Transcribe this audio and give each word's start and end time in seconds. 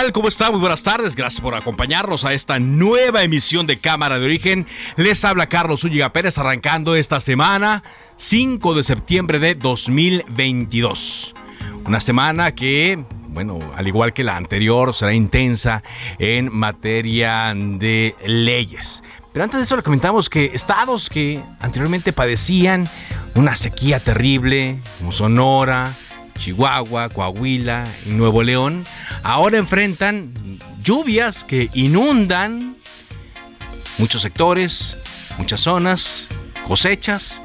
Tal? 0.00 0.12
¿Cómo 0.12 0.28
está? 0.28 0.50
Muy 0.50 0.60
buenas 0.60 0.82
tardes. 0.82 1.16
Gracias 1.16 1.40
por 1.40 1.54
acompañarnos 1.54 2.24
a 2.26 2.34
esta 2.34 2.58
nueva 2.58 3.22
emisión 3.22 3.66
de 3.66 3.78
Cámara 3.78 4.18
de 4.18 4.26
Origen. 4.26 4.66
Les 4.96 5.24
habla 5.24 5.48
Carlos 5.48 5.84
Úñiga 5.84 6.12
Pérez 6.12 6.36
arrancando 6.36 6.96
esta 6.96 7.18
semana 7.18 7.82
5 8.16 8.74
de 8.74 8.84
septiembre 8.84 9.38
de 9.38 9.54
2022. 9.54 11.34
Una 11.86 12.00
semana 12.00 12.54
que, 12.54 13.02
bueno, 13.28 13.58
al 13.74 13.86
igual 13.86 14.12
que 14.12 14.22
la 14.22 14.36
anterior, 14.36 14.92
será 14.92 15.14
intensa 15.14 15.82
en 16.18 16.52
materia 16.52 17.54
de 17.56 18.14
leyes. 18.26 19.02
Pero 19.32 19.44
antes 19.44 19.58
de 19.58 19.64
eso 19.64 19.76
le 19.76 19.82
comentamos 19.82 20.28
que 20.28 20.50
estados 20.52 21.08
que 21.08 21.40
anteriormente 21.60 22.12
padecían 22.12 22.86
una 23.34 23.56
sequía 23.56 23.98
terrible, 24.00 24.78
como 24.98 25.12
Sonora, 25.12 25.90
Chihuahua, 26.36 27.08
Coahuila 27.08 27.84
y 28.06 28.10
Nuevo 28.10 28.42
León, 28.42 28.84
ahora 29.22 29.58
enfrentan 29.58 30.32
lluvias 30.82 31.44
que 31.44 31.68
inundan 31.74 32.76
muchos 33.98 34.22
sectores, 34.22 34.98
muchas 35.38 35.60
zonas, 35.60 36.28
cosechas 36.66 37.40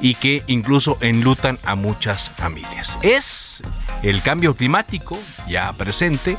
y 0.00 0.14
que 0.14 0.42
incluso 0.46 0.98
enlutan 1.00 1.58
a 1.64 1.74
muchas 1.74 2.30
familias. 2.30 2.98
Es 3.02 3.62
el 4.02 4.22
cambio 4.22 4.54
climático 4.54 5.18
ya 5.48 5.72
presente, 5.72 6.36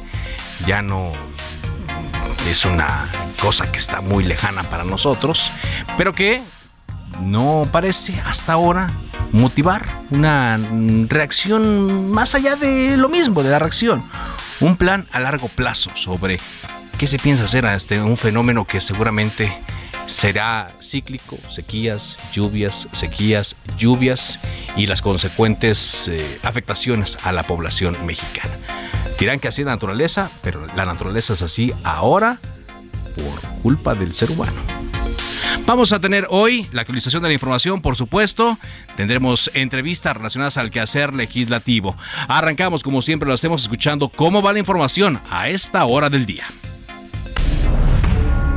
ya 0.67 0.81
no 0.81 1.11
es 2.49 2.65
una 2.65 3.07
cosa 3.41 3.71
que 3.71 3.79
está 3.79 4.01
muy 4.01 4.23
lejana 4.23 4.63
para 4.63 4.83
nosotros, 4.83 5.51
pero 5.97 6.13
que 6.13 6.41
no 7.21 7.67
parece 7.71 8.19
hasta 8.25 8.53
ahora 8.53 8.91
motivar 9.31 9.85
una 10.11 10.59
reacción 11.07 12.11
más 12.11 12.35
allá 12.35 12.55
de 12.55 12.97
lo 12.97 13.09
mismo, 13.09 13.43
de 13.43 13.51
la 13.51 13.59
reacción. 13.59 14.03
Un 14.59 14.77
plan 14.77 15.05
a 15.11 15.19
largo 15.19 15.47
plazo 15.49 15.91
sobre 15.95 16.39
qué 16.97 17.07
se 17.07 17.19
piensa 17.19 17.43
hacer 17.43 17.65
a 17.65 17.75
este, 17.75 18.01
un 18.01 18.17
fenómeno 18.17 18.65
que 18.65 18.81
seguramente 18.81 19.53
será 20.07 20.71
cíclico, 20.81 21.37
sequías, 21.53 22.17
lluvias, 22.31 22.87
sequías, 22.93 23.55
lluvias 23.77 24.39
y 24.75 24.85
las 24.85 25.01
consecuentes 25.01 26.07
eh, 26.07 26.39
afectaciones 26.43 27.17
a 27.23 27.31
la 27.31 27.43
población 27.43 27.97
mexicana. 28.05 28.53
Dirán 29.19 29.39
que 29.39 29.47
así 29.47 29.61
es 29.61 29.65
la 29.65 29.73
naturaleza, 29.73 30.29
pero 30.41 30.65
la 30.75 30.85
naturaleza 30.85 31.33
es 31.33 31.41
así 31.41 31.73
ahora 31.83 32.39
por 33.15 33.61
culpa 33.61 33.95
del 33.95 34.13
ser 34.13 34.31
humano. 34.31 34.61
Vamos 35.65 35.93
a 35.93 35.99
tener 35.99 36.27
hoy 36.29 36.67
la 36.71 36.81
actualización 36.81 37.23
de 37.23 37.29
la 37.29 37.33
información, 37.33 37.81
por 37.81 37.95
supuesto. 37.95 38.57
Tendremos 38.97 39.49
entrevistas 39.53 40.15
relacionadas 40.15 40.57
al 40.57 40.69
quehacer 40.69 41.13
legislativo. 41.13 41.95
Arrancamos, 42.27 42.83
como 42.83 43.01
siempre 43.01 43.27
lo 43.27 43.33
hacemos, 43.33 43.63
escuchando 43.63 44.09
cómo 44.09 44.41
va 44.41 44.53
la 44.53 44.59
información 44.59 45.19
a 45.31 45.49
esta 45.49 45.85
hora 45.85 46.09
del 46.09 46.25
día. 46.25 46.45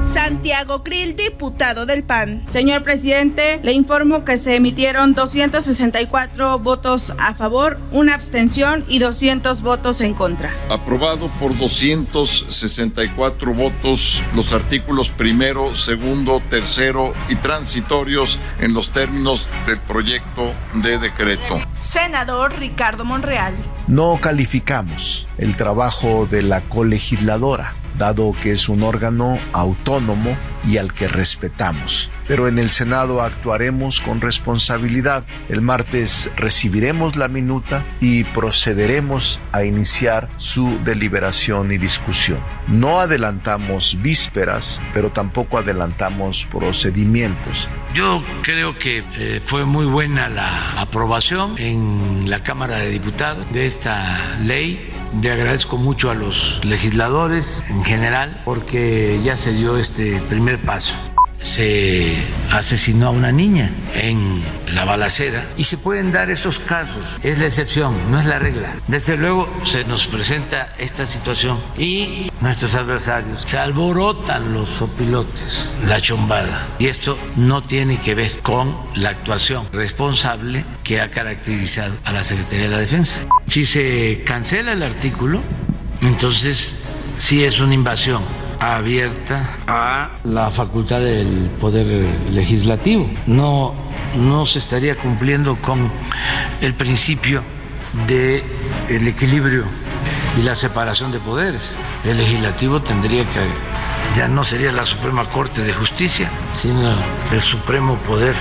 Santiago 0.08 0.82
Krill, 0.82 1.14
diputado 1.16 1.84
del 1.84 2.02
PAN. 2.02 2.42
Señor 2.48 2.82
presidente, 2.82 3.60
le 3.62 3.72
informo 3.72 4.24
que 4.24 4.38
se 4.38 4.56
emitieron 4.56 5.12
264 5.12 6.58
votos 6.60 7.12
a 7.19 7.34
favor, 7.34 7.78
una 7.92 8.14
abstención 8.14 8.86
y 8.88 9.00
200 9.00 9.60
votos 9.60 10.00
en 10.00 10.14
contra. 10.14 10.50
Aprobado 10.70 11.30
por 11.38 11.54
264 11.58 13.52
votos 13.52 14.22
los 14.34 14.54
artículos 14.54 15.10
primero, 15.10 15.74
segundo, 15.74 16.41
tercero 16.48 17.12
y 17.28 17.36
transitorios 17.36 18.38
en 18.60 18.72
los 18.72 18.88
términos 18.88 19.50
del 19.66 19.78
proyecto 19.80 20.54
de 20.72 20.98
decreto. 20.98 21.60
Senador 21.74 22.58
Ricardo 22.58 23.04
Monreal. 23.04 23.52
No 23.86 24.18
calificamos 24.22 25.28
el 25.36 25.54
trabajo 25.56 26.26
de 26.26 26.41
la 26.41 26.62
colegisladora 26.62 27.78
dado 27.98 28.32
que 28.41 28.53
es 28.53 28.69
un 28.69 28.82
órgano 28.82 29.38
autónomo 29.53 30.36
y 30.66 30.76
al 30.78 30.92
que 30.94 31.09
respetamos. 31.09 32.10
Pero 32.26 32.47
en 32.47 32.59
el 32.59 32.70
Senado 32.70 33.22
actuaremos 33.22 34.00
con 34.00 34.20
responsabilidad. 34.20 35.25
El 35.48 35.62
martes 35.62 36.31
recibiremos 36.36 37.16
la 37.16 37.28
minuta 37.28 37.84
y 38.00 38.25
procederemos 38.25 39.41
a 39.53 39.64
iniciar 39.64 40.28
su 40.36 40.78
deliberación 40.84 41.72
y 41.72 41.78
discusión. 41.78 42.38
No 42.66 43.00
adelantamos 43.00 43.97
vísperas, 44.03 44.82
pero 44.92 45.10
tampoco 45.10 45.59
adelantamos 45.59 46.47
procedimientos. 46.50 47.69
Yo 47.94 48.22
creo 48.42 48.78
que 48.78 49.03
eh, 49.16 49.41
fue 49.42 49.65
muy 49.65 49.86
buena 49.86 50.28
la 50.28 50.80
aprobación 50.80 51.54
en 51.56 52.28
la 52.28 52.42
Cámara 52.42 52.76
de 52.76 52.91
Diputados 52.91 53.50
de 53.53 53.66
esta 53.66 54.19
ley 54.44 54.92
le 55.22 55.32
agradezco 55.32 55.76
mucho 55.76 56.10
a 56.10 56.14
los 56.14 56.60
legisladores 56.64 57.64
en 57.69 57.84
general 57.84 58.41
porque 58.44 59.20
ya 59.22 59.36
se 59.36 59.52
dio 59.52 59.78
este 59.78 60.20
primer 60.22 60.60
paso 60.60 60.96
se 61.43 62.16
asesinó 62.50 63.09
a 63.09 63.10
una 63.10 63.32
niña 63.32 63.71
en 63.94 64.43
la 64.75 64.84
balacera 64.84 65.47
y 65.56 65.65
se 65.65 65.78
pueden 65.78 66.12
dar 66.12 66.31
esos 66.31 66.59
casos. 66.59 67.19
Es 67.22 67.38
la 67.38 67.47
excepción, 67.47 68.10
no 68.10 68.19
es 68.19 68.26
la 68.26 68.38
regla. 68.38 68.76
Desde 68.87 69.16
luego 69.16 69.48
se 69.65 69.84
nos 69.84 70.06
presenta 70.06 70.75
esta 70.78 71.06
situación 71.06 71.60
y 71.77 72.31
nuestros 72.41 72.75
adversarios 72.75 73.44
se 73.47 73.59
alborotan 73.59 74.53
los 74.53 74.69
sopilotes, 74.69 75.72
la 75.87 76.00
chombada. 76.00 76.66
Y 76.78 76.87
esto 76.87 77.19
no 77.37 77.62
tiene 77.62 77.98
que 77.98 78.15
ver 78.15 78.38
con 78.41 78.77
la 78.94 79.10
actuación 79.10 79.66
responsable 79.72 80.65
que 80.84 81.00
ha 81.00 81.10
caracterizado 81.10 81.94
a 82.04 82.12
la 82.12 82.25
Secretaría 82.25 82.65
de 82.65 82.71
la 82.71 82.78
Defensa. 82.78 83.21
Si 83.48 83.65
se 83.65 84.22
cancela 84.25 84.72
el 84.72 84.82
artículo, 84.82 85.43
entonces 86.03 86.77
sí 87.19 87.44
es 87.44 87.60
una 87.60 87.75
invasión 87.75 88.22
abierta 88.60 89.48
a 89.66 90.10
la 90.24 90.50
facultad 90.50 91.00
del 91.00 91.50
poder 91.60 91.86
legislativo. 92.30 93.08
No, 93.26 93.74
no 94.16 94.46
se 94.46 94.58
estaría 94.58 94.96
cumpliendo 94.96 95.56
con 95.56 95.91
el 96.60 96.74
principio 96.74 97.42
del 98.06 98.42
el 98.88 99.09
equilibrio 99.09 99.65
y 100.38 100.42
la 100.42 100.54
separación 100.54 101.10
de 101.10 101.21
poderes. 101.21 101.72
El 102.04 102.16
legislativo 102.18 102.83
tendría 102.83 103.24
que 103.24 103.48
ya 104.15 104.28
no 104.28 104.44
sería 104.44 104.72
la 104.72 104.86
Suprema 104.86 105.24
Corte 105.27 105.62
de 105.62 105.72
Justicia, 105.72 106.30
sino 106.54 106.94
el 107.33 107.41
Supremo 107.41 107.97
Poder 107.98 108.34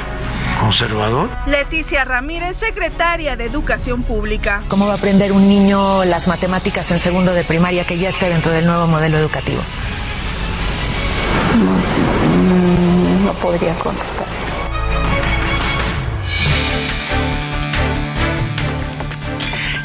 conservador. 0.59 1.29
Leticia 1.45 2.03
Ramírez, 2.03 2.57
secretaria 2.57 3.35
de 3.35 3.45
Educación 3.45 4.03
Pública. 4.03 4.63
¿Cómo 4.69 4.87
va 4.87 4.93
a 4.93 4.97
aprender 4.97 5.31
un 5.31 5.47
niño 5.47 6.03
las 6.05 6.27
matemáticas 6.27 6.89
en 6.91 6.99
segundo 6.99 7.33
de 7.33 7.43
primaria 7.43 7.85
que 7.85 7.97
ya 7.97 8.09
esté 8.09 8.29
dentro 8.29 8.51
del 8.51 8.65
nuevo 8.65 8.87
modelo 8.87 9.17
educativo? 9.17 9.61
Podría 13.41 13.73
contestar. 13.75 14.27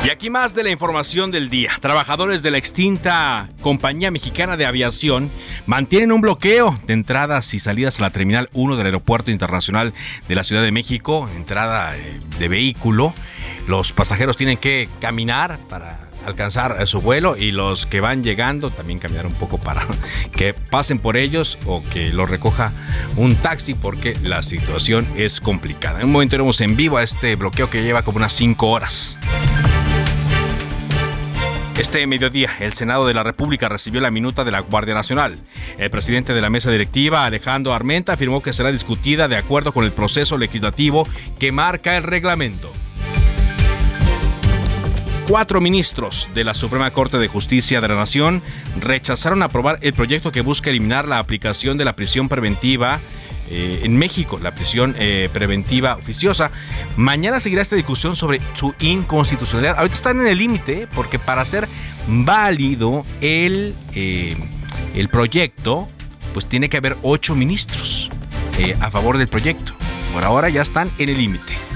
Y 0.04 0.10
aquí 0.10 0.30
más 0.30 0.52
de 0.56 0.64
la 0.64 0.70
información 0.70 1.30
del 1.30 1.48
día. 1.48 1.70
Trabajadores 1.80 2.42
de 2.42 2.50
la 2.50 2.58
extinta 2.58 3.48
Compañía 3.60 4.10
Mexicana 4.10 4.56
de 4.56 4.66
Aviación 4.66 5.30
mantienen 5.66 6.10
un 6.10 6.20
bloqueo 6.20 6.76
de 6.88 6.94
entradas 6.94 7.54
y 7.54 7.60
salidas 7.60 8.00
a 8.00 8.02
la 8.02 8.10
Terminal 8.10 8.50
1 8.52 8.74
del 8.76 8.86
Aeropuerto 8.86 9.30
Internacional 9.30 9.94
de 10.26 10.34
la 10.34 10.42
Ciudad 10.42 10.62
de 10.62 10.72
México, 10.72 11.30
entrada 11.36 11.96
eh, 11.96 12.20
de 12.40 12.48
vehículo, 12.48 13.14
los 13.68 13.92
pasajeros 13.92 14.36
tienen 14.36 14.56
que 14.56 14.88
caminar 15.00 15.60
para 15.68 16.11
alcanzar 16.26 16.86
su 16.86 17.00
vuelo 17.00 17.36
y 17.36 17.50
los 17.50 17.86
que 17.86 18.00
van 18.00 18.22
llegando 18.22 18.70
también 18.70 18.98
caminar 18.98 19.26
un 19.26 19.34
poco 19.34 19.58
para 19.58 19.86
que 20.36 20.54
pasen 20.54 20.98
por 20.98 21.16
ellos 21.16 21.58
o 21.66 21.82
que 21.92 22.12
los 22.12 22.28
recoja 22.28 22.72
un 23.16 23.36
taxi 23.36 23.74
porque 23.74 24.16
la 24.22 24.42
situación 24.42 25.06
es 25.16 25.40
complicada. 25.40 26.00
En 26.00 26.06
un 26.06 26.12
momento 26.12 26.36
iremos 26.36 26.60
en 26.60 26.76
vivo 26.76 26.96
a 26.96 27.02
este 27.02 27.36
bloqueo 27.36 27.70
que 27.70 27.82
lleva 27.82 28.02
como 28.02 28.18
unas 28.18 28.32
5 28.32 28.68
horas. 28.68 29.18
Este 31.78 32.06
mediodía, 32.06 32.50
el 32.60 32.74
Senado 32.74 33.06
de 33.06 33.14
la 33.14 33.22
República 33.22 33.68
recibió 33.68 34.00
la 34.02 34.10
minuta 34.10 34.44
de 34.44 34.50
la 34.50 34.60
Guardia 34.60 34.94
Nacional. 34.94 35.38
El 35.78 35.90
presidente 35.90 36.34
de 36.34 36.40
la 36.42 36.50
mesa 36.50 36.70
directiva, 36.70 37.24
Alejandro 37.24 37.72
Armenta, 37.72 38.12
afirmó 38.12 38.42
que 38.42 38.52
será 38.52 38.70
discutida 38.70 39.26
de 39.26 39.36
acuerdo 39.36 39.72
con 39.72 39.84
el 39.84 39.92
proceso 39.92 40.36
legislativo 40.36 41.08
que 41.38 41.50
marca 41.50 41.96
el 41.96 42.02
reglamento. 42.02 42.70
Cuatro 45.32 45.62
ministros 45.62 46.28
de 46.34 46.44
la 46.44 46.52
Suprema 46.52 46.90
Corte 46.90 47.16
de 47.16 47.26
Justicia 47.26 47.80
de 47.80 47.88
la 47.88 47.94
Nación 47.94 48.42
rechazaron 48.78 49.42
aprobar 49.42 49.78
el 49.80 49.94
proyecto 49.94 50.30
que 50.30 50.42
busca 50.42 50.68
eliminar 50.68 51.08
la 51.08 51.18
aplicación 51.18 51.78
de 51.78 51.86
la 51.86 51.94
prisión 51.94 52.28
preventiva 52.28 53.00
eh, 53.48 53.80
en 53.82 53.96
México, 53.96 54.38
la 54.38 54.54
prisión 54.54 54.94
eh, 54.98 55.30
preventiva 55.32 55.96
oficiosa. 55.96 56.50
Mañana 56.98 57.40
seguirá 57.40 57.62
esta 57.62 57.76
discusión 57.76 58.14
sobre 58.14 58.42
su 58.56 58.74
inconstitucionalidad. 58.78 59.78
Ahorita 59.78 59.94
están 59.94 60.20
en 60.20 60.26
el 60.26 60.36
límite 60.36 60.86
porque 60.94 61.18
para 61.18 61.46
ser 61.46 61.66
válido 62.06 63.06
el, 63.22 63.74
eh, 63.94 64.36
el 64.94 65.08
proyecto, 65.08 65.88
pues 66.34 66.44
tiene 66.44 66.68
que 66.68 66.76
haber 66.76 66.98
ocho 67.00 67.34
ministros 67.34 68.10
a 68.80 68.90
favor 68.90 69.16
del 69.16 69.28
proyecto. 69.28 69.72
Por 70.12 70.24
ahora 70.24 70.50
ya 70.50 70.60
están 70.60 70.90
en 70.98 71.08
el 71.08 71.16
límite. 71.16 71.71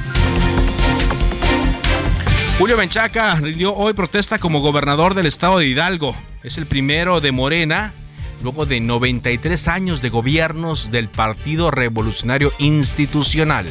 Julio 2.58 2.79
Menchaca 2.79 3.35
rindió 3.35 3.75
hoy 3.75 3.93
protesta 3.93 4.38
como 4.38 4.61
gobernador 4.61 5.12
del 5.12 5.26
estado 5.26 5.58
de 5.58 5.67
Hidalgo. 5.67 6.17
Es 6.43 6.56
el 6.56 6.64
primero 6.64 7.20
de 7.20 7.31
Morena, 7.31 7.93
luego 8.43 8.64
de 8.64 8.81
93 8.81 9.69
años 9.69 10.00
de 10.00 10.08
gobiernos 10.08 10.91
del 10.91 11.11
Partido 11.11 11.70
Revolucionario 11.70 12.53
Institucional 12.58 13.67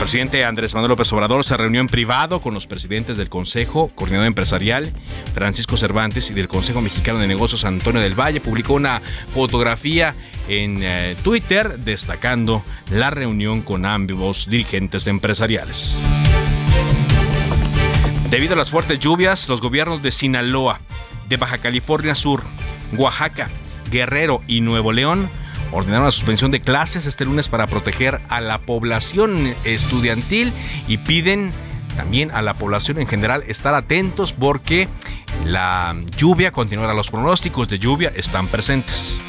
presidente 0.00 0.46
Andrés 0.46 0.72
Manuel 0.72 0.88
López 0.88 1.12
Obrador 1.12 1.44
se 1.44 1.58
reunió 1.58 1.78
en 1.78 1.86
privado 1.86 2.40
con 2.40 2.54
los 2.54 2.66
presidentes 2.66 3.18
del 3.18 3.28
Consejo 3.28 3.90
Coordinador 3.94 4.28
Empresarial, 4.28 4.94
Francisco 5.34 5.76
Cervantes, 5.76 6.30
y 6.30 6.32
del 6.32 6.48
Consejo 6.48 6.80
Mexicano 6.80 7.18
de 7.18 7.26
Negocios, 7.26 7.66
Antonio 7.66 8.00
del 8.00 8.18
Valle. 8.18 8.40
Publicó 8.40 8.72
una 8.72 9.02
fotografía 9.34 10.14
en 10.48 10.78
eh, 10.82 11.16
Twitter 11.22 11.78
destacando 11.80 12.64
la 12.90 13.10
reunión 13.10 13.60
con 13.60 13.84
ambos 13.84 14.48
dirigentes 14.48 15.06
empresariales. 15.06 16.02
Debido 18.30 18.54
a 18.54 18.56
las 18.56 18.70
fuertes 18.70 18.98
lluvias, 19.00 19.50
los 19.50 19.60
gobiernos 19.60 20.02
de 20.02 20.12
Sinaloa, 20.12 20.80
de 21.28 21.36
Baja 21.36 21.58
California 21.58 22.14
Sur, 22.14 22.42
Oaxaca, 22.96 23.50
Guerrero 23.90 24.40
y 24.46 24.62
Nuevo 24.62 24.92
León 24.92 25.28
ordenaron 25.72 26.06
la 26.06 26.12
suspensión 26.12 26.50
de 26.50 26.60
clases 26.60 27.06
este 27.06 27.24
lunes 27.24 27.48
para 27.48 27.66
proteger 27.66 28.20
a 28.28 28.40
la 28.40 28.58
población 28.58 29.54
estudiantil 29.64 30.52
y 30.88 30.98
piden 30.98 31.52
también 31.96 32.30
a 32.30 32.42
la 32.42 32.54
población 32.54 32.98
en 32.98 33.06
general 33.06 33.42
estar 33.46 33.74
atentos 33.74 34.32
porque 34.32 34.88
la 35.44 35.96
lluvia 36.16 36.52
continuará. 36.52 36.94
Los 36.94 37.10
pronósticos 37.10 37.68
de 37.68 37.78
lluvia 37.78 38.12
están 38.14 38.46
presentes. 38.48 39.20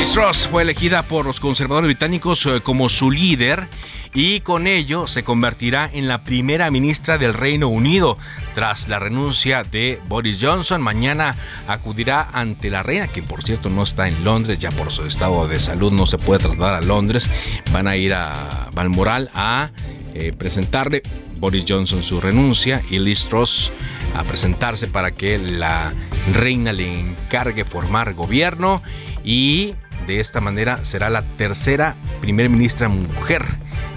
Liz 0.00 0.14
Truss 0.14 0.48
fue 0.48 0.62
elegida 0.62 1.02
por 1.02 1.26
los 1.26 1.40
conservadores 1.40 1.88
británicos 1.88 2.46
eh, 2.46 2.62
como 2.62 2.88
su 2.88 3.10
líder 3.10 3.68
y 4.14 4.40
con 4.40 4.66
ello 4.66 5.06
se 5.06 5.24
convertirá 5.24 5.90
en 5.92 6.08
la 6.08 6.24
primera 6.24 6.70
ministra 6.70 7.18
del 7.18 7.34
Reino 7.34 7.68
Unido 7.68 8.16
tras 8.54 8.88
la 8.88 8.98
renuncia 8.98 9.62
de 9.62 10.00
Boris 10.08 10.38
Johnson. 10.40 10.80
Mañana 10.80 11.36
acudirá 11.68 12.30
ante 12.32 12.70
la 12.70 12.82
reina, 12.82 13.08
que 13.08 13.22
por 13.22 13.42
cierto 13.42 13.68
no 13.68 13.82
está 13.82 14.08
en 14.08 14.24
Londres, 14.24 14.58
ya 14.58 14.70
por 14.70 14.90
su 14.90 15.04
estado 15.04 15.46
de 15.46 15.60
salud 15.60 15.92
no 15.92 16.06
se 16.06 16.16
puede 16.16 16.44
trasladar 16.44 16.82
a 16.82 16.86
Londres. 16.86 17.28
Van 17.70 17.86
a 17.86 17.98
ir 17.98 18.14
a 18.14 18.70
Balmoral 18.72 19.30
a 19.34 19.68
eh, 20.14 20.32
presentarle 20.36 21.02
Boris 21.38 21.64
Johnson 21.68 22.02
su 22.02 22.20
renuncia 22.20 22.82
y 22.90 22.98
Liz 22.98 23.28
Truss 23.28 23.70
a 24.14 24.24
presentarse 24.24 24.86
para 24.86 25.12
que 25.12 25.38
la 25.38 25.92
reina 26.32 26.72
le 26.72 27.00
encargue 27.00 27.64
formar 27.64 28.14
gobierno 28.14 28.82
y 29.24 29.74
de 30.06 30.20
esta 30.20 30.40
manera 30.40 30.84
será 30.84 31.10
la 31.10 31.22
tercera 31.36 31.94
primer 32.20 32.50
ministra 32.50 32.88
mujer 32.88 33.44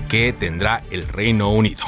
que 0.09 0.33
tendrá 0.33 0.83
el 0.91 1.07
Reino 1.07 1.51
Unido. 1.51 1.85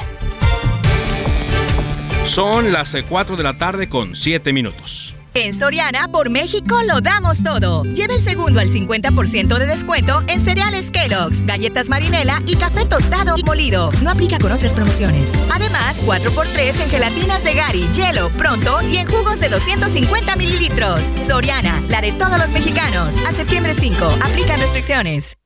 Son 2.24 2.72
las 2.72 2.96
4 3.08 3.36
de 3.36 3.44
la 3.44 3.56
tarde 3.56 3.88
con 3.88 4.16
7 4.16 4.52
minutos. 4.52 5.14
En 5.38 5.52
Soriana, 5.52 6.08
por 6.08 6.30
México, 6.30 6.80
lo 6.88 7.02
damos 7.02 7.42
todo. 7.42 7.82
Lleva 7.82 8.14
el 8.14 8.22
segundo 8.22 8.58
al 8.58 8.70
50% 8.70 9.58
de 9.58 9.66
descuento 9.66 10.22
en 10.28 10.40
cereales 10.40 10.90
Kellogg's, 10.90 11.44
galletas 11.44 11.90
marinela 11.90 12.40
y 12.46 12.56
café 12.56 12.86
tostado 12.86 13.34
y 13.36 13.42
molido. 13.42 13.90
No 14.02 14.10
aplica 14.10 14.38
con 14.38 14.50
otras 14.50 14.72
promociones. 14.72 15.34
Además, 15.52 16.02
4x3 16.02 16.80
en 16.80 16.88
gelatinas 16.90 17.44
de 17.44 17.52
Gary, 17.52 17.86
hielo, 17.94 18.30
pronto 18.30 18.78
y 18.90 18.96
en 18.96 19.06
jugos 19.06 19.38
de 19.38 19.50
250 19.50 20.36
mililitros. 20.36 21.02
Soriana, 21.28 21.82
la 21.90 22.00
de 22.00 22.12
todos 22.12 22.38
los 22.38 22.52
mexicanos. 22.52 23.14
A 23.26 23.32
septiembre 23.32 23.74
5, 23.74 24.04
aplican 24.22 24.58
restricciones. 24.58 25.36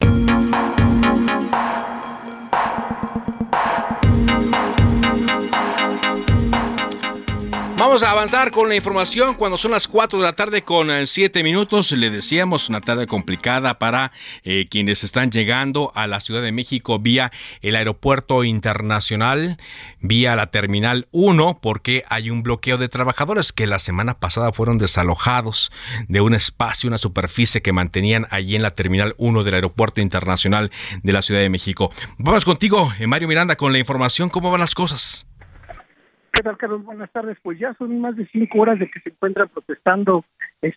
Vamos 7.80 8.02
a 8.02 8.10
avanzar 8.10 8.50
con 8.50 8.68
la 8.68 8.76
información 8.76 9.36
cuando 9.36 9.56
son 9.56 9.70
las 9.70 9.88
4 9.88 10.18
de 10.18 10.24
la 10.26 10.34
tarde 10.34 10.60
con 10.60 10.90
7 11.06 11.40
eh, 11.40 11.42
minutos. 11.42 11.92
Le 11.92 12.10
decíamos 12.10 12.68
una 12.68 12.82
tarde 12.82 13.06
complicada 13.06 13.78
para 13.78 14.12
eh, 14.44 14.66
quienes 14.70 15.02
están 15.02 15.30
llegando 15.30 15.90
a 15.94 16.06
la 16.06 16.20
Ciudad 16.20 16.42
de 16.42 16.52
México 16.52 16.98
vía 16.98 17.32
el 17.62 17.76
aeropuerto 17.76 18.44
internacional, 18.44 19.56
vía 19.98 20.36
la 20.36 20.48
Terminal 20.48 21.08
1, 21.12 21.60
porque 21.62 22.04
hay 22.10 22.28
un 22.28 22.42
bloqueo 22.42 22.76
de 22.76 22.90
trabajadores 22.90 23.50
que 23.50 23.66
la 23.66 23.78
semana 23.78 24.20
pasada 24.20 24.52
fueron 24.52 24.76
desalojados 24.76 25.72
de 26.06 26.20
un 26.20 26.34
espacio, 26.34 26.88
una 26.88 26.98
superficie 26.98 27.62
que 27.62 27.72
mantenían 27.72 28.26
allí 28.28 28.56
en 28.56 28.62
la 28.62 28.72
Terminal 28.72 29.14
1 29.16 29.42
del 29.42 29.54
aeropuerto 29.54 30.02
internacional 30.02 30.70
de 31.02 31.12
la 31.14 31.22
Ciudad 31.22 31.40
de 31.40 31.48
México. 31.48 31.90
Vamos 32.18 32.44
contigo, 32.44 32.92
eh, 32.98 33.06
Mario 33.06 33.26
Miranda, 33.26 33.56
con 33.56 33.72
la 33.72 33.78
información. 33.78 34.28
¿Cómo 34.28 34.50
van 34.50 34.60
las 34.60 34.74
cosas? 34.74 35.29
¿Qué 36.32 36.42
tal, 36.42 36.56
Carlos? 36.56 36.84
Buenas 36.84 37.10
tardes. 37.10 37.36
Pues 37.42 37.58
ya 37.58 37.74
son 37.74 38.00
más 38.00 38.16
de 38.16 38.26
cinco 38.26 38.60
horas 38.60 38.78
de 38.78 38.90
que 38.90 39.00
se 39.00 39.10
encuentran 39.10 39.48
protestando 39.48 40.24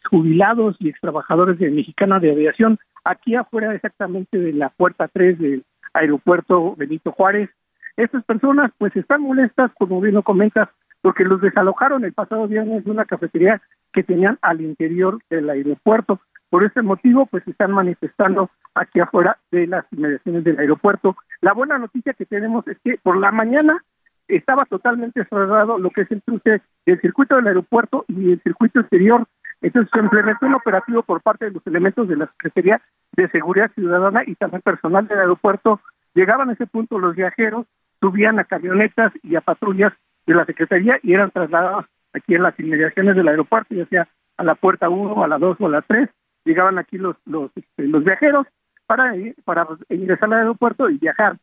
jubilados 0.10 0.76
y 0.80 0.90
ex 0.90 1.00
trabajadores 1.02 1.60
de 1.60 1.70
Mexicana 1.70 2.20
de 2.20 2.32
Aviación 2.32 2.80
aquí 3.04 3.36
afuera 3.36 3.74
exactamente 3.74 4.38
de 4.38 4.54
la 4.54 4.70
puerta 4.70 5.08
3 5.08 5.40
del 5.40 5.64
aeropuerto 5.94 6.76
Benito 6.76 7.12
Juárez. 7.12 7.50
Estas 7.98 8.24
personas 8.24 8.72
pues 8.78 8.96
están 8.96 9.22
molestas, 9.22 9.72
como 9.78 10.02
bien 10.02 10.16
lo 10.16 10.24
comentas, 10.24 10.70
porque 11.02 11.24
los 11.24 11.42
desalojaron 11.42 12.06
el 12.06 12.14
pasado 12.14 12.48
viernes 12.48 12.86
de 12.86 12.92
una 12.92 13.06
cafetería 13.06 13.62
que 13.92 14.04
tenían 14.04 14.40
al 14.42 14.62
interior 14.62 15.20
del 15.30 15.50
aeropuerto. 15.50 16.20
Por 16.50 16.64
ese 16.64 16.82
motivo, 16.82 17.26
pues 17.26 17.48
están 17.48 17.72
manifestando 17.72 18.50
aquí 18.74 19.00
afuera 19.00 19.38
de 19.52 19.68
las 19.68 19.86
inmediaciones 19.92 20.44
del 20.44 20.60
aeropuerto. 20.60 21.16
La 21.42 21.54
buena 21.54 21.78
noticia 21.78 22.14
que 22.14 22.26
tenemos 22.26 22.68
es 22.68 22.78
que 22.84 22.98
por 23.04 23.18
la 23.18 23.32
mañana 23.32 23.84
estaba 24.28 24.66
totalmente 24.66 25.26
cerrado 25.26 25.78
lo 25.78 25.90
que 25.90 26.02
es 26.02 26.12
el 26.12 26.22
cruce 26.22 26.62
del 26.86 27.02
circuito 27.02 27.36
del 27.36 27.48
aeropuerto 27.48 28.06
y 28.08 28.34
el 28.34 28.42
circuito 28.42 28.80
exterior. 28.80 29.26
Entonces 29.62 29.90
se 29.94 30.00
implementó 30.00 30.46
un 30.46 30.56
operativo 30.56 31.04
por 31.04 31.22
parte 31.22 31.46
de 31.46 31.52
los 31.52 31.66
elementos 31.68 32.08
de 32.08 32.18
la 32.18 32.28
Secretaría 32.28 32.82
de 33.14 33.30
Seguridad 33.30 33.72
Ciudadana 33.74 34.24
y 34.26 34.36
también 34.36 34.62
personal 34.62 35.08
del 35.08 35.20
aeropuerto. 35.20 35.80
Llegaban 36.14 36.50
a 36.50 36.54
ese 36.54 36.68
punto 36.68 37.00
los 37.00 37.16
viajeros, 37.16 37.66
subían 38.00 38.40
a 38.40 38.44
camionetas 38.44 39.14
y 39.24 39.36
a 39.36 39.42
patrullas 39.42 39.94
de 40.26 40.36
la 40.36 40.46
Secretaría 40.46 41.00
y 41.02 41.14
eran 41.14 41.32
trasladados 41.32 41.86
aquí 42.14 42.36
en 42.36 42.44
las 42.44 42.60
inmediaciones 42.60 43.16
del 43.16 43.28
aeropuerto, 43.28 43.74
ya 43.74 43.86
sea 43.88 44.08
a 44.38 44.44
la 44.44 44.56
puerta 44.56 44.90
1, 44.90 45.24
a 45.24 45.28
la 45.28 45.38
2 45.38 45.58
o 45.60 45.66
a 45.68 45.70
la 45.70 45.82
3. 45.82 46.10
Llegaban 46.46 46.78
aquí 46.78 46.98
los, 46.98 47.16
los, 47.26 47.52
este, 47.56 47.88
los 47.88 48.04
viajeros 48.04 48.48
para, 48.86 49.14
para 49.46 49.68
ingresar 49.90 50.34
al 50.34 50.40
aeropuerto 50.40 50.90
y 50.90 50.98
viajar. 50.98 51.38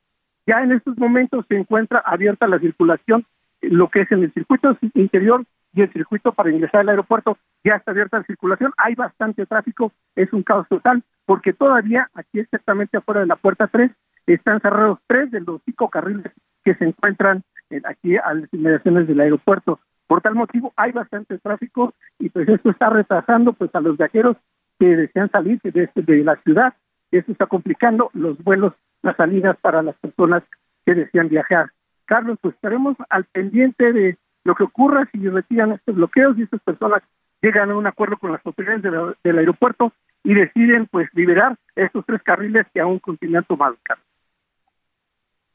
Ya 0.50 0.64
en 0.64 0.72
estos 0.72 0.98
momentos 0.98 1.46
se 1.48 1.56
encuentra 1.56 2.02
abierta 2.04 2.48
la 2.48 2.58
circulación, 2.58 3.24
lo 3.60 3.88
que 3.88 4.00
es 4.00 4.10
en 4.10 4.24
el 4.24 4.32
circuito 4.32 4.76
interior 4.94 5.44
y 5.72 5.82
el 5.82 5.92
circuito 5.92 6.32
para 6.32 6.50
ingresar 6.50 6.80
al 6.80 6.88
aeropuerto, 6.88 7.38
ya 7.62 7.76
está 7.76 7.92
abierta 7.92 8.18
la 8.18 8.24
circulación, 8.24 8.72
hay 8.76 8.96
bastante 8.96 9.46
tráfico, 9.46 9.92
es 10.16 10.32
un 10.32 10.42
caos 10.42 10.66
total, 10.68 11.04
porque 11.24 11.52
todavía 11.52 12.10
aquí 12.14 12.40
exactamente 12.40 12.96
afuera 12.96 13.20
de 13.20 13.28
la 13.28 13.36
puerta 13.36 13.68
3 13.68 13.92
están 14.26 14.60
cerrados 14.60 14.98
tres 15.06 15.30
de 15.30 15.40
los 15.40 15.62
cinco 15.64 15.88
carriles 15.88 16.32
que 16.64 16.74
se 16.74 16.84
encuentran 16.84 17.44
aquí 17.84 18.16
a 18.16 18.34
las 18.34 18.52
inmediaciones 18.52 19.06
del 19.06 19.20
aeropuerto. 19.20 19.78
Por 20.08 20.20
tal 20.20 20.34
motivo 20.34 20.72
hay 20.74 20.90
bastante 20.90 21.38
tráfico 21.38 21.94
y 22.18 22.28
pues 22.28 22.48
esto 22.48 22.70
está 22.70 22.90
retrasando 22.90 23.52
pues 23.52 23.72
a 23.72 23.80
los 23.80 23.96
viajeros 23.96 24.36
que 24.80 24.96
desean 24.96 25.30
salir 25.30 25.60
de, 25.62 25.88
de 25.94 26.24
la 26.24 26.34
ciudad. 26.42 26.74
Esto 27.12 27.30
está 27.30 27.46
complicando 27.46 28.10
los 28.14 28.36
vuelos 28.42 28.72
las 29.02 29.16
salidas 29.16 29.56
para 29.58 29.82
las 29.82 29.96
personas 29.96 30.42
que 30.84 30.94
desean 30.94 31.28
viajar. 31.28 31.70
Carlos, 32.04 32.38
pues 32.40 32.54
estaremos 32.54 32.96
al 33.08 33.24
pendiente 33.24 33.92
de 33.92 34.18
lo 34.44 34.54
que 34.54 34.64
ocurra 34.64 35.08
si 35.12 35.28
retiran 35.28 35.72
estos 35.72 35.94
bloqueos 35.94 36.38
y 36.38 36.42
estas 36.42 36.60
personas 36.62 37.02
llegan 37.40 37.70
a 37.70 37.76
un 37.76 37.86
acuerdo 37.86 38.16
con 38.16 38.32
las 38.32 38.44
autoridades 38.44 38.82
del 39.22 39.38
aeropuerto 39.38 39.92
y 40.24 40.34
deciden 40.34 40.86
pues 40.86 41.08
liberar 41.14 41.56
estos 41.76 42.04
tres 42.06 42.22
carriles 42.22 42.66
que 42.74 42.80
aún 42.80 42.98
continúan 42.98 43.44
tomados. 43.44 43.78
Carlos. 43.82 44.09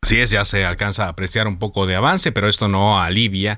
Así 0.05 0.19
es, 0.19 0.29
ya 0.29 0.45
se 0.45 0.63
alcanza 0.63 1.05
a 1.05 1.09
apreciar 1.09 1.47
un 1.47 1.57
poco 1.57 1.87
de 1.87 1.95
avance, 1.95 2.31
pero 2.31 2.47
esto 2.47 2.67
no 2.67 3.01
alivia 3.01 3.57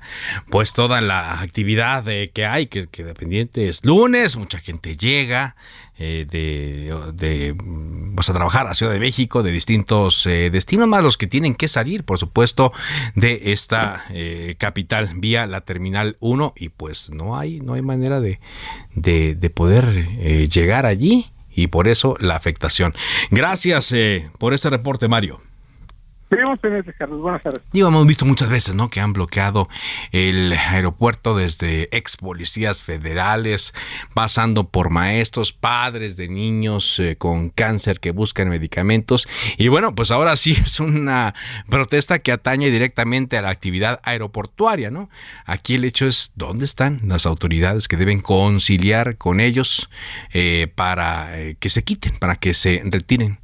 pues 0.49 0.71
toda 0.71 1.01
la 1.01 1.41
actividad 1.41 2.05
que 2.33 2.45
hay, 2.45 2.67
que, 2.67 2.87
dependiente 3.03 3.67
es 3.67 3.83
lunes, 3.83 4.37
mucha 4.37 4.59
gente 4.59 4.95
llega 4.95 5.57
eh, 5.97 6.25
de, 6.29 7.53
pues 8.15 8.29
a 8.29 8.33
trabajar 8.33 8.65
a 8.67 8.75
Ciudad 8.75 8.93
de 8.93 9.01
México, 9.01 9.43
de 9.43 9.51
distintos 9.51 10.25
eh, 10.25 10.49
destinos, 10.49 10.87
más 10.87 11.03
los 11.03 11.17
que 11.17 11.27
tienen 11.27 11.53
que 11.53 11.67
salir, 11.67 12.05
por 12.05 12.17
supuesto, 12.17 12.71
de 13.13 13.51
esta 13.51 14.05
eh, 14.11 14.55
capital 14.57 15.09
vía 15.15 15.47
la 15.47 15.59
Terminal 15.59 16.15
1 16.21 16.53
y 16.55 16.69
pues 16.69 17.09
no 17.09 17.37
hay, 17.37 17.59
no 17.59 17.73
hay 17.73 17.81
manera 17.81 18.21
de, 18.21 18.39
de 18.95 19.49
poder 19.49 19.83
llegar 20.47 20.85
allí 20.85 21.29
y 21.53 21.67
por 21.67 21.89
eso 21.89 22.15
la 22.21 22.37
afectación. 22.37 22.93
Gracias 23.31 23.93
por 24.37 24.53
este 24.53 24.69
reporte, 24.69 25.09
Mario. 25.09 25.41
Carlos. 26.97 27.21
Buenas 27.21 27.41
tardes. 27.41 27.61
Digo, 27.71 27.87
hemos 27.87 28.05
visto 28.05 28.25
muchas 28.25 28.49
veces, 28.49 28.75
¿no? 28.75 28.89
Que 28.89 28.99
han 28.99 29.13
bloqueado 29.13 29.69
el 30.11 30.51
aeropuerto 30.51 31.37
desde 31.37 31.87
ex 31.95 32.17
policías 32.17 32.81
federales, 32.81 33.73
pasando 34.13 34.65
por 34.65 34.89
maestros, 34.89 35.53
padres 35.53 36.17
de 36.17 36.27
niños 36.27 36.99
eh, 36.99 37.15
con 37.17 37.49
cáncer 37.49 37.99
que 37.99 38.11
buscan 38.11 38.49
medicamentos. 38.49 39.27
Y 39.57 39.69
bueno, 39.69 39.95
pues 39.95 40.11
ahora 40.11 40.35
sí 40.35 40.51
es 40.61 40.79
una 40.79 41.33
protesta 41.69 42.19
que 42.19 42.31
atañe 42.31 42.71
directamente 42.71 43.37
a 43.37 43.41
la 43.41 43.49
actividad 43.49 44.01
aeroportuaria, 44.03 44.91
¿no? 44.91 45.09
Aquí 45.45 45.75
el 45.75 45.85
hecho 45.85 46.07
es, 46.07 46.33
¿dónde 46.35 46.65
están 46.65 47.01
las 47.05 47.25
autoridades 47.25 47.87
que 47.87 47.95
deben 47.95 48.19
conciliar 48.19 49.17
con 49.17 49.39
ellos 49.39 49.89
eh, 50.33 50.67
para 50.75 51.39
eh, 51.39 51.55
que 51.59 51.69
se 51.69 51.83
quiten, 51.83 52.17
para 52.19 52.35
que 52.35 52.53
se 52.53 52.81
retiren 52.85 53.39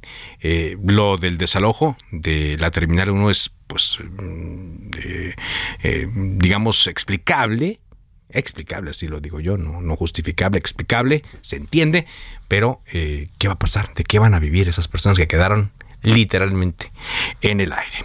lo 0.82 1.16
del 1.16 1.38
desalojo 1.38 1.96
de 2.10 2.58
la 2.58 2.70
Terminal 2.74 3.10
1 3.10 3.30
es, 3.30 3.52
pues, 3.68 3.98
mm, 4.00 4.90
eh, 5.84 6.08
digamos, 6.12 6.88
explicable, 6.88 7.78
explicable, 8.28 8.90
así 8.90 9.06
lo 9.06 9.20
digo 9.20 9.38
yo, 9.38 9.56
no, 9.56 9.80
no 9.80 9.94
justificable, 9.94 10.58
explicable, 10.58 11.22
se 11.40 11.54
entiende, 11.54 12.04
pero 12.48 12.82
eh, 12.92 13.28
¿qué 13.38 13.46
va 13.46 13.54
a 13.54 13.58
pasar? 13.60 13.94
¿De 13.94 14.02
qué 14.02 14.18
van 14.18 14.34
a 14.34 14.40
vivir 14.40 14.66
esas 14.66 14.88
personas 14.88 15.16
que 15.16 15.28
quedaron 15.28 15.70
literalmente 16.02 16.90
en 17.42 17.60
el 17.60 17.72
aire? 17.72 17.98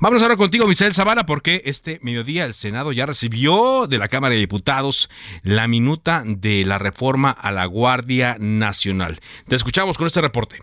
Vamos 0.00 0.22
ahora 0.22 0.38
contigo, 0.38 0.66
Misael 0.66 0.94
Zavala, 0.94 1.26
porque 1.26 1.60
este 1.66 2.00
mediodía 2.02 2.46
el 2.46 2.54
Senado 2.54 2.92
ya 2.92 3.04
recibió 3.04 3.86
de 3.86 3.98
la 3.98 4.08
Cámara 4.08 4.34
de 4.34 4.40
Diputados 4.40 5.10
la 5.42 5.68
minuta 5.68 6.22
de 6.24 6.64
la 6.64 6.78
reforma 6.78 7.30
a 7.30 7.52
la 7.52 7.66
Guardia 7.66 8.38
Nacional. 8.40 9.20
Te 9.46 9.56
escuchamos 9.56 9.98
con 9.98 10.06
este 10.06 10.22
reporte. 10.22 10.56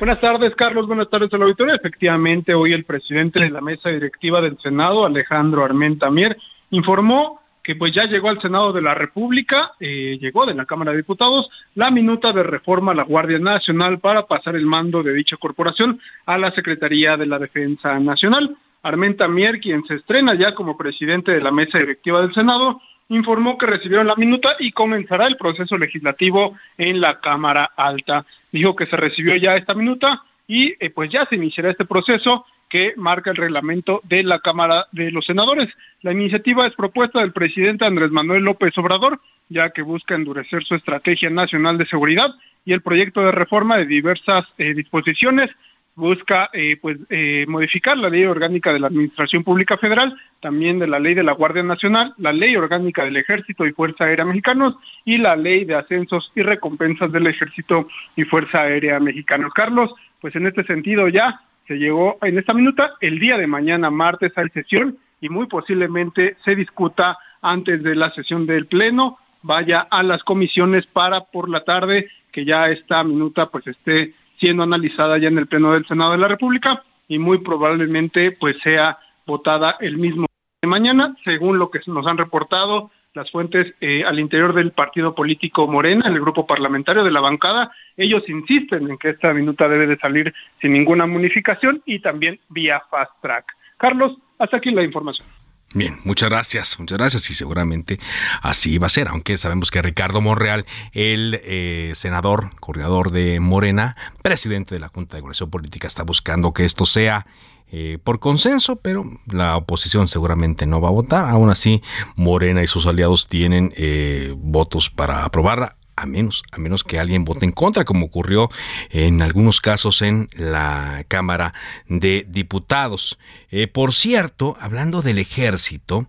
Buenas 0.00 0.20
tardes, 0.22 0.54
Carlos. 0.56 0.86
Buenas 0.86 1.10
tardes 1.10 1.30
al 1.34 1.42
auditorio. 1.42 1.74
Efectivamente, 1.74 2.54
hoy 2.54 2.72
el 2.72 2.84
presidente 2.84 3.38
de 3.38 3.50
la 3.50 3.60
mesa 3.60 3.90
directiva 3.90 4.40
del 4.40 4.56
Senado, 4.62 5.04
Alejandro 5.04 5.62
Armenta 5.62 6.10
Mier, 6.10 6.38
informó 6.70 7.42
que 7.62 7.76
pues 7.76 7.92
ya 7.94 8.06
llegó 8.06 8.30
al 8.30 8.40
Senado 8.40 8.72
de 8.72 8.80
la 8.80 8.94
República, 8.94 9.72
eh, 9.78 10.16
llegó 10.18 10.46
de 10.46 10.54
la 10.54 10.64
Cámara 10.64 10.92
de 10.92 10.96
Diputados, 10.96 11.50
la 11.74 11.90
minuta 11.90 12.32
de 12.32 12.42
reforma 12.42 12.92
a 12.92 12.94
la 12.94 13.02
Guardia 13.02 13.38
Nacional 13.38 13.98
para 13.98 14.26
pasar 14.26 14.56
el 14.56 14.64
mando 14.64 15.02
de 15.02 15.12
dicha 15.12 15.36
corporación 15.36 16.00
a 16.24 16.38
la 16.38 16.50
Secretaría 16.52 17.18
de 17.18 17.26
la 17.26 17.38
Defensa 17.38 18.00
Nacional. 18.00 18.56
Armenta 18.82 19.28
Mier, 19.28 19.60
quien 19.60 19.84
se 19.84 19.96
estrena 19.96 20.32
ya 20.32 20.54
como 20.54 20.78
presidente 20.78 21.32
de 21.32 21.42
la 21.42 21.50
mesa 21.50 21.76
directiva 21.76 22.22
del 22.22 22.32
Senado, 22.32 22.80
informó 23.10 23.58
que 23.58 23.66
recibieron 23.66 24.06
la 24.06 24.16
minuta 24.16 24.56
y 24.58 24.72
comenzará 24.72 25.26
el 25.26 25.36
proceso 25.36 25.76
legislativo 25.76 26.56
en 26.78 27.00
la 27.00 27.20
Cámara 27.20 27.70
Alta. 27.76 28.24
Dijo 28.52 28.74
que 28.74 28.86
se 28.86 28.96
recibió 28.96 29.36
ya 29.36 29.56
esta 29.56 29.74
minuta 29.74 30.22
y 30.46 30.74
eh, 30.80 30.90
pues 30.90 31.10
ya 31.10 31.26
se 31.26 31.34
iniciará 31.36 31.70
este 31.70 31.84
proceso 31.84 32.46
que 32.68 32.94
marca 32.96 33.30
el 33.30 33.36
reglamento 33.36 34.00
de 34.04 34.22
la 34.22 34.38
Cámara 34.38 34.86
de 34.92 35.10
los 35.10 35.26
Senadores. 35.26 35.68
La 36.02 36.12
iniciativa 36.12 36.66
es 36.66 36.74
propuesta 36.74 37.20
del 37.20 37.32
presidente 37.32 37.84
Andrés 37.84 38.12
Manuel 38.12 38.44
López 38.44 38.78
Obrador, 38.78 39.20
ya 39.48 39.70
que 39.70 39.82
busca 39.82 40.14
endurecer 40.14 40.62
su 40.64 40.76
estrategia 40.76 41.30
nacional 41.30 41.78
de 41.78 41.86
seguridad 41.86 42.30
y 42.64 42.72
el 42.72 42.80
proyecto 42.80 43.22
de 43.22 43.32
reforma 43.32 43.76
de 43.76 43.86
diversas 43.86 44.44
eh, 44.56 44.72
disposiciones 44.74 45.50
busca 45.94 46.48
eh, 46.52 46.78
pues 46.80 46.98
eh, 47.10 47.44
modificar 47.48 47.98
la 47.98 48.08
ley 48.08 48.24
orgánica 48.24 48.72
de 48.72 48.80
la 48.80 48.86
Administración 48.86 49.44
Pública 49.44 49.76
Federal, 49.76 50.16
también 50.40 50.78
de 50.78 50.86
la 50.86 50.98
ley 50.98 51.14
de 51.14 51.22
la 51.22 51.32
Guardia 51.32 51.62
Nacional, 51.62 52.14
la 52.16 52.32
ley 52.32 52.56
orgánica 52.56 53.04
del 53.04 53.16
Ejército 53.16 53.66
y 53.66 53.72
Fuerza 53.72 54.04
Aérea 54.04 54.24
Mexicanos 54.24 54.76
y 55.04 55.18
la 55.18 55.36
ley 55.36 55.64
de 55.64 55.74
ascensos 55.74 56.32
y 56.34 56.42
recompensas 56.42 57.12
del 57.12 57.26
Ejército 57.26 57.88
y 58.16 58.24
Fuerza 58.24 58.62
Aérea 58.62 58.98
Mexicanos. 59.00 59.52
Carlos, 59.52 59.90
pues 60.20 60.34
en 60.36 60.46
este 60.46 60.64
sentido 60.64 61.08
ya 61.08 61.40
se 61.66 61.74
llegó 61.74 62.18
en 62.22 62.38
esta 62.38 62.54
minuta, 62.54 62.94
el 63.00 63.18
día 63.18 63.36
de 63.36 63.46
mañana 63.46 63.90
martes 63.90 64.32
hay 64.36 64.48
sesión 64.48 64.98
y 65.20 65.28
muy 65.28 65.46
posiblemente 65.46 66.36
se 66.44 66.56
discuta 66.56 67.18
antes 67.42 67.82
de 67.82 67.94
la 67.94 68.10
sesión 68.12 68.46
del 68.46 68.66
Pleno, 68.66 69.18
vaya 69.42 69.80
a 69.90 70.02
las 70.02 70.22
comisiones 70.22 70.86
para 70.86 71.24
por 71.24 71.48
la 71.48 71.64
tarde 71.64 72.08
que 72.32 72.44
ya 72.44 72.68
esta 72.68 73.02
minuta 73.04 73.46
pues 73.46 73.66
esté 73.66 74.14
siendo 74.40 74.62
analizada 74.64 75.18
ya 75.18 75.28
en 75.28 75.38
el 75.38 75.46
Pleno 75.46 75.72
del 75.72 75.86
Senado 75.86 76.12
de 76.12 76.18
la 76.18 76.28
República 76.28 76.82
y 77.06 77.18
muy 77.18 77.38
probablemente 77.38 78.32
pues 78.32 78.56
sea 78.62 78.98
votada 79.26 79.76
el 79.80 79.98
mismo 79.98 80.26
de 80.62 80.68
mañana, 80.68 81.16
según 81.24 81.58
lo 81.58 81.70
que 81.70 81.80
nos 81.86 82.06
han 82.06 82.18
reportado 82.18 82.90
las 83.12 83.30
fuentes 83.30 83.74
eh, 83.80 84.04
al 84.04 84.20
interior 84.20 84.54
del 84.54 84.72
partido 84.72 85.14
político 85.14 85.66
Morena, 85.66 86.08
el 86.08 86.20
grupo 86.20 86.46
parlamentario 86.46 87.02
de 87.02 87.10
la 87.10 87.20
bancada, 87.20 87.72
ellos 87.96 88.22
insisten 88.28 88.88
en 88.88 88.98
que 88.98 89.10
esta 89.10 89.34
minuta 89.34 89.68
debe 89.68 89.86
de 89.86 89.98
salir 89.98 90.32
sin 90.60 90.72
ninguna 90.72 91.06
modificación 91.06 91.82
y 91.86 91.98
también 91.98 92.38
vía 92.48 92.82
fast 92.90 93.12
track. 93.20 93.56
Carlos, 93.76 94.16
hasta 94.38 94.58
aquí 94.58 94.70
la 94.70 94.82
información. 94.82 95.26
Bien, 95.72 96.00
muchas 96.02 96.30
gracias, 96.30 96.80
muchas 96.80 96.98
gracias 96.98 97.30
y 97.30 97.34
seguramente 97.34 98.00
así 98.42 98.78
va 98.78 98.88
a 98.88 98.90
ser, 98.90 99.06
aunque 99.06 99.38
sabemos 99.38 99.70
que 99.70 99.80
Ricardo 99.80 100.20
Monreal, 100.20 100.66
el 100.92 101.40
eh, 101.44 101.92
senador, 101.94 102.50
coordinador 102.58 103.12
de 103.12 103.38
Morena, 103.38 103.96
presidente 104.20 104.74
de 104.74 104.80
la 104.80 104.88
Junta 104.88 105.16
de 105.16 105.22
Coordinación 105.22 105.48
Política, 105.48 105.86
está 105.86 106.02
buscando 106.02 106.52
que 106.52 106.64
esto 106.64 106.86
sea 106.86 107.24
eh, 107.70 107.98
por 108.02 108.18
consenso, 108.18 108.80
pero 108.80 109.04
la 109.26 109.56
oposición 109.56 110.08
seguramente 110.08 110.66
no 110.66 110.80
va 110.80 110.88
a 110.88 110.92
votar. 110.92 111.30
Aún 111.30 111.50
así, 111.50 111.82
Morena 112.16 112.64
y 112.64 112.66
sus 112.66 112.86
aliados 112.86 113.28
tienen 113.28 113.72
eh, 113.76 114.34
votos 114.36 114.90
para 114.90 115.24
aprobarla 115.24 115.76
a 116.00 116.06
menos, 116.06 116.42
a 116.50 116.58
menos 116.58 116.82
que 116.82 116.98
alguien 116.98 117.24
vote 117.24 117.44
en 117.44 117.52
contra, 117.52 117.84
como 117.84 118.06
ocurrió 118.06 118.48
en 118.88 119.20
algunos 119.20 119.60
casos 119.60 120.00
en 120.00 120.30
la 120.34 121.04
Cámara 121.08 121.52
de 121.88 122.26
Diputados. 122.26 123.18
Eh, 123.50 123.66
por 123.66 123.92
cierto, 123.92 124.56
hablando 124.60 125.02
del 125.02 125.18
ejército, 125.18 126.06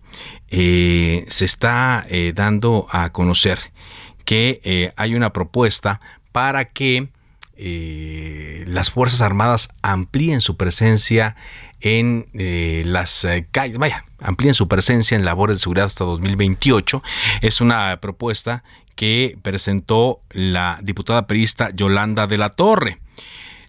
eh, 0.48 1.26
se 1.28 1.44
está 1.44 2.06
eh, 2.08 2.32
dando 2.34 2.86
a 2.90 3.10
conocer 3.12 3.58
que 4.24 4.92
hay 4.96 5.14
una 5.14 5.32
propuesta 5.32 6.00
para 6.30 6.66
que 6.66 7.08
las 8.66 8.90
Fuerzas 8.90 9.20
Armadas 9.20 9.68
amplíen 9.82 10.40
su 10.40 10.56
presencia 10.56 11.36
en 11.80 12.26
las 12.32 13.26
calles, 13.50 13.78
vaya, 13.78 14.04
amplíen 14.20 14.54
su 14.54 14.68
presencia 14.68 15.16
en 15.16 15.24
labores 15.24 15.56
de 15.56 15.60
seguridad 15.60 15.86
hasta 15.86 16.04
2028. 16.04 17.02
Es 17.40 17.60
una 17.60 17.98
propuesta 18.00 18.62
que 18.94 19.36
presentó 19.42 20.20
la 20.30 20.78
diputada 20.82 21.26
perista 21.26 21.70
Yolanda 21.70 22.26
de 22.26 22.38
la 22.38 22.50
Torre. 22.50 23.01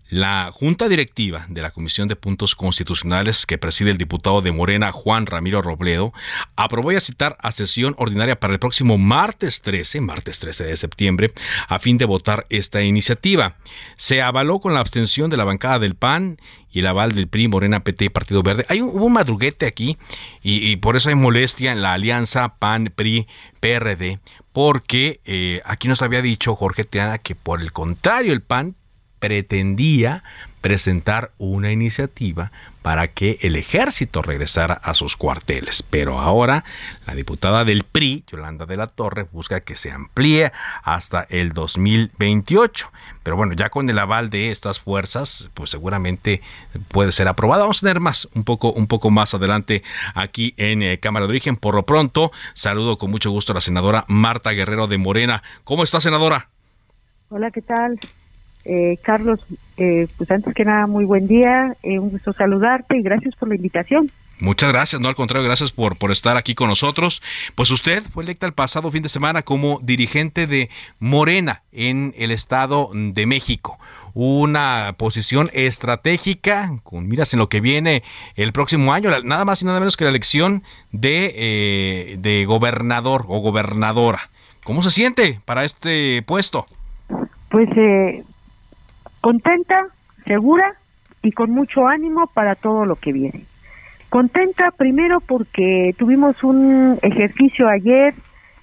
La 0.10 0.52
Junta 0.52 0.90
Directiva 0.90 1.46
de 1.50 1.62
la 1.62 1.72
Comisión 1.72 2.08
de 2.08 2.16
Puntos 2.16 2.56
Constitucionales 2.56 3.46
que 3.46 3.58
preside 3.58 3.90
el 3.90 3.98
diputado 3.98 4.42
de 4.42 4.52
Morena 4.52 4.92
Juan 4.92 5.26
Ramiro 5.26 5.62
Robledo 5.62 6.14
aprobó 6.56 6.92
ya 6.92 7.00
citar 7.00 7.38
a 7.40 7.52
sesión 7.52 7.96
ordinaria 7.98 8.40
para 8.40 8.54
el 8.54 8.60
próximo 8.60 8.98
martes 8.98 9.62
13, 9.62 10.02
martes 10.02 10.40
13 10.40 10.66
de 10.66 10.78
septiembre, 10.78 11.34
a 11.68 11.80
fin 11.80 11.98
de 11.98 12.06
votar 12.06 12.46
esta 12.50 12.84
iniciativa. 12.84 13.56
Se 13.96 14.22
avaló 14.22 14.60
con 14.60 14.74
la 14.74 14.82
abstención 14.82 15.30
de 15.30 15.38
la 15.38 15.46
bancada 15.46 15.80
del 15.80 15.96
PAN 15.96 16.38
y 16.70 16.80
el 16.80 16.88
aval 16.88 17.14
del 17.14 17.28
PRI, 17.28 17.48
Morena, 17.48 17.84
PT 17.84 18.06
y 18.06 18.10
Partido 18.10 18.44
Verde. 18.44 18.66
Hay 18.68 18.82
un, 18.82 18.90
hubo 18.90 19.06
un 19.06 19.14
madruguete 19.14 19.66
aquí 19.66 19.98
y, 20.42 20.76
por 20.78 20.98
eso 20.98 21.10
hay 21.10 21.16
molestia 21.16 21.72
en 21.72 21.82
la 21.82 21.94
alianza 21.94 22.56
PAN, 22.60 22.92
PRI, 22.96 23.28
PRD, 23.60 24.20
porque 24.52 25.22
eh, 25.26 25.62
aquí 25.66 25.88
nos 25.88 26.02
había 26.02 26.22
dicho 26.22 26.56
Jorge 26.56 26.84
Teana 26.84 27.20
que 27.20 27.36
por 27.36 27.62
el 27.62 27.72
contrario 27.72 28.34
el 28.34 28.42
PAN 28.42 28.76
pretendía 29.24 30.22
presentar 30.60 31.32
una 31.38 31.72
iniciativa 31.72 32.51
para 32.82 33.08
que 33.08 33.38
el 33.42 33.56
ejército 33.56 34.22
regresara 34.22 34.74
a 34.74 34.94
sus 34.94 35.15
cuarteles. 35.15 35.82
Pero 35.82 36.20
ahora 36.20 36.65
la 37.08 37.15
diputada 37.15 37.63
del 37.63 37.86
PRI, 37.86 38.25
Yolanda 38.27 38.65
de 38.65 38.75
la 38.75 38.88
Torre, 38.88 39.25
busca 39.32 39.62
que 39.62 39.77
se 39.77 39.94
amplíe 39.94 40.51
hasta 40.84 41.25
el 41.30 41.53
2028. 41.53 42.92
Pero 43.24 43.38
bueno, 43.38 43.53
ya 43.53 43.70
con 43.70 43.89
el 43.89 43.98
aval 43.98 44.30
de 44.30 44.51
estas 44.51 44.82
fuerzas, 44.82 45.50
pues 45.53 45.70
seguramente 45.70 46.42
puede 46.89 47.13
ser 47.13 47.30
aprobada. 47.30 47.62
Vamos 47.62 47.77
a 47.77 47.88
tener 47.88 48.01
más, 48.01 48.27
un 48.36 48.44
poco, 48.44 48.74
un 48.74 48.88
poco 48.88 49.10
más 49.10 49.34
adelante 49.34 49.84
aquí 50.15 50.53
en 50.58 50.84
eh, 50.84 51.00
Cámara 51.00 51.27
de 51.27 51.30
Origen. 51.30 51.56
Por 51.56 51.75
lo 51.75 51.84
pronto, 51.84 52.34
saludo 52.56 52.98
con 52.98 53.10
mucho 53.10 53.32
gusto 53.32 53.53
a 53.53 53.56
la 53.56 53.62
senadora 53.62 54.03
Marta 54.10 54.51
Guerrero 54.51 54.88
de 54.88 54.98
Morena. 54.98 55.44
¿Cómo 55.63 55.84
está, 55.84 56.01
senadora? 56.01 56.50
Hola, 57.30 57.51
¿qué 57.51 57.62
tal? 57.62 57.98
Eh, 58.65 58.98
Carlos, 59.01 59.39
eh, 59.77 60.08
pues 60.17 60.32
antes 60.32 60.53
que 60.53 60.65
nada, 60.65 60.88
muy 60.88 61.05
buen 61.05 61.27
día, 61.27 61.75
eh, 61.84 62.00
un 62.00 62.12
gusto 62.12 62.34
saludarte 62.34 62.98
y 62.98 63.01
gracias 63.01 63.36
por 63.36 63.50
la 63.50 63.55
invitación. 63.55 64.10
Muchas 64.39 64.74
gracias, 64.74 65.00
no 65.00 65.08
al 65.08 65.15
contrario, 65.15 65.48
gracias 65.48 65.72
por, 65.72 65.98
por 65.98 66.12
estar 66.12 66.38
aquí 66.38 66.55
con 66.55 66.67
nosotros. 66.67 67.22
Pues 67.55 67.72
usted 67.72 68.03
fue 68.03 68.24
electa 68.24 68.46
el 68.46 68.53
pasado 68.53 68.91
fin 68.91 69.03
de 69.03 69.10
semana 69.10 69.43
como 69.43 69.79
dirigente 69.82 70.48
de 70.48 70.70
Morena 71.00 71.62
en 71.72 72.13
el 72.17 72.32
Estado 72.32 72.89
de 72.93 73.25
México. 73.25 73.77
Una 74.13 74.96
posición 74.98 75.50
estratégica, 75.53 76.79
con 76.84 77.08
miras 77.08 77.34
en 77.34 77.39
lo 77.39 77.48
que 77.48 77.62
viene 77.62 78.03
el 78.36 78.53
próximo 78.53 78.91
año, 78.91 79.12
nada 79.24 79.46
más 79.46 79.62
y 79.62 79.65
nada 79.65 79.79
menos 79.79 79.98
que 79.98 80.03
la 80.03 80.10
elección 80.10 80.63
de, 80.91 82.17
de 82.20 82.46
gobernador 82.46 83.25
o 83.27 83.39
gobernadora. 83.39 84.29
¿Cómo 84.63 84.84
se 84.84 84.91
siente 84.91 85.41
para 85.46 85.65
este 85.65 86.22
puesto? 86.24 86.65
Pues 87.50 87.70
eh, 87.77 88.24
contenta, 89.24 89.88
segura 90.25 90.75
y 91.22 91.32
con 91.32 91.50
mucho 91.50 91.88
ánimo 91.88 92.27
para 92.27 92.56
todo 92.56 92.86
lo 92.86 92.98
que 92.98 93.13
viene. 93.13 93.46
Contenta 94.10 94.72
primero 94.72 95.22
porque 95.22 95.96
tuvimos 95.98 96.44
un 96.44 97.00
ejercicio 97.01 97.70
ayer 97.70 98.13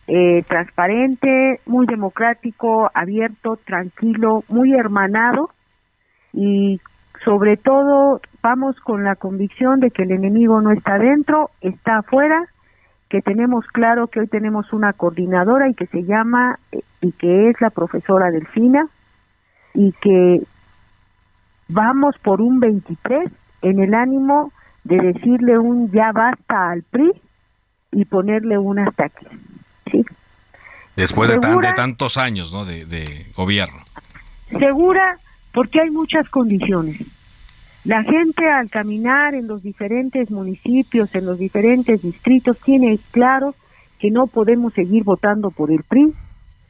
eh, 0.07 0.45
transparente, 0.47 1.61
muy 1.65 1.87
democrático, 1.87 2.91
abierto, 2.93 3.59
tranquilo, 3.65 4.45
muy 4.49 4.75
hermanado 4.75 5.49
y 6.35 6.79
sobre 7.25 7.57
todo 7.57 8.21
vamos 8.43 8.79
con 8.81 9.03
la 9.03 9.17
convicción 9.17 9.81
de 9.81 9.91
que 9.91 10.03
el 10.03 10.11
enemigo 10.11 10.61
no 10.61 10.73
está 10.73 10.99
dentro, 10.99 11.49
está 11.63 12.01
afuera, 12.01 12.45
que 13.09 13.23
tenemos 13.23 13.65
claro 13.69 14.09
que 14.09 14.21
hoy 14.21 14.27
tenemos 14.27 14.75
una 14.75 14.93
coordinadora 14.93 15.71
y 15.71 15.75
que 15.75 15.87
se 15.87 16.05
llama 16.05 16.59
eh, 16.71 16.81
y 17.01 17.13
que 17.13 17.49
es 17.49 17.59
la 17.63 17.71
profesora 17.71 18.31
Delfina, 18.31 18.91
y 19.75 19.93
que 20.01 20.43
vamos 21.71 22.17
por 22.23 22.41
un 22.41 22.61
23 22.61 23.31
en 23.63 23.81
el 23.81 23.95
ánimo 23.95 24.53
de 24.85 24.97
decirle 24.97 25.59
un 25.59 25.91
ya 25.91 26.13
basta 26.13 26.71
al 26.71 26.83
PRI 26.83 27.11
y 27.93 28.05
ponerle 28.05 28.59
un 28.59 28.79
ataque. 28.79 29.27
¿sí? 29.91 30.05
Después 30.97 31.31
de, 31.31 31.37
de, 31.37 31.73
tantos 31.75 32.17
años 32.17 32.53
¿no? 32.53 32.65
de, 32.65 32.85
de 32.87 33.27
gobierno. 33.37 33.79
Segura 34.59 35.19
porque 35.53 35.81
hay 35.81 35.91
muchas 35.91 36.29
condiciones. 36.29 37.01
La 37.85 38.03
gente 38.03 38.49
al 38.49 38.69
caminar 38.69 39.35
en 39.35 39.47
los 39.47 39.63
diferentes 39.63 40.31
municipios, 40.31 41.15
en 41.15 41.27
los 41.27 41.39
diferentes 41.39 42.03
distritos, 42.03 42.59
tiene 42.59 42.99
claro 43.11 43.55
que 43.99 44.11
no 44.11 44.27
podemos 44.27 44.75
seguir 44.75 45.05
votando 45.05 45.51
por 45.51 45.71
el 45.71 45.83
PRI, 45.83 46.13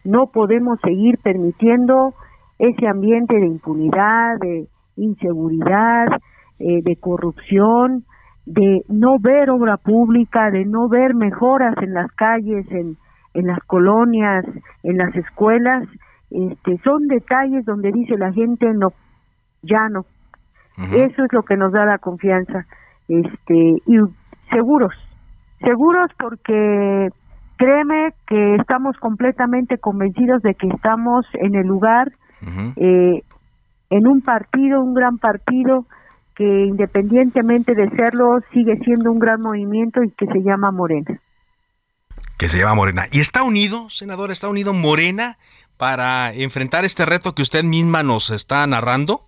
no 0.04 0.26
podemos 0.28 0.78
seguir 0.80 1.18
permitiendo 1.18 2.14
ese 2.58 2.86
ambiente 2.86 3.34
de 3.36 3.46
impunidad, 3.46 4.38
de 4.40 4.66
inseguridad, 5.00 6.06
eh, 6.58 6.82
de 6.82 6.96
corrupción, 6.96 8.04
de 8.46 8.82
no 8.88 9.18
ver 9.18 9.50
obra 9.50 9.76
pública, 9.76 10.50
de 10.50 10.64
no 10.64 10.88
ver 10.88 11.14
mejoras 11.14 11.74
en 11.82 11.94
las 11.94 12.10
calles, 12.12 12.66
en, 12.70 12.96
en 13.34 13.46
las 13.46 13.60
colonias, 13.64 14.44
en 14.82 14.98
las 14.98 15.14
escuelas, 15.14 15.88
este, 16.30 16.78
son 16.84 17.06
detalles 17.08 17.64
donde 17.64 17.92
dice 17.92 18.16
la 18.16 18.32
gente 18.32 18.72
no, 18.74 18.92
ya 19.62 19.88
no. 19.88 20.04
Eso 20.92 21.24
es 21.24 21.32
lo 21.32 21.42
que 21.42 21.58
nos 21.58 21.72
da 21.72 21.84
la 21.84 21.98
confianza, 21.98 22.64
este, 23.06 23.82
y 23.86 23.98
seguros, 24.50 24.94
seguros 25.60 26.10
porque 26.18 27.10
créeme 27.58 28.14
que 28.26 28.54
estamos 28.54 28.96
completamente 28.96 29.76
convencidos 29.76 30.40
de 30.40 30.54
que 30.54 30.68
estamos 30.68 31.26
en 31.34 31.54
el 31.54 31.66
lugar 31.66 32.12
eh, 32.76 33.22
en 33.90 34.06
un 34.06 34.22
partido, 34.22 34.80
un 34.80 34.94
gran 34.94 35.18
partido 35.18 35.86
que 36.34 36.44
independientemente 36.44 37.74
de 37.74 37.90
serlo 37.90 38.40
sigue 38.54 38.78
siendo 38.84 39.12
un 39.12 39.18
gran 39.18 39.42
movimiento 39.42 40.02
y 40.02 40.10
que 40.12 40.26
se 40.26 40.42
llama 40.42 40.70
Morena. 40.70 41.20
Que 42.38 42.48
se 42.48 42.58
llama 42.58 42.74
Morena. 42.74 43.06
¿Y 43.12 43.20
está 43.20 43.42
unido, 43.42 43.90
senador, 43.90 44.30
está 44.30 44.48
unido 44.48 44.72
Morena 44.72 45.36
para 45.76 46.32
enfrentar 46.32 46.84
este 46.84 47.04
reto 47.04 47.34
que 47.34 47.42
usted 47.42 47.64
misma 47.64 48.02
nos 48.02 48.30
está 48.30 48.66
narrando? 48.66 49.22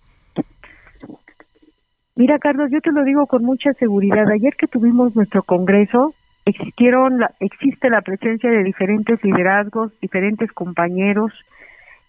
Mira, 2.15 2.39
Carlos, 2.39 2.71
yo 2.71 2.81
te 2.81 2.93
lo 2.93 3.05
digo 3.05 3.27
con 3.27 3.45
mucha 3.45 3.73
seguridad. 3.75 4.31
Ayer 4.31 4.55
que 4.57 4.67
tuvimos 4.67 5.17
nuestro 5.17 5.43
congreso, 5.43 6.15
existieron 6.45 7.19
la, 7.19 7.31
existe 7.41 7.91
la 7.91 8.01
presencia 8.03 8.51
de 8.51 8.63
diferentes 8.63 9.23
liderazgos, 9.25 9.93
diferentes 10.01 10.51
compañeros, 10.53 11.33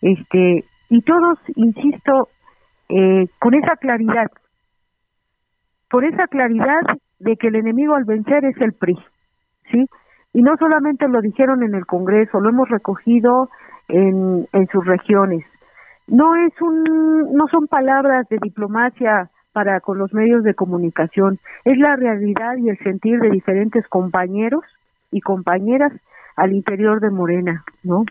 este, 0.01 0.65
y 0.89 1.01
todos, 1.01 1.39
insisto, 1.55 2.29
eh, 2.89 3.27
con 3.39 3.53
esa 3.53 3.75
claridad, 3.77 4.29
por 5.89 6.05
esa 6.05 6.27
claridad 6.27 6.81
de 7.19 7.37
que 7.37 7.47
el 7.47 7.55
enemigo 7.55 7.95
al 7.95 8.05
vencer 8.05 8.45
es 8.45 8.59
el 8.61 8.73
PRI, 8.73 8.97
¿sí? 9.71 9.85
Y 10.33 10.41
no 10.41 10.57
solamente 10.57 11.07
lo 11.07 11.21
dijeron 11.21 11.63
en 11.63 11.75
el 11.75 11.85
Congreso, 11.85 12.39
lo 12.39 12.49
hemos 12.49 12.69
recogido 12.69 13.49
en, 13.87 14.47
en 14.51 14.67
sus 14.67 14.85
regiones. 14.85 15.45
No 16.07 16.35
es 16.35 16.53
un, 16.61 17.33
no 17.33 17.47
son 17.47 17.67
palabras 17.67 18.27
de 18.29 18.39
diplomacia 18.41 19.29
para 19.53 19.79
con 19.79 19.99
los 19.99 20.13
medios 20.13 20.43
de 20.43 20.55
comunicación, 20.55 21.39
es 21.63 21.77
la 21.77 21.95
realidad 21.95 22.57
y 22.57 22.69
el 22.69 22.77
sentir 22.79 23.19
de 23.19 23.29
diferentes 23.29 23.87
compañeros 23.87 24.63
y 25.11 25.21
compañeras 25.21 25.93
al 26.35 26.53
interior 26.53 26.99
de 26.99 27.11
Morena, 27.11 27.63
¿no? 27.83 28.03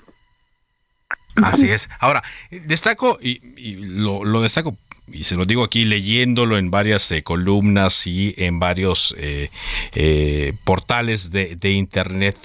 Así 1.36 1.70
es. 1.70 1.88
Ahora, 1.98 2.22
destaco, 2.50 3.18
y, 3.20 3.40
lo, 3.76 4.40
destaco, 4.40 4.76
y 5.06 5.24
se 5.24 5.36
lo 5.36 5.46
digo 5.46 5.64
aquí 5.64 5.84
leyéndolo 5.84 6.58
en 6.58 6.70
varias 6.70 7.10
eh, 7.12 7.22
columnas 7.22 8.06
y 8.06 8.34
en 8.36 8.58
varios 8.58 9.14
eh, 9.18 9.50
eh, 9.94 10.54
portales 10.64 11.30
de, 11.30 11.70
Internet, 11.70 12.36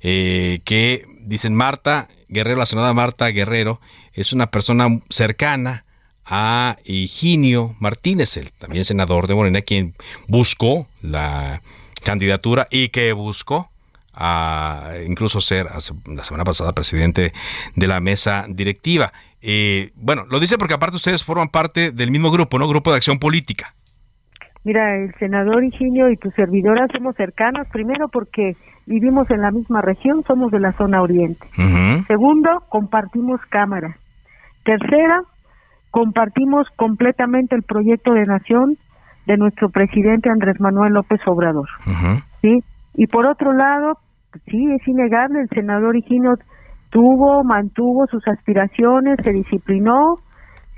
que 0.00 1.06
dicen 1.20 1.54
Marta 1.54 2.08
Guerrero, 2.28 2.58
la 2.58 2.66
senadora 2.66 2.94
Marta 2.94 3.28
Guerrero, 3.28 3.80
es 4.14 4.32
una 4.32 4.50
persona 4.50 5.00
cercana 5.10 5.84
a 6.24 6.78
Higinio 6.84 7.76
Martínez, 7.78 8.36
el 8.36 8.52
también 8.52 8.84
senador 8.84 9.26
de 9.26 9.34
Morena, 9.34 9.62
quien 9.62 9.94
buscó 10.26 10.88
la 11.02 11.62
candidatura 12.02 12.68
y 12.70 12.88
que 12.88 13.12
buscó 13.12 13.71
a 14.14 14.92
incluso 15.06 15.40
ser 15.40 15.66
la 15.66 16.24
semana 16.24 16.44
pasada 16.44 16.72
presidente 16.72 17.32
de 17.76 17.86
la 17.86 18.00
mesa 18.00 18.46
directiva. 18.48 19.12
Eh, 19.40 19.90
bueno, 19.96 20.24
lo 20.30 20.38
dice 20.38 20.58
porque 20.58 20.74
aparte 20.74 20.96
ustedes 20.96 21.24
forman 21.24 21.48
parte 21.48 21.90
del 21.90 22.10
mismo 22.10 22.30
grupo, 22.30 22.58
¿no? 22.58 22.68
Grupo 22.68 22.90
de 22.90 22.96
Acción 22.96 23.18
Política. 23.18 23.74
Mira, 24.64 24.96
el 24.96 25.12
senador 25.18 25.64
Higinio 25.64 26.08
y 26.10 26.16
tu 26.16 26.30
servidora 26.30 26.86
somos 26.92 27.16
cercanos, 27.16 27.66
primero 27.72 28.08
porque 28.08 28.56
vivimos 28.86 29.28
en 29.30 29.40
la 29.40 29.50
misma 29.50 29.82
región, 29.82 30.22
somos 30.26 30.52
de 30.52 30.60
la 30.60 30.72
zona 30.74 31.02
oriente. 31.02 31.44
Segundo, 32.06 32.62
compartimos 32.68 33.40
cámara. 33.48 33.96
Tercera, 34.64 35.22
compartimos 35.90 36.68
completamente 36.76 37.56
el 37.56 37.62
proyecto 37.62 38.12
de 38.12 38.22
nación 38.22 38.78
de 39.26 39.36
nuestro 39.36 39.68
presidente 39.70 40.30
Andrés 40.30 40.60
Manuel 40.60 40.94
López 40.94 41.20
Obrador. 41.26 41.68
¿sí? 42.40 42.62
Y 42.94 43.06
por 43.08 43.26
otro 43.26 43.52
lado, 43.52 43.98
sí, 44.46 44.72
es 44.72 44.86
innegable, 44.86 45.40
el 45.40 45.48
senador 45.48 45.96
Higino 45.96 46.34
tuvo, 46.90 47.42
mantuvo 47.44 48.06
sus 48.06 48.26
aspiraciones, 48.28 49.18
se 49.22 49.32
disciplinó, 49.32 50.18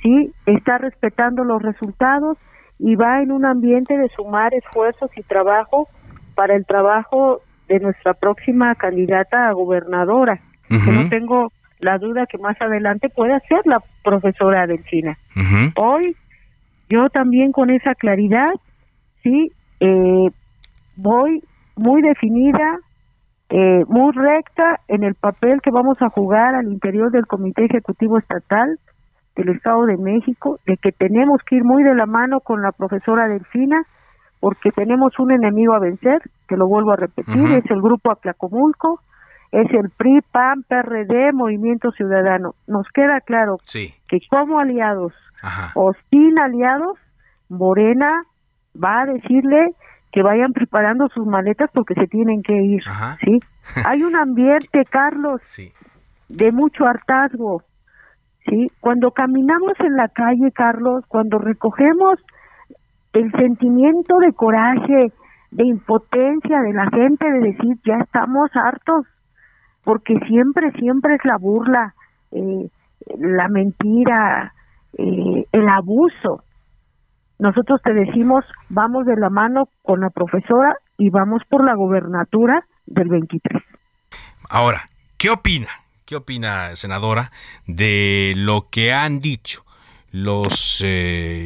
sí, 0.02 0.32
está 0.46 0.78
respetando 0.78 1.44
los 1.44 1.62
resultados 1.62 2.38
y 2.78 2.96
va 2.96 3.22
en 3.22 3.32
un 3.32 3.44
ambiente 3.44 3.96
de 3.96 4.08
sumar 4.10 4.54
esfuerzos 4.54 5.10
y 5.16 5.22
trabajo 5.22 5.88
para 6.34 6.54
el 6.54 6.66
trabajo 6.66 7.40
de 7.68 7.80
nuestra 7.80 8.14
próxima 8.14 8.74
candidata 8.74 9.48
a 9.48 9.52
gobernadora. 9.52 10.40
que 10.68 10.90
no 10.90 11.08
tengo 11.08 11.52
la 11.78 11.98
duda 11.98 12.26
que 12.26 12.38
más 12.38 12.60
adelante 12.60 13.08
pueda 13.08 13.38
ser 13.40 13.60
la 13.64 13.80
profesora 14.02 14.66
Delfina. 14.66 15.18
Hoy 15.76 16.16
yo 16.88 17.08
también 17.10 17.52
con 17.52 17.70
esa 17.70 17.94
claridad, 17.94 18.48
sí, 19.22 19.50
eh, 19.80 20.26
voy 20.96 21.42
muy 21.76 22.02
definida, 22.02 22.78
eh, 23.56 23.84
muy 23.86 24.10
recta 24.10 24.80
en 24.88 25.04
el 25.04 25.14
papel 25.14 25.60
que 25.62 25.70
vamos 25.70 26.02
a 26.02 26.08
jugar 26.08 26.56
al 26.56 26.66
interior 26.72 27.12
del 27.12 27.28
Comité 27.28 27.66
Ejecutivo 27.66 28.18
Estatal 28.18 28.80
del 29.36 29.50
Estado 29.50 29.86
de 29.86 29.96
México, 29.96 30.58
de 30.66 30.76
que 30.76 30.90
tenemos 30.90 31.40
que 31.46 31.54
ir 31.56 31.64
muy 31.64 31.84
de 31.84 31.94
la 31.94 32.06
mano 32.06 32.40
con 32.40 32.62
la 32.62 32.72
profesora 32.72 33.28
Delfina, 33.28 33.84
porque 34.40 34.72
tenemos 34.72 35.16
un 35.20 35.32
enemigo 35.32 35.72
a 35.72 35.78
vencer, 35.78 36.20
que 36.48 36.56
lo 36.56 36.66
vuelvo 36.66 36.94
a 36.94 36.96
repetir, 36.96 37.52
es 37.52 37.70
el 37.70 37.80
grupo 37.80 38.10
Atlacomulco, 38.10 38.98
es 39.52 39.70
el 39.70 39.88
PRI, 39.90 40.20
PAN, 40.32 40.64
PRD, 40.66 41.32
Movimiento 41.32 41.92
Ciudadano. 41.92 42.56
Nos 42.66 42.88
queda 42.88 43.20
claro 43.20 43.58
que 44.08 44.18
como 44.28 44.58
aliados 44.58 45.12
o 45.76 45.92
sin 46.10 46.40
aliados, 46.40 46.98
Morena 47.48 48.08
va 48.74 49.02
a 49.02 49.06
decirle 49.06 49.76
que 50.14 50.22
vayan 50.22 50.52
preparando 50.52 51.08
sus 51.08 51.26
maletas 51.26 51.68
porque 51.74 51.94
se 51.94 52.06
tienen 52.06 52.40
que 52.44 52.54
ir, 52.54 52.84
¿sí? 53.24 53.40
Hay 53.84 54.04
un 54.04 54.14
ambiente, 54.14 54.84
Carlos, 54.88 55.42
de 56.28 56.52
mucho 56.52 56.86
hartazgo, 56.86 57.64
¿sí? 58.46 58.68
Cuando 58.78 59.10
caminamos 59.10 59.72
en 59.80 59.96
la 59.96 60.06
calle, 60.06 60.52
Carlos, 60.52 61.04
cuando 61.08 61.38
recogemos 61.38 62.20
el 63.12 63.32
sentimiento 63.32 64.18
de 64.18 64.32
coraje, 64.34 65.12
de 65.50 65.66
impotencia 65.66 66.60
de 66.60 66.72
la 66.72 66.88
gente 66.90 67.28
de 67.28 67.40
decir 67.40 67.76
ya 67.84 67.96
estamos 68.00 68.50
hartos, 68.54 69.06
porque 69.82 70.16
siempre, 70.28 70.70
siempre 70.78 71.16
es 71.16 71.24
la 71.24 71.38
burla, 71.38 71.92
eh, 72.30 72.68
la 73.18 73.48
mentira, 73.48 74.54
eh, 74.96 75.44
el 75.50 75.68
abuso. 75.68 76.44
Nosotros 77.44 77.82
te 77.84 77.92
decimos, 77.92 78.42
vamos 78.70 79.04
de 79.04 79.16
la 79.16 79.28
mano 79.28 79.68
con 79.82 80.00
la 80.00 80.08
profesora 80.08 80.78
y 80.96 81.10
vamos 81.10 81.42
por 81.46 81.62
la 81.62 81.74
gobernatura 81.74 82.64
del 82.86 83.08
23. 83.08 83.62
Ahora, 84.48 84.88
¿qué 85.18 85.28
opina? 85.28 85.68
¿Qué 86.06 86.16
opina, 86.16 86.74
senadora, 86.74 87.28
de 87.66 88.32
lo 88.34 88.70
que 88.70 88.94
han 88.94 89.20
dicho 89.20 89.62
los 90.10 90.80
eh, 90.82 91.44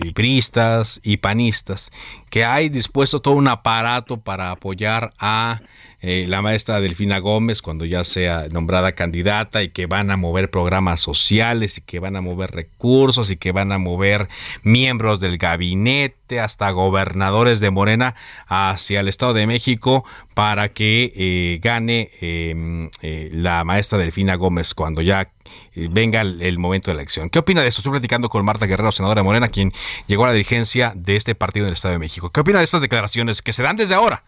y 1.02 1.16
panistas, 1.16 1.90
que 2.30 2.44
hay 2.44 2.68
dispuesto 2.68 3.20
todo 3.20 3.34
un 3.34 3.48
aparato 3.48 4.20
para 4.20 4.50
apoyar 4.50 5.12
a 5.18 5.60
eh, 6.00 6.26
la 6.28 6.42
maestra 6.42 6.80
Delfina 6.80 7.18
Gómez 7.18 7.60
cuando 7.60 7.84
ya 7.84 8.04
sea 8.04 8.46
nombrada 8.52 8.92
candidata 8.92 9.64
y 9.64 9.70
que 9.70 9.86
van 9.86 10.12
a 10.12 10.16
mover 10.16 10.48
programas 10.48 11.00
sociales 11.00 11.78
y 11.78 11.80
que 11.80 11.98
van 11.98 12.14
a 12.14 12.20
mover 12.20 12.52
recursos 12.52 13.32
y 13.32 13.36
que 13.36 13.50
van 13.50 13.72
a 13.72 13.78
mover 13.78 14.28
miembros 14.62 15.18
del 15.18 15.38
gabinete 15.38 16.38
hasta 16.38 16.70
gobernadores 16.70 17.58
de 17.58 17.72
Morena 17.72 18.14
hacia 18.46 19.00
el 19.00 19.08
Estado 19.08 19.34
de 19.34 19.48
México 19.48 20.04
para 20.34 20.68
que 20.68 21.12
eh, 21.16 21.58
gane 21.60 22.10
em, 22.20 22.90
eh, 23.02 23.30
la 23.32 23.64
maestra 23.64 23.98
Delfina 23.98 24.36
Gómez 24.36 24.74
cuando 24.74 25.02
ya 25.02 25.28
venga 25.74 26.20
el, 26.20 26.58
momento 26.58 26.90
de 26.90 26.96
la 26.96 27.02
elección. 27.02 27.30
¿Qué 27.30 27.38
opina 27.38 27.62
de 27.62 27.68
esto? 27.68 27.80
Estoy 27.80 27.92
platicando 27.92 28.28
con 28.28 28.44
Marta 28.44 28.66
Guerrero, 28.66 28.92
senadora 28.92 29.20
de 29.20 29.24
Morena, 29.24 29.48
quien 29.48 29.72
llegó 30.06 30.24
a 30.24 30.28
la 30.28 30.34
dirigencia 30.34 30.92
de 30.94 31.16
este 31.16 31.34
partido 31.34 31.64
en 31.64 31.68
el 31.68 31.74
Estado 31.74 31.92
de 31.92 31.98
México. 31.98 32.17
¿Qué 32.32 32.40
opina 32.40 32.58
de 32.58 32.64
estas 32.64 32.80
declaraciones 32.80 33.42
que 33.42 33.52
se 33.52 33.62
dan 33.62 33.76
desde 33.76 33.94
ahora? 33.94 34.22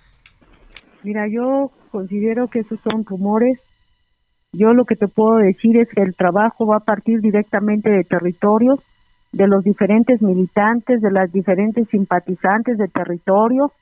Mira, 1.03 1.26
yo 1.29 1.70
considero 1.90 2.48
que 2.48 2.61
esos 2.61 2.79
son 2.81 3.05
rumores. 3.05 3.59
Yo 4.53 4.72
lo 4.72 4.85
que 4.85 4.96
te 4.96 5.09
puedo 5.09 5.37
decir 5.38 5.76
es 5.76 5.88
que 5.88 6.03
el 6.03 6.14
trabajo 6.14 6.66
va 6.66 6.76
a 6.76 6.85
partir 6.85 7.20
directamente 7.20 7.90
de 7.90 8.05
territorios, 8.05 8.81
de 9.33 9.46
los 9.46 9.64
diferentes 9.64 10.20
militantes, 10.22 11.00
de 11.00 11.11
las 11.11 11.33
diferentes 11.33 11.88
simpatizantes 11.88 12.79
de 12.79 12.88
territorio, 12.88 13.72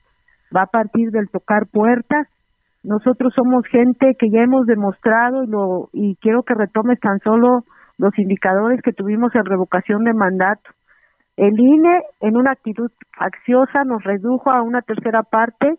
va 0.55 0.63
a 0.63 0.67
partir 0.67 1.11
del 1.11 1.29
tocar 1.29 1.67
puertas. 1.67 2.27
Nosotros 2.83 3.33
somos 3.35 3.65
gente 3.67 4.15
que 4.17 4.29
ya 4.29 4.41
hemos 4.41 4.65
demostrado 4.65 5.43
y, 5.43 5.47
lo, 5.47 5.89
y 5.91 6.15
quiero 6.21 6.43
que 6.43 6.53
retomes 6.53 6.99
tan 6.99 7.19
solo 7.19 7.63
los 7.97 8.17
indicadores 8.17 8.81
que 8.81 8.93
tuvimos 8.93 9.35
en 9.35 9.45
revocación 9.45 10.03
de 10.03 10.13
mandato. 10.13 10.69
El 11.39 11.57
INE, 11.57 12.01
en 12.19 12.35
una 12.35 12.51
actitud 12.51 12.91
facciosa, 13.17 13.85
nos 13.85 14.03
redujo 14.03 14.51
a 14.51 14.61
una 14.61 14.81
tercera 14.81 15.23
parte, 15.23 15.75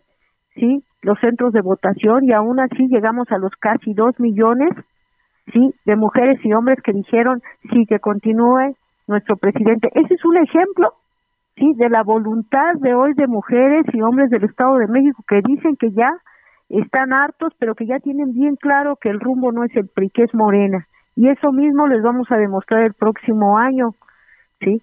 ¿sí? 0.55 0.83
los 1.03 1.19
centros 1.19 1.53
de 1.53 1.61
votación 1.61 2.23
y 2.23 2.31
aún 2.31 2.59
así 2.59 2.87
llegamos 2.87 3.31
a 3.31 3.37
los 3.37 3.51
casi 3.59 3.93
dos 3.93 4.19
millones 4.19 4.71
sí 5.53 5.71
de 5.85 5.95
mujeres 5.95 6.39
y 6.43 6.53
hombres 6.53 6.79
que 6.83 6.93
dijeron 6.93 7.41
sí 7.71 7.85
que 7.87 7.99
continúe 7.99 8.75
nuestro 9.07 9.37
presidente. 9.37 9.89
Ese 9.93 10.15
es 10.15 10.25
un 10.25 10.37
ejemplo 10.37 10.93
sí 11.55 11.73
de 11.75 11.89
la 11.89 12.01
voluntad 12.01 12.73
de 12.79 12.95
hoy 12.95 13.13
de 13.13 13.27
mujeres 13.27 13.85
y 13.93 14.01
hombres 14.01 14.31
del 14.31 14.45
Estado 14.45 14.77
de 14.77 14.87
México 14.87 15.23
que 15.27 15.41
dicen 15.45 15.75
que 15.75 15.91
ya 15.91 16.09
están 16.69 17.13
hartos 17.13 17.53
pero 17.59 17.75
que 17.75 17.85
ya 17.85 17.99
tienen 17.99 18.33
bien 18.33 18.55
claro 18.55 18.95
que 18.95 19.09
el 19.09 19.19
rumbo 19.19 19.51
no 19.51 19.63
es 19.63 19.75
el 19.75 19.87
PRI 19.89 20.09
que 20.09 20.23
es 20.23 20.33
Morena. 20.33 20.87
Y 21.15 21.29
eso 21.29 21.51
mismo 21.51 21.85
les 21.85 22.01
vamos 22.01 22.31
a 22.31 22.37
demostrar 22.37 22.81
el 22.81 22.95
próximo 22.95 23.59
año 23.59 23.91
sí 24.59 24.81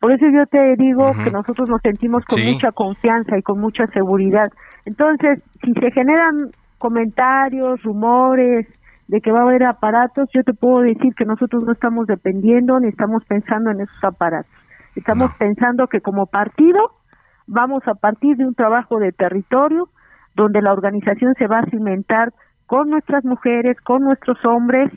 por 0.00 0.12
eso 0.12 0.26
yo 0.28 0.46
te 0.46 0.76
digo 0.76 1.12
que 1.24 1.30
nosotros 1.30 1.68
nos 1.68 1.80
sentimos 1.80 2.24
con 2.26 2.44
mucha 2.44 2.70
confianza 2.72 3.38
y 3.38 3.42
con 3.42 3.60
mucha 3.60 3.86
seguridad. 3.88 4.46
Entonces, 4.84 5.42
si 5.64 5.72
se 5.72 5.90
generan 5.90 6.50
comentarios, 6.78 7.82
rumores 7.82 8.66
de 9.08 9.20
que 9.20 9.32
va 9.32 9.40
a 9.40 9.42
haber 9.42 9.64
aparatos, 9.64 10.28
yo 10.34 10.42
te 10.42 10.52
puedo 10.52 10.80
decir 10.80 11.14
que 11.14 11.24
nosotros 11.24 11.64
no 11.64 11.72
estamos 11.72 12.06
dependiendo 12.06 12.78
ni 12.78 12.88
estamos 12.88 13.24
pensando 13.24 13.70
en 13.70 13.80
esos 13.80 14.04
aparatos. 14.04 14.50
Estamos 14.94 15.30
pensando 15.38 15.86
que 15.86 16.00
como 16.00 16.26
partido 16.26 16.80
vamos 17.46 17.82
a 17.86 17.94
partir 17.94 18.36
de 18.36 18.46
un 18.46 18.54
trabajo 18.54 18.98
de 18.98 19.12
territorio 19.12 19.88
donde 20.34 20.60
la 20.60 20.72
organización 20.72 21.34
se 21.38 21.46
va 21.46 21.60
a 21.60 21.70
cimentar 21.70 22.32
con 22.66 22.90
nuestras 22.90 23.24
mujeres, 23.24 23.80
con 23.80 24.02
nuestros 24.02 24.38
hombres, 24.44 24.90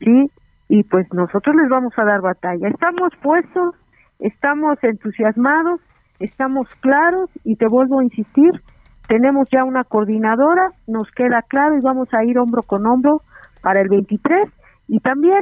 ¿sí? 0.00 0.30
Y 0.68 0.82
pues 0.84 1.06
nosotros 1.12 1.54
les 1.56 1.68
vamos 1.68 1.92
a 1.96 2.04
dar 2.04 2.20
batalla. 2.20 2.68
Estamos 2.68 3.12
puestos 3.22 3.74
Estamos 4.18 4.78
entusiasmados, 4.82 5.80
estamos 6.20 6.66
claros 6.80 7.30
y 7.44 7.56
te 7.56 7.66
vuelvo 7.68 8.00
a 8.00 8.04
insistir, 8.04 8.50
tenemos 9.08 9.48
ya 9.50 9.64
una 9.64 9.84
coordinadora, 9.84 10.70
nos 10.86 11.10
queda 11.12 11.42
claro 11.42 11.76
y 11.76 11.80
vamos 11.82 12.08
a 12.12 12.24
ir 12.24 12.38
hombro 12.38 12.62
con 12.62 12.86
hombro 12.86 13.22
para 13.62 13.80
el 13.80 13.88
23 13.88 14.46
y 14.88 15.00
también 15.00 15.40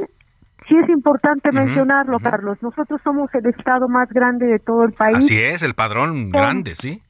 sí 0.67 0.75
es 0.77 0.89
importante 0.89 1.51
mencionarlo, 1.51 2.19
Carlos, 2.19 2.57
nosotros 2.61 2.99
somos 3.03 3.33
el 3.33 3.45
estado 3.47 3.87
más 3.87 4.09
grande 4.09 4.47
de 4.47 4.59
todo 4.59 4.83
el 4.83 4.93
país. 4.93 5.17
Así 5.17 5.39
es, 5.39 5.63
el 5.63 5.73
padrón 5.73 6.29
grande, 6.29 6.75
sí. 6.75 7.01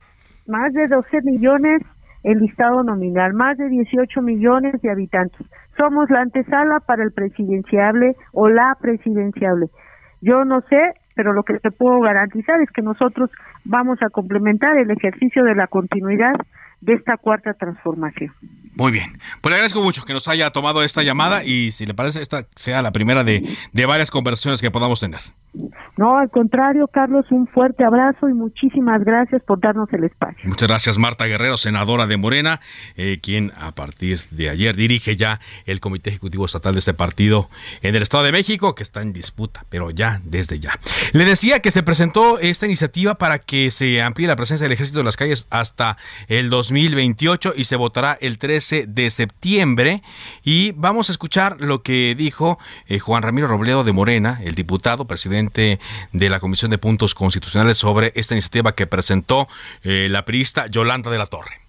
Más 0.47 0.71
de 0.73 0.87
12 0.87 1.21
millones 1.23 1.81
el 2.25 2.39
listado 2.39 2.83
nominal, 2.83 3.33
más 3.33 3.55
de 3.57 3.69
18 3.69 4.21
millones 4.23 4.81
de 4.81 4.89
habitantes. 4.89 5.45
Somos 5.77 6.09
la 6.09 6.21
antesala 6.21 6.79
para 6.79 7.03
el 7.03 7.11
presidenciable 7.11 8.15
o 8.33 8.49
la 8.49 8.75
presidenciable. 8.81 9.67
Yo 10.21 10.43
no 10.43 10.61
sé 10.61 10.93
pero 11.15 11.33
lo 11.33 11.43
que 11.43 11.59
te 11.59 11.71
puedo 11.71 11.99
garantizar 12.01 12.61
es 12.61 12.69
que 12.71 12.81
nosotros 12.81 13.29
vamos 13.63 13.97
a 14.01 14.09
complementar 14.09 14.77
el 14.77 14.91
ejercicio 14.91 15.43
de 15.43 15.55
la 15.55 15.67
continuidad 15.67 16.35
de 16.81 16.93
esta 16.93 17.17
cuarta 17.17 17.53
transformación. 17.53 18.33
Muy 18.75 18.91
bien. 18.91 19.17
Pues 19.41 19.51
le 19.51 19.55
agradezco 19.55 19.81
mucho 19.81 20.03
que 20.03 20.13
nos 20.13 20.27
haya 20.27 20.51
tomado 20.51 20.83
esta 20.83 21.01
llamada 21.01 21.43
y 21.43 21.71
si 21.71 21.85
le 21.85 21.93
parece 21.93 22.21
esta 22.21 22.45
sea 22.55 22.81
la 22.81 22.91
primera 22.91 23.23
de, 23.23 23.41
de 23.71 23.85
varias 23.85 24.11
conversaciones 24.11 24.61
que 24.61 24.69
podamos 24.69 24.99
tener. 24.99 25.21
No, 25.97 26.17
al 26.17 26.29
contrario, 26.29 26.87
Carlos, 26.87 27.25
un 27.31 27.47
fuerte 27.47 27.85
abrazo 27.85 28.27
y 28.27 28.33
muchísimas 28.33 29.03
gracias 29.03 29.41
por 29.43 29.61
darnos 29.61 29.91
el 29.93 30.03
espacio. 30.03 30.49
Muchas 30.49 30.67
gracias, 30.67 30.97
Marta 30.97 31.25
Guerrero, 31.25 31.55
senadora 31.55 32.05
de 32.05 32.17
Morena, 32.17 32.59
eh, 32.97 33.19
quien 33.21 33.53
a 33.57 33.73
partir 33.73 34.19
de 34.31 34.49
ayer 34.49 34.75
dirige 34.75 35.15
ya 35.15 35.39
el 35.65 35.79
Comité 35.79 36.09
Ejecutivo 36.09 36.45
Estatal 36.45 36.73
de 36.73 36.79
este 36.79 36.93
partido 36.93 37.49
en 37.81 37.95
el 37.95 38.01
Estado 38.01 38.25
de 38.25 38.33
México, 38.33 38.75
que 38.75 38.83
está 38.83 39.01
en 39.01 39.13
disputa, 39.13 39.65
pero 39.69 39.89
ya 39.89 40.21
desde 40.25 40.59
ya. 40.59 40.79
Le 41.13 41.23
decía 41.23 41.59
que 41.59 41.71
se 41.71 41.81
presentó 41.81 42.39
esta 42.39 42.65
iniciativa 42.65 43.15
para 43.15 43.39
que 43.39 43.71
se 43.71 44.01
amplíe 44.01 44.27
la 44.27 44.35
presencia 44.35 44.65
del 44.65 44.73
ejército 44.73 44.99
en 44.99 45.05
las 45.05 45.15
calles 45.15 45.47
hasta 45.49 45.97
el 46.27 46.49
2028 46.49 47.53
y 47.55 47.63
se 47.65 47.77
votará 47.77 48.17
el 48.19 48.37
13 48.37 48.87
de 48.87 49.09
septiembre. 49.09 50.01
Y 50.43 50.73
vamos 50.73 51.09
a 51.09 51.13
escuchar 51.13 51.61
lo 51.61 51.83
que 51.83 52.15
dijo 52.17 52.59
eh, 52.87 52.99
Juan 52.99 53.23
Ramiro 53.23 53.47
Robledo 53.47 53.83
de 53.85 53.93
Morena, 53.93 54.39
el 54.43 54.55
diputado, 54.55 55.05
presidente 55.05 55.44
de 55.53 56.29
la 56.29 56.39
Comisión 56.39 56.71
de 56.71 56.77
Puntos 56.77 57.15
Constitucionales 57.15 57.77
sobre 57.77 58.11
esta 58.15 58.33
iniciativa 58.33 58.75
que 58.75 58.87
presentó 58.87 59.47
eh, 59.83 60.07
la 60.09 60.25
periodista 60.25 60.67
Yolanda 60.67 61.11
de 61.11 61.17
la 61.17 61.27
Torre. 61.27 61.61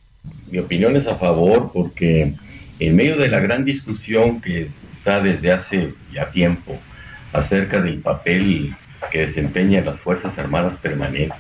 Mi 0.51 0.59
opinión 0.59 0.97
es 0.97 1.07
a 1.07 1.17
favor 1.17 1.71
porque 1.73 2.35
en 2.79 2.97
medio 2.97 3.17
de 3.17 3.29
la 3.29 3.41
gran 3.41 3.65
discusión 3.65 4.41
que 4.41 4.69
está 4.93 5.21
desde 5.21 5.53
hace 5.53 5.95
ya 6.13 6.31
tiempo 6.31 6.79
acerca 7.33 7.81
del 7.81 7.99
papel 8.01 8.75
que 9.11 9.27
desempeñan 9.27 9.85
las 9.85 9.99
Fuerzas 9.99 10.39
Armadas 10.39 10.77
Permanentes 10.77 11.39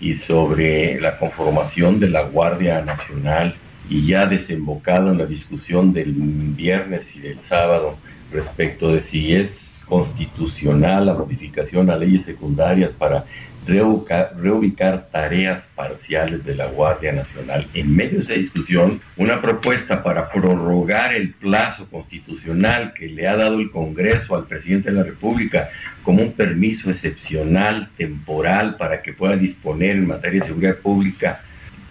y 0.00 0.14
sobre 0.14 1.00
la 1.00 1.18
conformación 1.18 2.00
de 2.00 2.08
la 2.08 2.22
Guardia 2.22 2.80
Nacional 2.82 3.54
y 3.88 4.06
ya 4.06 4.26
desembocado 4.26 5.12
en 5.12 5.18
la 5.18 5.26
discusión 5.26 5.92
del 5.92 6.12
viernes 6.12 7.14
y 7.14 7.20
del 7.20 7.40
sábado 7.40 7.96
respecto 8.32 8.92
de 8.92 9.00
si 9.00 9.34
es 9.34 9.71
constitucional 9.82 11.06
la 11.06 11.14
modificación 11.14 11.90
a 11.90 11.96
leyes 11.96 12.24
secundarias 12.24 12.92
para 12.92 13.24
reubicar, 13.66 15.08
tareas 15.12 15.64
parciales 15.76 16.44
de 16.44 16.56
la 16.56 16.66
Guardia 16.66 17.12
Nacional. 17.12 17.68
En 17.74 17.94
medio 17.94 18.18
de 18.18 18.24
esa 18.24 18.32
discusión, 18.34 19.00
una 19.16 19.40
propuesta 19.40 20.02
para 20.02 20.30
prorrogar 20.30 21.14
el 21.14 21.32
plazo 21.34 21.88
constitucional 21.88 22.92
que 22.92 23.08
le 23.08 23.28
ha 23.28 23.36
dado 23.36 23.60
el 23.60 23.70
Congreso 23.70 24.34
al 24.34 24.46
presidente 24.46 24.90
de 24.90 24.96
la 24.96 25.04
República 25.04 25.68
como 26.02 26.22
un 26.22 26.32
permiso 26.32 26.90
excepcional, 26.90 27.90
temporal, 27.96 28.76
para 28.76 29.02
que 29.02 29.12
pueda 29.12 29.36
disponer 29.36 29.92
en 29.92 30.08
materia 30.08 30.40
de 30.40 30.46
seguridad 30.46 30.76
pública 30.78 31.42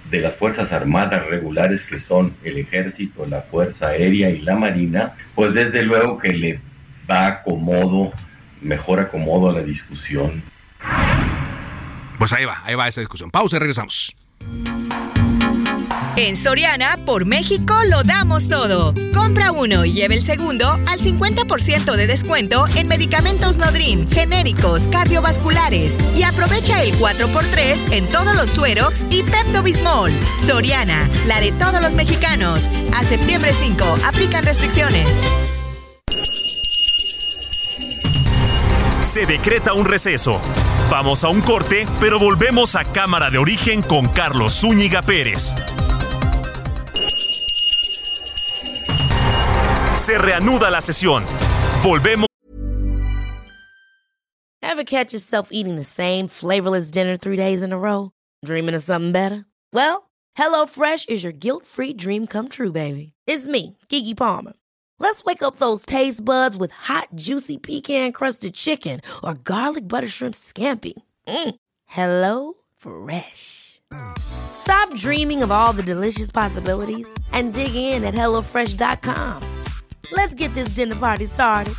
de 0.10 0.19
las 0.19 0.36
Fuerzas 0.36 0.73
Armadas 0.73 1.25
regulares 1.27 1.84
que 1.84 1.97
son 1.97 2.34
el 2.43 2.58
Ejército, 2.58 3.25
la 3.25 3.41
Fuerza 3.43 3.88
Aérea 3.88 4.30
y 4.30 4.41
la 4.41 4.56
Marina, 4.56 5.13
pues 5.36 5.54
desde 5.54 5.84
luego 5.84 6.17
que 6.17 6.34
le 6.34 6.60
da 7.12 7.28
acomodo, 7.28 8.12
mejor 8.62 9.00
acomodo 9.00 9.50
a 9.50 9.54
la 9.54 9.62
discusión 9.62 10.43
pues 12.21 12.34
ahí 12.34 12.45
va, 12.45 12.62
ahí 12.65 12.76
va 12.76 12.88
esa 12.88 13.02
discusión. 13.02 13.32
Pausa 13.32 13.56
y 13.56 13.60
regresamos. 13.60 14.15
En 16.17 16.36
Soriana, 16.36 16.97
por 17.04 17.26
México, 17.26 17.74
lo 17.89 18.04
damos 18.04 18.47
todo. 18.47 18.93
Compra 19.12 19.52
uno 19.52 19.86
y 19.86 19.93
lleve 19.93 20.17
el 20.17 20.21
segundo 20.21 20.74
al 20.88 21.00
50% 21.00 21.95
de 21.95 22.06
descuento 22.06 22.67
en 22.76 22.88
medicamentos 22.88 23.58
Nodrin, 23.58 24.08
genéricos, 24.12 24.88
cardiovasculares. 24.89 25.97
Y 26.15 26.21
aprovecha 26.21 26.84
el 26.84 26.93
4x3 27.00 27.91
en 27.91 28.08
todos 28.10 28.36
los 28.36 28.52
Suerox 28.52 29.04
y 29.10 29.24
Pepto 29.24 29.63
Bismol. 29.63 30.12
Soriana, 30.45 31.10
la 31.26 31.39
de 31.39 31.52
todos 31.54 31.82
los 31.82 31.95
mexicanos. 31.95 32.69
A 32.93 33.04
septiembre 33.04 33.52
5, 33.52 33.84
aplican 34.06 34.45
restricciones. 34.45 35.10
Se 39.12 39.26
decreta 39.26 39.74
un 39.74 39.84
receso. 39.84 40.39
Vamos 40.89 41.26
a 41.26 41.28
un 41.28 41.41
corte, 41.41 41.86
pero 42.00 42.17
volvemos 42.17 42.78
a 42.78 42.93
Cámara 42.93 43.30
de 43.30 43.39
Origen 43.39 43.82
con 43.82 44.08
Carlos 44.08 44.54
Zúñiga 44.54 45.02
Pérez. 45.02 45.54
Se 49.91 50.17
reanuda 50.17 50.71
la 50.71 50.80
sesión. 50.80 51.26
Volvemos. 51.84 52.26
Ever 54.62 54.86
catch 54.86 55.12
yourself 55.12 55.50
eating 55.52 55.76
the 55.76 55.84
same 55.84 56.30
flavorless 56.30 56.89
dinner 56.89 57.17
three 57.17 57.36
days 57.36 57.63
in 57.63 57.74
a 57.74 57.78
row? 57.78 58.12
Dreaming 58.45 58.76
of 58.76 58.82
something 58.82 59.12
better? 59.12 59.43
Well, 59.74 60.10
HelloFresh 60.38 61.10
is 61.10 61.21
your 61.21 61.34
guilt-free 61.34 61.95
dream 61.95 62.28
come 62.28 62.47
true, 62.47 62.71
baby. 62.71 63.12
It's 63.28 63.45
me, 63.45 63.78
Kiki 63.89 64.15
Palmer. 64.15 64.54
Let's 65.02 65.24
wake 65.24 65.42
up 65.42 65.56
those 65.56 65.84
taste 65.84 66.24
buds 66.24 66.56
with 66.56 66.70
hot, 66.70 67.08
juicy 67.16 67.58
pecan 67.58 68.12
crusted 68.12 68.54
chicken 68.54 69.02
or 69.24 69.34
garlic 69.34 69.88
butter 69.88 70.08
shrimp 70.08 70.36
scampi. 70.36 70.94
Mm. 71.28 71.56
Hello 71.88 72.54
Fresh. 72.78 73.82
Stop 74.20 74.96
dreaming 74.96 75.42
of 75.42 75.50
all 75.52 75.74
the 75.74 75.82
delicious 75.82 76.30
possibilities 76.30 77.12
and 77.32 77.52
dig 77.56 77.74
in 77.74 78.04
at 78.04 78.14
HelloFresh.com. 78.14 79.42
Let's 80.12 80.36
get 80.36 80.54
this 80.54 80.76
dinner 80.76 80.96
party 80.96 81.26
started. 81.26 81.74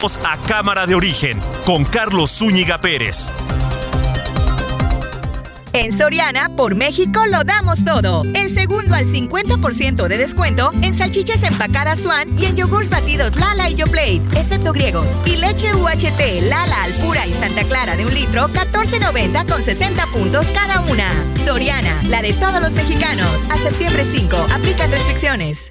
A 0.00 0.38
Cámara 0.46 0.86
de 0.86 0.94
Origen 0.94 1.42
con 1.66 1.84
Carlos 1.84 2.30
Zúñiga 2.30 2.80
Pérez. 2.80 3.28
En 5.78 5.92
Soriana, 5.92 6.50
por 6.56 6.74
México, 6.74 7.20
lo 7.30 7.44
damos 7.44 7.84
todo. 7.84 8.22
El 8.34 8.50
segundo 8.50 8.96
al 8.96 9.06
50% 9.06 10.08
de 10.08 10.18
descuento 10.18 10.72
en 10.82 10.92
salchichas 10.92 11.44
empacadas 11.44 12.00
Swan 12.00 12.36
y 12.36 12.46
en 12.46 12.56
yogurts 12.56 12.90
batidos 12.90 13.36
Lala 13.36 13.70
y 13.70 13.76
YoPlate, 13.76 14.22
excepto 14.34 14.72
griegos. 14.72 15.16
Y 15.24 15.36
leche 15.36 15.72
UHT, 15.72 16.42
Lala, 16.48 16.82
Alpura 16.82 17.24
y 17.28 17.32
Santa 17.32 17.62
Clara 17.62 17.94
de 17.94 18.06
un 18.06 18.12
litro, 18.12 18.48
14.90 18.48 19.48
con 19.48 19.62
60 19.62 20.04
puntos 20.06 20.48
cada 20.48 20.80
una. 20.80 21.12
Soriana, 21.46 22.02
la 22.08 22.22
de 22.22 22.32
todos 22.32 22.60
los 22.60 22.74
mexicanos. 22.74 23.46
A 23.48 23.56
septiembre 23.56 24.04
5, 24.04 24.36
aplica 24.52 24.88
restricciones. 24.88 25.70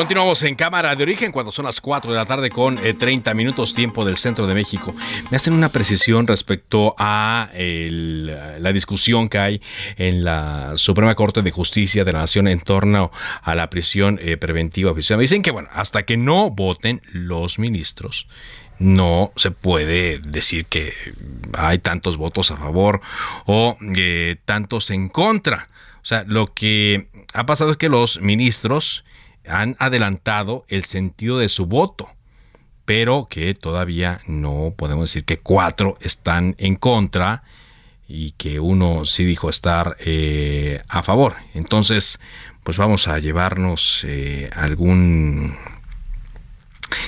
Continuamos 0.00 0.42
en 0.44 0.54
Cámara 0.54 0.96
de 0.96 1.02
Origen 1.02 1.30
cuando 1.30 1.52
son 1.52 1.66
las 1.66 1.78
4 1.78 2.10
de 2.10 2.16
la 2.16 2.24
tarde 2.24 2.48
con 2.48 2.76
30 2.76 3.30
eh, 3.30 3.34
minutos 3.34 3.74
tiempo 3.74 4.02
del 4.02 4.16
centro 4.16 4.46
de 4.46 4.54
México. 4.54 4.94
Me 5.30 5.36
hacen 5.36 5.52
una 5.52 5.68
precisión 5.68 6.26
respecto 6.26 6.94
a 6.96 7.50
la 7.52 8.72
discusión 8.72 9.28
que 9.28 9.36
hay 9.38 9.62
en 9.98 10.24
la 10.24 10.72
Suprema 10.76 11.14
Corte 11.14 11.42
de 11.42 11.50
Justicia 11.50 12.02
de 12.02 12.14
la 12.14 12.20
Nación 12.20 12.48
en 12.48 12.60
torno 12.60 13.10
a 13.42 13.54
la 13.54 13.68
prisión 13.68 14.18
eh, 14.22 14.38
preventiva 14.38 14.90
oficial. 14.90 15.18
Me 15.18 15.24
dicen 15.24 15.42
que, 15.42 15.50
bueno, 15.50 15.68
hasta 15.74 16.04
que 16.04 16.16
no 16.16 16.48
voten 16.48 17.02
los 17.12 17.58
ministros, 17.58 18.26
no 18.78 19.32
se 19.36 19.50
puede 19.50 20.18
decir 20.18 20.64
que 20.64 20.94
hay 21.52 21.78
tantos 21.78 22.16
votos 22.16 22.50
a 22.50 22.56
favor 22.56 23.02
o 23.44 23.76
eh, 23.94 24.36
tantos 24.46 24.90
en 24.92 25.10
contra. 25.10 25.66
O 26.02 26.06
sea, 26.06 26.24
lo 26.26 26.54
que 26.54 27.08
ha 27.34 27.44
pasado 27.44 27.72
es 27.72 27.76
que 27.76 27.90
los 27.90 28.18
ministros 28.22 29.04
han 29.46 29.76
adelantado 29.78 30.64
el 30.68 30.84
sentido 30.84 31.38
de 31.38 31.48
su 31.48 31.66
voto, 31.66 32.08
pero 32.84 33.28
que 33.30 33.54
todavía 33.54 34.20
no 34.26 34.74
podemos 34.76 35.10
decir 35.10 35.24
que 35.24 35.38
cuatro 35.38 35.96
están 36.00 36.54
en 36.58 36.76
contra 36.76 37.42
y 38.08 38.32
que 38.32 38.58
uno 38.58 39.04
sí 39.04 39.24
dijo 39.24 39.48
estar 39.48 39.96
eh, 40.00 40.82
a 40.88 41.02
favor. 41.02 41.36
Entonces, 41.54 42.18
pues 42.64 42.76
vamos 42.76 43.06
a 43.06 43.18
llevarnos 43.18 44.04
eh, 44.06 44.50
algún 44.52 45.56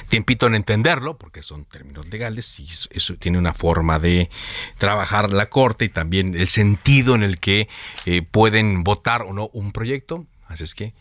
tiempito 0.09 0.47
en 0.47 0.55
entenderlo, 0.55 1.19
porque 1.19 1.43
son 1.43 1.65
términos 1.65 2.09
legales 2.09 2.61
y 2.61 2.69
eso 2.91 3.15
tiene 3.17 3.39
una 3.39 3.53
forma 3.53 3.99
de 3.99 4.31
trabajar 4.79 5.33
la 5.33 5.49
Corte 5.51 5.87
y 5.87 5.89
también 5.89 6.35
el 6.37 6.49
sentido 6.49 7.15
en 7.15 7.23
el 7.23 7.41
que 7.41 7.69
eh, 8.07 8.23
pueden 8.23 8.85
votar 8.85 9.23
o 9.23 9.33
no 9.33 9.51
un 9.53 9.73
proyecto. 9.73 10.27
Así 10.47 10.65
es 10.65 10.75
que 10.75 10.95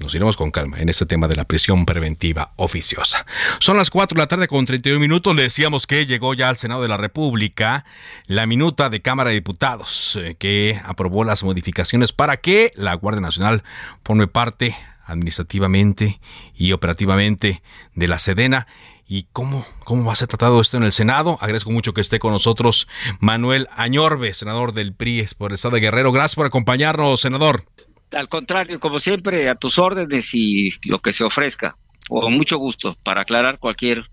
nos 0.00 0.14
iremos 0.14 0.36
con 0.36 0.50
calma 0.50 0.78
en 0.78 0.88
este 0.88 1.06
tema 1.06 1.28
de 1.28 1.36
la 1.36 1.44
prisión 1.44 1.86
preventiva 1.86 2.52
oficiosa. 2.56 3.26
Son 3.58 3.76
las 3.76 3.90
4 3.90 4.16
de 4.16 4.22
la 4.22 4.26
tarde 4.26 4.48
con 4.48 4.66
31 4.66 4.98
minutos. 4.98 5.36
Le 5.36 5.42
decíamos 5.42 5.86
que 5.86 6.06
llegó 6.06 6.34
ya 6.34 6.48
al 6.48 6.56
Senado 6.56 6.82
de 6.82 6.88
la 6.88 6.96
República 6.96 7.84
la 8.26 8.46
minuta 8.46 8.88
de 8.88 9.02
Cámara 9.02 9.30
de 9.30 9.36
Diputados 9.36 10.18
eh, 10.20 10.36
que 10.38 10.80
aprobó 10.84 11.24
las 11.24 11.42
modificaciones 11.42 12.12
para 12.12 12.38
que 12.38 12.72
la 12.74 12.94
Guardia 12.94 13.20
Nacional 13.20 13.62
forme 14.02 14.26
parte 14.26 14.76
administrativamente 15.04 16.20
y 16.54 16.72
operativamente 16.72 17.62
de 17.94 18.08
la 18.08 18.18
Sedena. 18.18 18.66
¿Y 19.06 19.26
cómo, 19.32 19.66
cómo 19.84 20.04
va 20.04 20.12
a 20.12 20.16
ser 20.16 20.28
tratado 20.28 20.60
esto 20.60 20.76
en 20.76 20.84
el 20.84 20.92
Senado? 20.92 21.36
Agradezco 21.40 21.72
mucho 21.72 21.92
que 21.92 22.00
esté 22.00 22.20
con 22.20 22.32
nosotros 22.32 22.86
Manuel 23.18 23.68
Añorbe, 23.74 24.32
senador 24.34 24.72
del 24.72 24.94
PRI 24.94 25.26
por 25.36 25.50
el 25.50 25.56
Estado 25.56 25.74
de 25.74 25.80
Guerrero. 25.80 26.12
Gracias 26.12 26.36
por 26.36 26.46
acompañarnos, 26.46 27.20
senador. 27.20 27.64
Al 28.12 28.28
contrario, 28.28 28.80
como 28.80 28.98
siempre, 28.98 29.48
a 29.48 29.54
tus 29.54 29.78
órdenes 29.78 30.30
y 30.34 30.70
lo 30.84 31.00
que 31.00 31.12
se 31.12 31.24
ofrezca. 31.24 31.76
Con 32.08 32.32
mucho 32.32 32.58
gusto 32.58 32.96
para 33.04 33.22
aclarar 33.22 33.58
cualquier 33.58 34.10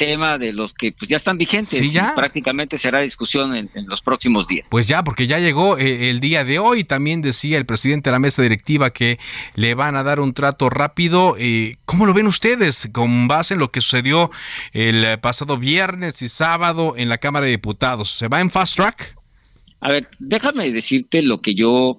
tema 0.00 0.38
de 0.38 0.54
los 0.54 0.72
que 0.72 0.92
pues 0.92 1.10
ya 1.10 1.18
están 1.18 1.36
vigentes. 1.36 1.78
Sí, 1.78 1.90
ya. 1.90 2.14
prácticamente 2.14 2.78
será 2.78 3.00
discusión 3.00 3.54
en, 3.54 3.68
los 3.86 4.00
próximos 4.00 4.48
días. 4.48 4.68
Pues 4.70 4.88
ya, 4.88 5.04
porque 5.04 5.26
ya 5.26 5.38
llegó 5.38 5.76
eh, 5.76 6.08
el 6.08 6.20
día 6.20 6.42
de 6.42 6.58
hoy. 6.58 6.84
También 6.84 7.20
decía 7.20 7.58
el 7.58 7.66
presidente 7.66 8.08
de 8.08 8.12
la 8.12 8.18
mesa 8.18 8.40
directiva 8.40 8.90
que 8.90 9.18
le 9.56 9.74
van 9.74 9.96
a 9.96 10.02
dar 10.02 10.18
un 10.18 10.32
trato 10.32 10.70
rápido. 10.70 11.36
Eh, 11.38 11.76
¿Cómo 11.84 12.06
lo 12.06 12.14
ven 12.14 12.26
ustedes 12.26 12.88
con 12.92 13.28
base 13.28 13.52
en 13.54 13.60
lo 13.60 13.70
que 13.70 13.82
sucedió 13.82 14.30
el 14.72 15.20
pasado 15.20 15.58
viernes 15.58 16.22
y 16.22 16.28
sábado 16.28 16.94
en 16.96 17.10
la 17.10 17.18
Cámara 17.18 17.44
de 17.44 17.52
Diputados? 17.52 18.10
¿Se 18.12 18.28
va 18.28 18.40
en 18.40 18.50
fast 18.50 18.76
track? 18.76 19.16
A 19.82 19.90
ver, 19.90 20.08
déjame 20.18 20.72
decirte 20.72 21.20
lo 21.20 21.42
que 21.42 21.54
yo 21.54 21.96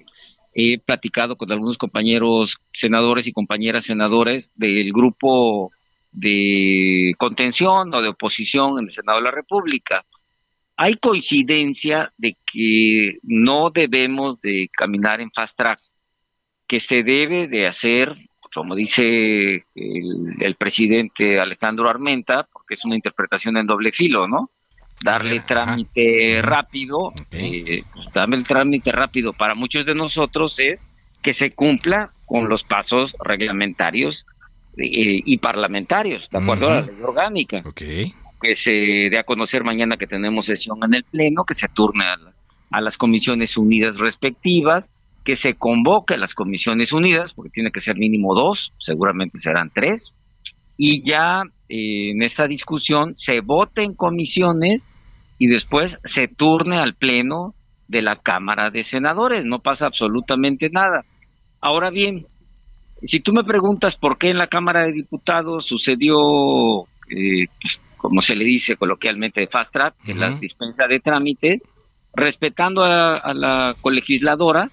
he 0.54 0.80
platicado 0.80 1.36
con 1.38 1.52
algunos 1.52 1.78
compañeros 1.78 2.58
senadores 2.74 3.28
y 3.28 3.32
compañeras 3.32 3.86
senadores 3.86 4.52
del 4.56 4.92
grupo 4.92 5.72
de 6.12 7.14
contención 7.18 7.94
o 7.94 8.02
de 8.02 8.10
oposición 8.10 8.78
en 8.80 8.86
el 8.86 8.92
Senado 8.92 9.20
de 9.20 9.26
la 9.26 9.32
República. 9.32 10.06
Hay 10.76 10.96
coincidencia 10.96 12.12
de 12.18 12.38
que 12.52 13.18
no 13.24 13.70
debemos 13.70 14.42
de 14.42 14.70
caminar 14.74 15.22
en 15.22 15.32
fast 15.32 15.58
track, 15.58 15.80
que 16.68 16.80
se 16.80 17.04
debe 17.04 17.48
de 17.48 17.68
hacer, 17.68 18.14
como 18.54 18.76
dice 18.76 19.66
el, 19.76 20.36
el 20.40 20.56
presidente 20.56 21.40
Alejandro 21.40 21.90
Armenta, 21.90 22.48
porque 22.52 22.74
es 22.74 22.84
una 22.84 22.96
interpretación 22.96 23.58
en 23.58 23.68
doble 23.68 23.92
filo, 23.92 24.28
¿no? 24.28 24.50
Darle 25.04 25.40
trámite 25.42 26.42
rápido, 26.42 27.12
eh, 27.32 27.84
pues, 27.94 28.08
darle 28.14 28.38
el 28.38 28.46
trámite 28.46 28.92
rápido 28.92 29.34
para 29.34 29.56
muchos 29.56 29.86
de 29.86 29.96
nosotros 29.96 30.60
es 30.60 30.88
que 31.22 31.34
se 31.34 31.52
cumpla 31.52 32.12
con 32.26 32.50
los 32.50 32.64
pasos 32.64 33.16
reglamentarios 33.24 34.26
eh, 34.78 35.22
y 35.26 35.38
parlamentarios, 35.38 36.30
de 36.30 36.38
acuerdo 36.38 36.70
a 36.70 36.76
la 36.76 36.82
ley 36.82 36.96
orgánica. 37.02 37.62
que 38.42 38.56
se 38.56 38.72
dé 38.72 39.20
a 39.20 39.24
conocer 39.24 39.64
mañana 39.64 39.98
que 39.98 40.08
tenemos 40.08 40.46
sesión 40.46 40.80
en 40.84 40.96
el 40.96 41.04
Pleno, 41.04 41.44
que 41.44 41.54
se 41.54 41.68
turne 41.68 42.06
a, 42.72 42.82
las 42.82 42.98
comisiones 42.98 43.58
unidas 43.58 43.98
respectivas, 43.98 44.90
que 45.24 45.36
se 45.36 45.54
convoque 45.56 46.16
a 46.16 46.18
las 46.18 46.34
comisiones 46.34 46.92
unidas, 46.92 47.34
porque 47.34 47.52
tiene 47.52 47.72
que 47.72 47.82
ser 47.82 47.98
mínimo 47.98 48.34
dos, 48.34 48.74
seguramente 48.80 49.38
serán 49.38 49.70
tres, 49.72 50.16
y 50.78 51.04
ya 51.04 51.44
eh, 51.70 52.12
en 52.12 52.24
esta 52.24 52.48
discusión 52.48 53.16
se 53.16 53.42
vote 53.42 53.84
en 53.84 53.94
comisiones 53.94 54.88
y 55.42 55.48
después 55.48 55.98
se 56.04 56.28
turne 56.28 56.78
al 56.78 56.94
Pleno 56.94 57.56
de 57.88 58.04
la 58.04 58.18
Cámara 58.18 58.70
de 58.70 58.84
Senadores, 58.84 59.44
no 59.44 59.58
pasa 59.58 59.88
absolutamente 59.88 60.70
nada. 60.70 61.04
Ahora 61.60 61.90
bien, 61.90 62.28
si 63.02 63.22
tú 63.22 63.34
me 63.34 63.44
preguntas 63.44 63.96
por 63.96 64.20
qué 64.20 64.30
en 64.30 64.38
la 64.38 64.46
Cámara 64.46 64.82
de 64.82 64.92
Diputados 64.92 65.66
sucedió, 65.66 66.84
eh, 67.10 67.48
como 67.98 68.22
se 68.22 68.36
le 68.36 68.46
dice 68.46 68.76
coloquialmente, 68.76 69.48
fast 69.48 69.74
track, 69.74 69.96
en 70.06 70.20
la 70.20 70.30
dispensa 70.38 70.86
de 70.86 71.00
trámite, 71.00 71.60
respetando 72.14 72.84
a, 72.84 73.34
la 73.34 73.76
colegisladora 73.82 74.70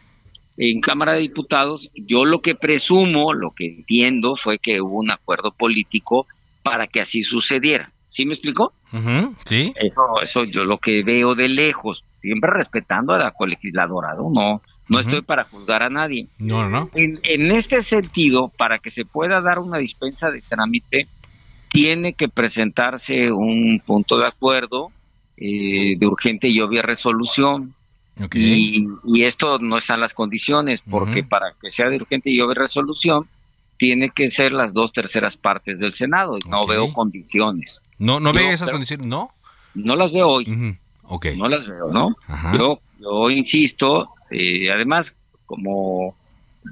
en 0.59 0.83
Cámara 0.83 1.15
de 1.15 1.21
Diputados, 1.21 1.91
yo 1.95 2.27
lo 2.27 2.43
que 2.43 2.57
presumo, 2.57 3.33
lo 3.33 3.53
que 3.53 3.69
entiendo 3.69 4.37
fue 4.37 4.59
que 4.59 4.83
hubo 4.83 4.99
un 4.99 5.13
acuerdo 5.13 5.51
político 5.51 6.27
para 6.63 6.89
que 6.89 7.01
así 7.01 7.23
sucediera. 7.23 7.91
¿Sí 8.07 8.27
me 8.27 8.35
explicó? 8.35 8.75
Sí. 9.45 9.73
Eso, 9.77 10.03
eso 10.23 10.45
yo 10.45 10.65
lo 10.65 10.79
que 10.79 11.03
veo 11.03 11.35
de 11.35 11.49
lejos, 11.49 12.05
siempre 12.07 12.51
respetando 12.53 13.13
a 13.15 13.19
la 13.19 13.31
colegisladora, 13.33 14.15
¿no? 14.15 14.63
No 14.89 15.01
estoy 15.01 15.21
para 15.21 15.45
juzgar 15.45 15.83
a 15.83 15.91
nadie. 15.91 16.29
No, 16.39 16.69
no. 16.69 16.89
En, 16.95 17.21
en 17.23 17.51
este 17.51 17.83
sentido, 17.83 18.51
para 18.57 18.79
que 18.79 18.91
se 18.91 19.05
pueda 19.05 19.43
dar 19.43 19.59
una 19.59 19.77
dispensa 19.77 20.31
de 20.31 20.41
trámite, 20.41 21.07
tiene 21.71 22.15
que 22.15 22.29
presentarse 22.29 23.31
un 23.31 23.83
punto 23.85 24.19
de 24.19 24.27
acuerdo 24.27 24.91
eh, 25.37 25.97
de 25.97 26.07
urgente 26.07 26.49
y 26.49 26.61
obvia 26.61 26.83
resolución. 26.83 27.75
Y, 28.35 28.85
esto 29.23 29.59
no 29.61 29.77
están 29.79 30.01
las 30.01 30.13
condiciones, 30.13 30.83
porque 30.83 31.23
para 31.23 31.53
que 31.63 31.71
sea 31.71 31.89
de 31.89 31.97
urgente 31.97 32.31
y 32.31 32.41
obvia 32.41 32.63
resolución, 32.63 33.29
tiene 33.77 34.11
que 34.11 34.29
ser 34.29 34.53
las 34.53 34.75
dos 34.75 34.93
terceras 34.93 35.37
partes 35.37 35.79
del 35.79 35.93
Senado. 35.93 36.37
Y 36.37 36.49
no 36.49 36.67
veo 36.67 36.93
condiciones. 36.93 37.81
¿No, 37.99 38.21
no 38.21 38.33
ve 38.33 38.53
esas 38.53 38.71
condiciones? 38.71 39.07
¿No? 39.07 39.31
No 39.75 39.97
las 39.97 40.13
veo 40.13 40.29
hoy. 40.29 40.77
No 41.37 41.49
las 41.49 41.67
veo, 41.67 41.93
¿no? 41.93 42.17
Yo, 42.57 42.81
yo 43.01 43.31
insisto, 43.31 44.11
eh, 44.31 44.71
además, 44.71 45.15
como 45.47 46.15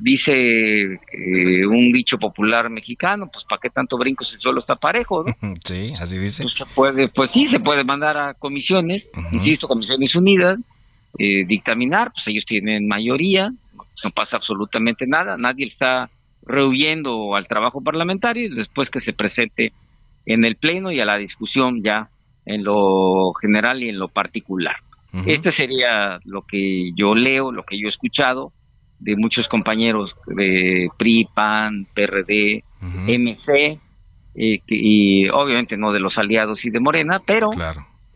dice 0.03 0.33
eh, 0.33 1.67
un 1.67 1.91
dicho 1.93 2.19
popular 2.19 2.69
mexicano, 2.69 3.31
pues 3.33 3.45
¿para 3.45 3.61
qué 3.61 3.71
tanto 3.71 3.97
brinco 3.97 4.25
si 4.25 4.39
solo 4.39 4.59
está 4.59 4.77
parejo? 4.77 5.25
¿no? 5.25 5.55
Sí, 5.65 5.93
así 5.99 6.19
dice. 6.19 6.43
Pues, 6.43 6.71
puede, 6.75 7.09
pues 7.09 7.31
sí, 7.31 7.49
se 7.49 7.61
puede 7.61 7.85
mandar 7.85 8.19
a 8.19 8.35
comisiones, 8.35 9.11
insisto, 9.33 9.69
comisiones 9.69 10.15
unidas, 10.15 10.61
eh, 11.19 11.45
dictaminar, 11.47 12.13
pues 12.13 12.29
ellos 12.29 12.45
tienen 12.45 12.87
mayoría, 12.87 13.51
no 14.05 14.11
pasa 14.11 14.37
absolutamente 14.37 15.07
nada, 15.07 15.37
nadie 15.37 15.67
está 15.67 16.11
rehuyendo 16.43 17.35
al 17.35 17.49
trabajo 17.49 17.83
parlamentario 17.83 18.47
y 18.47 18.55
después 18.55 18.91
que 18.91 19.01
se 19.01 19.13
presente 19.13 19.73
en 20.27 20.45
el 20.45 20.57
pleno 20.57 20.93
y 20.93 21.01
a 21.01 21.05
la 21.05 21.17
discusión 21.17 21.81
ya 21.83 22.11
en 22.45 22.65
lo 22.65 23.33
general 23.41 23.83
y 23.83 23.89
en 23.89 23.99
lo 23.99 24.09
particular. 24.09 24.77
Este 25.25 25.51
sería 25.51 26.21
lo 26.25 26.43
que 26.43 26.91
yo 26.95 27.15
leo, 27.15 27.51
lo 27.51 27.63
que 27.65 27.79
yo 27.79 27.87
he 27.87 27.89
escuchado 27.89 28.53
de 28.99 29.17
muchos 29.17 29.49
compañeros 29.49 30.15
de 30.27 30.91
PRI, 30.99 31.27
PAN, 31.35 31.87
PRD, 31.95 32.63
MC, 32.83 33.81
eh, 34.35 34.61
y 34.67 35.27
obviamente 35.31 35.79
no 35.79 35.93
de 35.93 36.01
los 36.01 36.19
aliados 36.19 36.67
y 36.67 36.71
de 36.71 36.81
Morena, 36.81 37.19
pero 37.25 37.51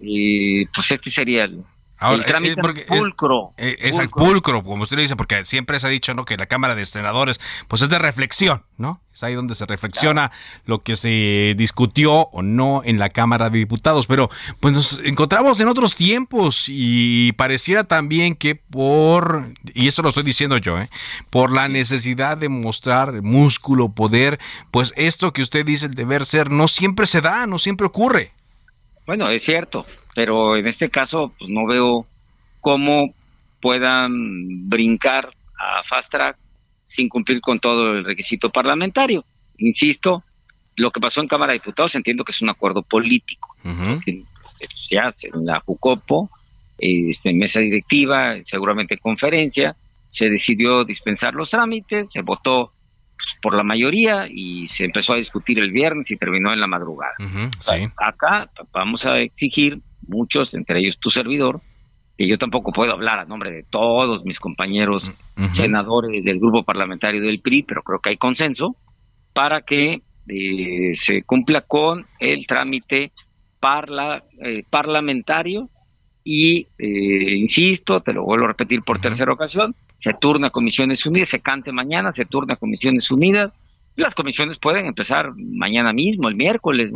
eh, 0.01 0.67
pues 0.75 0.91
este 0.91 1.11
sería 1.11 1.45
el, 1.45 1.65
el 2.01 2.25
trámite 2.25 2.57
pulcro. 2.89 3.51
Es, 3.57 3.99
el 3.99 4.09
pulcro, 4.09 4.63
como 4.63 4.85
usted 4.85 4.97
le 4.97 5.03
dice, 5.03 5.17
porque 5.17 5.45
siempre 5.45 5.79
se 5.79 5.87
ha 5.87 5.91
dicho 5.91 6.15
¿no? 6.15 6.25
que 6.25 6.37
la 6.37 6.47
Cámara 6.47 6.75
de 6.75 6.87
Senadores 6.87 7.39
pues 7.69 7.83
es 7.83 7.89
de 7.89 7.99
reflexión, 7.99 8.63
¿no? 8.79 9.01
Es 9.13 9.23
ahí 9.23 9.35
donde 9.35 9.55
se 9.55 9.67
reflexiona 9.67 10.31
lo 10.65 10.83
que 10.83 10.97
se 10.97 11.55
discutió 11.59 12.29
o 12.33 12.43
no 12.43 12.83
en 12.85 12.99
la 12.99 13.11
Cámara 13.11 13.51
de 13.51 13.59
Diputados. 13.59 14.07
Pero 14.07 14.31
pues 14.61 14.73
nos 14.73 15.01
encontramos 15.01 15.61
en 15.61 15.69
otros 15.69 15.95
tiempos 15.95 16.67
y 16.69 17.33
pareciera 17.33 17.85
también 17.85 18.35
que 18.35 18.55
por, 18.55 19.53
y 19.75 19.89
esto 19.89 20.03
lo 20.03 20.09
estoy 20.09 20.23
diciendo 20.23 20.57
yo, 20.57 20.81
¿eh? 20.81 20.89
por 21.29 21.53
la 21.53 21.69
necesidad 21.69 22.39
de 22.39 22.49
mostrar 22.49 23.21
músculo, 23.23 23.91
poder, 23.91 24.39
pues 24.71 24.95
esto 24.97 25.33
que 25.33 25.43
usted 25.43 25.67
dice 25.67 25.87
el 25.87 25.95
deber 25.95 26.25
ser 26.25 26.51
no 26.51 26.69
siempre 26.69 27.07
se 27.07 27.21
da, 27.21 27.47
no 27.47 27.59
siempre 27.59 27.87
ocurre. 27.87 28.33
Bueno, 29.07 29.29
es 29.29 29.45
cierto, 29.45 29.85
pero 30.15 30.57
en 30.57 30.67
este 30.67 30.91
caso 30.91 31.33
pues 31.39 31.51
no 31.51 31.67
veo 31.67 32.05
cómo 32.61 33.09
puedan 33.61 34.69
brincar 34.69 35.31
a 35.59 35.83
fast 35.83 36.11
track 36.11 36.37
sin 36.85 37.09
cumplir 37.09 37.41
con 37.41 37.59
todo 37.59 37.93
el 37.93 38.05
requisito 38.05 38.51
parlamentario. 38.51 39.25
Insisto, 39.59 40.25
lo 40.77 40.91
que 40.91 41.01
pasó 41.01 41.21
en 41.21 41.29
Cámara 41.29 41.53
de 41.53 41.59
Diputados 41.59 41.95
entiendo 41.95 42.25
que 42.25 42.33
es 42.33 42.43
un 42.43 42.49
acuerdo 42.49 42.83
político. 42.83 43.57
Ya 44.91 45.15
en 45.23 45.47
la 45.47 45.61
JUCOPO, 45.61 46.31
este, 46.79 47.31
en 47.31 47.39
mesa 47.39 47.61
directiva, 47.61 48.35
seguramente 48.45 48.95
en 48.95 49.01
conferencia, 49.01 49.77
se 50.09 50.29
decidió 50.29 50.85
dispensar 50.85 51.35
los 51.35 51.51
trámites, 51.51 52.11
se 52.11 52.23
votó 52.23 52.73
por 53.43 53.55
la 53.55 53.63
mayoría 53.63 54.27
y 54.29 54.67
se 54.67 54.85
empezó 54.85 55.13
a 55.13 55.17
discutir 55.17 55.59
el 55.59 55.71
viernes 55.71 56.11
y 56.11 56.17
terminó 56.17 56.53
en 56.53 56.61
la 56.61 56.67
madrugada. 56.67 57.15
Acá 57.97 58.51
vamos 58.73 59.07
a 59.07 59.19
exigir 59.21 59.81
muchos, 60.11 60.53
entre 60.55 60.81
ellos 60.81 60.99
tu 60.99 61.11
servidor, 61.11 61.61
que 62.19 62.29
yo 62.29 62.37
tampoco 62.37 62.73
puedo 62.73 62.93
hablar 62.93 63.19
a 63.19 63.25
nombre 63.25 63.51
de 63.51 63.63
todos 63.63 64.25
mis 64.25 64.39
compañeros 64.39 65.11
senadores 65.53 66.23
del 66.23 66.39
grupo 66.39 66.65
parlamentario 66.65 67.23
del 67.23 67.41
PRI, 67.41 67.63
pero 67.63 67.83
creo 67.83 68.01
que 68.01 68.11
hay 68.11 68.17
consenso 68.19 68.77
para 69.33 69.63
que 69.63 70.03
eh, 70.29 70.93
se 70.97 71.23
cumpla 71.23 71.63
con 71.63 72.07
el 72.19 72.47
trámite 72.47 73.13
parla, 73.59 74.25
eh, 74.45 74.65
parlamentario 74.69 75.69
y, 76.23 76.67
eh, 76.79 77.37
insisto, 77.37 78.01
te 78.03 78.13
lo 78.13 78.25
vuelvo 78.25 78.45
a 78.45 78.49
repetir 78.49 78.83
por 78.83 79.01
tercera 79.01 79.33
ocasión, 79.33 79.75
se 79.97 80.15
turna 80.15 80.49
a 80.49 80.51
Comisiones 80.51 81.05
Unidas, 81.07 81.31
se 81.31 81.41
cante 81.41 81.73
mañana, 81.73 82.13
se 82.13 82.25
turna 82.25 82.55
a 82.55 82.57
Comisiones 82.57 83.11
Unidas. 83.11 83.53
Las 83.97 84.15
comisiones 84.15 84.59
pueden 84.59 84.87
empezar 84.87 85.33
mañana 85.37 85.93
mismo, 85.93 86.29
el 86.29 86.37
miércoles, 86.37 86.93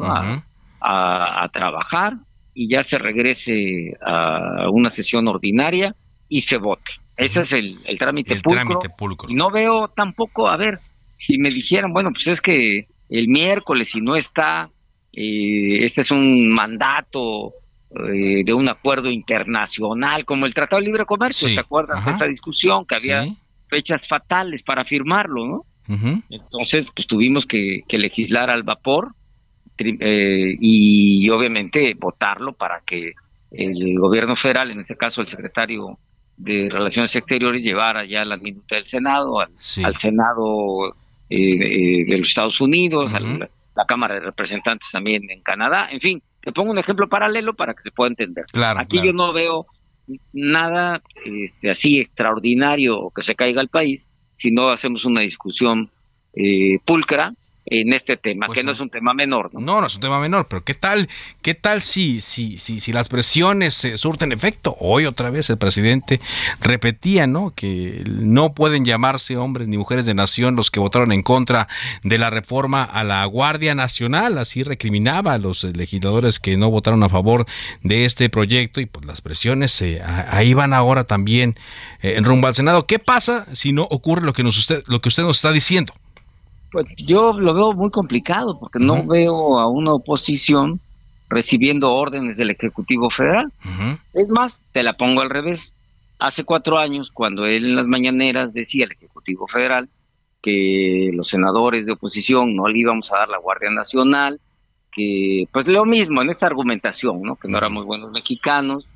a, 0.80 1.48
trabajar 1.52 2.14
y 2.54 2.68
ya 2.68 2.84
se 2.84 2.98
regrese 2.98 3.96
a 4.00 4.68
una 4.70 4.90
sesión 4.90 5.26
ordinaria 5.28 5.94
y 6.28 6.42
se 6.42 6.56
vote. 6.56 6.92
Ese 7.16 7.42
es 7.42 7.52
el, 7.52 7.78
trámite, 7.98 8.40
pulcro. 8.40 9.28
Y 9.28 9.34
no 9.34 9.50
veo 9.50 9.88
tampoco, 9.88 10.48
a 10.48 10.56
ver, 10.56 10.80
si 11.16 11.38
me 11.38 11.48
dijeran, 11.48 11.92
bueno, 11.92 12.10
pues 12.12 12.26
es 12.28 12.40
que 12.40 12.86
el 13.08 13.28
miércoles, 13.28 13.90
si 13.90 14.00
no 14.00 14.16
está, 14.16 14.70
eh, 15.12 15.84
este 15.84 16.00
es 16.00 16.10
un 16.10 16.52
mandato 16.52 17.52
eh, 17.90 18.42
de 18.44 18.52
un 18.52 18.68
acuerdo 18.68 19.10
internacional 19.10 20.24
como 20.24 20.46
el 20.46 20.54
Tratado 20.54 20.80
de 20.80 20.86
Libre 20.86 21.04
Comercio, 21.04 21.48
¿te 21.54 21.60
acuerdas 21.60 22.04
de 22.04 22.10
esa 22.12 22.26
discusión 22.26 22.84
que 22.84 22.96
había 22.96 23.26
fechas 23.68 24.08
fatales 24.08 24.62
para 24.62 24.84
firmarlo, 24.84 25.46
¿no? 25.46 25.64
Entonces, 26.30 26.86
pues 26.94 27.06
tuvimos 27.06 27.46
que, 27.46 27.82
legislar 27.88 28.50
al 28.50 28.62
vapor 28.62 29.14
eh, 29.78 30.56
y 30.60 31.28
obviamente 31.30 31.94
votarlo 31.98 32.52
para 32.52 32.80
que 32.84 33.12
el 33.50 33.98
gobierno 33.98 34.36
federal, 34.36 34.70
en 34.70 34.80
este 34.80 34.96
caso 34.96 35.20
el 35.20 35.28
secretario 35.28 35.98
de 36.36 36.68
Relaciones 36.70 37.14
Exteriores, 37.14 37.62
llevara 37.62 38.04
ya 38.04 38.24
la 38.24 38.36
minuta 38.36 38.76
del 38.76 38.86
Senado, 38.86 39.40
al, 39.40 39.50
Senado 39.98 40.96
eh, 41.30 42.04
de 42.06 42.18
los 42.18 42.28
Estados 42.28 42.60
Unidos, 42.60 43.14
a 43.14 43.20
la 43.20 43.84
Cámara 43.86 44.14
de 44.14 44.20
Representantes 44.20 44.88
también 44.90 45.30
en 45.30 45.40
Canadá, 45.42 45.88
en 45.90 46.00
fin, 46.00 46.22
te 46.40 46.52
pongo 46.52 46.70
un 46.70 46.78
ejemplo 46.78 47.08
paralelo 47.08 47.54
para 47.54 47.74
que 47.74 47.82
se 47.82 47.90
pueda 47.90 48.10
entender. 48.10 48.44
Aquí 48.76 49.00
yo 49.02 49.12
no 49.12 49.32
veo 49.32 49.66
nada 50.32 51.02
este, 51.24 51.70
así 51.70 52.00
extraordinario 52.00 53.10
que 53.14 53.22
se 53.22 53.34
caiga 53.34 53.62
el 53.62 53.68
país 53.68 54.06
si 54.34 54.50
no 54.50 54.68
hacemos 54.68 55.06
una 55.06 55.22
discusión 55.22 55.90
eh, 56.34 56.78
pulcra 56.84 57.32
en 57.66 57.92
este 57.92 58.16
tema, 58.16 58.46
pues 58.46 58.58
que 58.58 58.64
no 58.64 58.72
es 58.72 58.80
un 58.80 58.90
tema 58.90 59.14
menor. 59.14 59.50
¿no? 59.54 59.60
¿no? 59.60 59.86
es 59.86 59.94
un 59.94 60.00
tema 60.00 60.20
menor, 60.20 60.46
pero 60.48 60.62
¿qué 60.64 60.74
tal, 60.74 61.08
qué 61.40 61.54
tal 61.54 61.82
si, 61.82 62.20
si, 62.20 62.58
si, 62.58 62.80
si 62.80 62.92
las 62.92 63.08
presiones 63.08 63.74
se 63.74 63.96
surten 63.96 64.32
efecto? 64.32 64.76
Hoy 64.80 65.06
otra 65.06 65.30
vez 65.30 65.48
el 65.50 65.56
presidente 65.56 66.20
repetía 66.60 67.26
¿no? 67.26 67.52
que 67.54 68.02
no 68.06 68.52
pueden 68.52 68.84
llamarse 68.84 69.36
hombres 69.36 69.68
ni 69.68 69.78
mujeres 69.78 70.04
de 70.04 70.14
nación 70.14 70.56
los 70.56 70.70
que 70.70 70.80
votaron 70.80 71.12
en 71.12 71.22
contra 71.22 71.68
de 72.02 72.18
la 72.18 72.30
reforma 72.30 72.84
a 72.84 73.02
la 73.02 73.24
Guardia 73.24 73.74
Nacional, 73.74 74.38
así 74.38 74.62
recriminaba 74.62 75.34
a 75.34 75.38
los 75.38 75.64
legisladores 75.64 76.38
que 76.38 76.56
no 76.56 76.70
votaron 76.70 77.02
a 77.02 77.08
favor 77.08 77.46
de 77.82 78.04
este 78.04 78.28
proyecto 78.28 78.80
y 78.80 78.86
pues 78.86 79.06
las 79.06 79.22
presiones 79.22 79.82
ahí 80.28 80.54
van 80.54 80.72
ahora 80.72 81.04
también 81.04 81.56
eh, 82.02 82.14
en 82.16 82.24
rumbo 82.24 82.46
al 82.46 82.54
Senado. 82.54 82.86
¿Qué 82.86 82.98
pasa 82.98 83.46
si 83.52 83.72
no 83.72 83.84
ocurre 83.84 84.22
lo 84.22 84.32
que, 84.32 84.42
nos 84.42 84.58
usted, 84.58 84.82
lo 84.86 85.00
que 85.00 85.08
usted 85.08 85.22
nos 85.22 85.36
está 85.36 85.52
diciendo? 85.52 85.94
Pues 86.74 86.96
yo 86.96 87.38
lo 87.38 87.54
veo 87.54 87.72
muy 87.72 87.90
complicado 87.90 88.58
porque 88.58 88.80
no 88.80 89.06
veo 89.06 89.60
a 89.60 89.68
una 89.68 89.92
oposición 89.92 90.80
recibiendo 91.28 91.92
órdenes 91.92 92.36
del 92.36 92.50
Ejecutivo 92.50 93.10
Federal. 93.10 93.52
Es 94.12 94.28
más, 94.28 94.58
te 94.72 94.82
la 94.82 94.94
pongo 94.94 95.20
al 95.20 95.30
revés. 95.30 95.72
Hace 96.18 96.42
cuatro 96.42 96.78
años, 96.78 97.12
cuando 97.12 97.46
él 97.46 97.64
en 97.64 97.76
las 97.76 97.86
mañaneras 97.86 98.52
decía 98.52 98.86
al 98.86 98.90
Ejecutivo 98.90 99.46
Federal 99.46 99.88
que 100.42 101.12
los 101.14 101.28
senadores 101.28 101.86
de 101.86 101.92
oposición 101.92 102.56
no 102.56 102.66
le 102.66 102.80
íbamos 102.80 103.12
a 103.12 103.18
dar 103.18 103.28
la 103.28 103.38
Guardia 103.38 103.70
Nacional, 103.70 104.40
que 104.90 105.44
pues 105.52 105.68
lo 105.68 105.84
mismo 105.84 106.22
en 106.22 106.30
esta 106.30 106.46
argumentación, 106.46 107.22
¿no? 107.22 107.36
que 107.36 107.46
no 107.46 107.56
éramos 107.56 107.86
buenos 107.86 108.10
mexicanos 108.10 108.88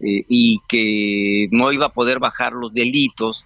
eh, 0.00 0.24
y 0.26 0.60
que 0.68 1.48
no 1.50 1.70
iba 1.70 1.84
a 1.84 1.92
poder 1.92 2.18
bajar 2.18 2.54
los 2.54 2.72
delitos 2.72 3.44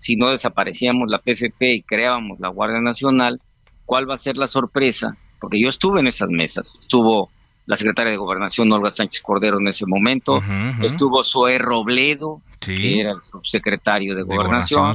si 0.00 0.16
no 0.16 0.30
desaparecíamos 0.30 1.10
la 1.10 1.18
PFP 1.18 1.74
y 1.74 1.82
creábamos 1.82 2.40
la 2.40 2.48
Guardia 2.48 2.80
Nacional, 2.80 3.40
¿cuál 3.84 4.08
va 4.08 4.14
a 4.14 4.18
ser 4.18 4.38
la 4.38 4.46
sorpresa? 4.46 5.16
Porque 5.38 5.60
yo 5.60 5.68
estuve 5.68 6.00
en 6.00 6.06
esas 6.06 6.30
mesas, 6.30 6.76
estuvo 6.80 7.30
la 7.66 7.76
secretaria 7.76 8.10
de 8.10 8.16
Gobernación 8.16 8.72
Olga 8.72 8.88
Sánchez 8.88 9.20
Cordero 9.20 9.60
en 9.60 9.68
ese 9.68 9.84
momento, 9.86 10.40
estuvo 10.82 11.22
Zoé 11.22 11.58
Robledo, 11.58 12.40
que 12.58 13.00
era 13.00 13.12
el 13.12 13.22
subsecretario 13.22 14.16
de, 14.16 14.22
Gobernación, 14.22 14.94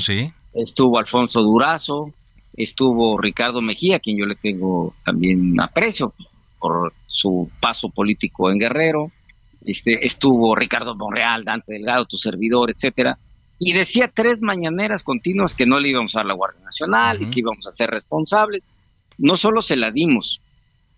estuvo 0.53 0.97
Alfonso 0.97 1.41
Durazo, 1.41 2.12
estuvo 2.56 3.20
Ricardo 3.20 3.62
Mejía, 3.62 3.97
a 3.97 3.99
quien 3.99 4.18
yo 4.18 4.26
le 4.26 4.36
tengo 4.36 4.95
también 5.06 5.60
aprecio 5.62 6.14
por 6.60 6.93
su 7.06 7.49
paso 7.62 7.89
político 7.89 8.49
en 8.49 8.58
Guerrero, 8.58 9.12
este, 9.64 10.03
estuvo 10.03 10.56
Ricardo 10.56 10.95
Monreal, 10.95 11.43
Dante 11.43 11.74
Delgado, 11.74 12.06
tu 12.06 12.18
servidor, 12.18 12.72
etcétera, 12.72 13.20
y 13.60 13.74
decía 13.74 14.12
tres 14.14 14.41
mañaneras 14.41 15.03
continuas 15.03 15.56
que 15.56 15.66
no 15.66 15.80
le 15.80 15.89
íbamos 15.89 16.16
a 16.16 16.20
dar 16.20 16.26
la 16.26 16.34
Guardia 16.34 16.64
Nacional 16.64 17.22
y 17.22 17.30
que 17.30 17.39
íbamos 17.39 17.66
a 17.68 17.72
ser 17.72 17.89
responsables. 17.89 18.64
No 19.18 19.38
solo 19.38 19.62
se 19.62 19.78
la 19.78 19.91
dimos, 19.91 20.41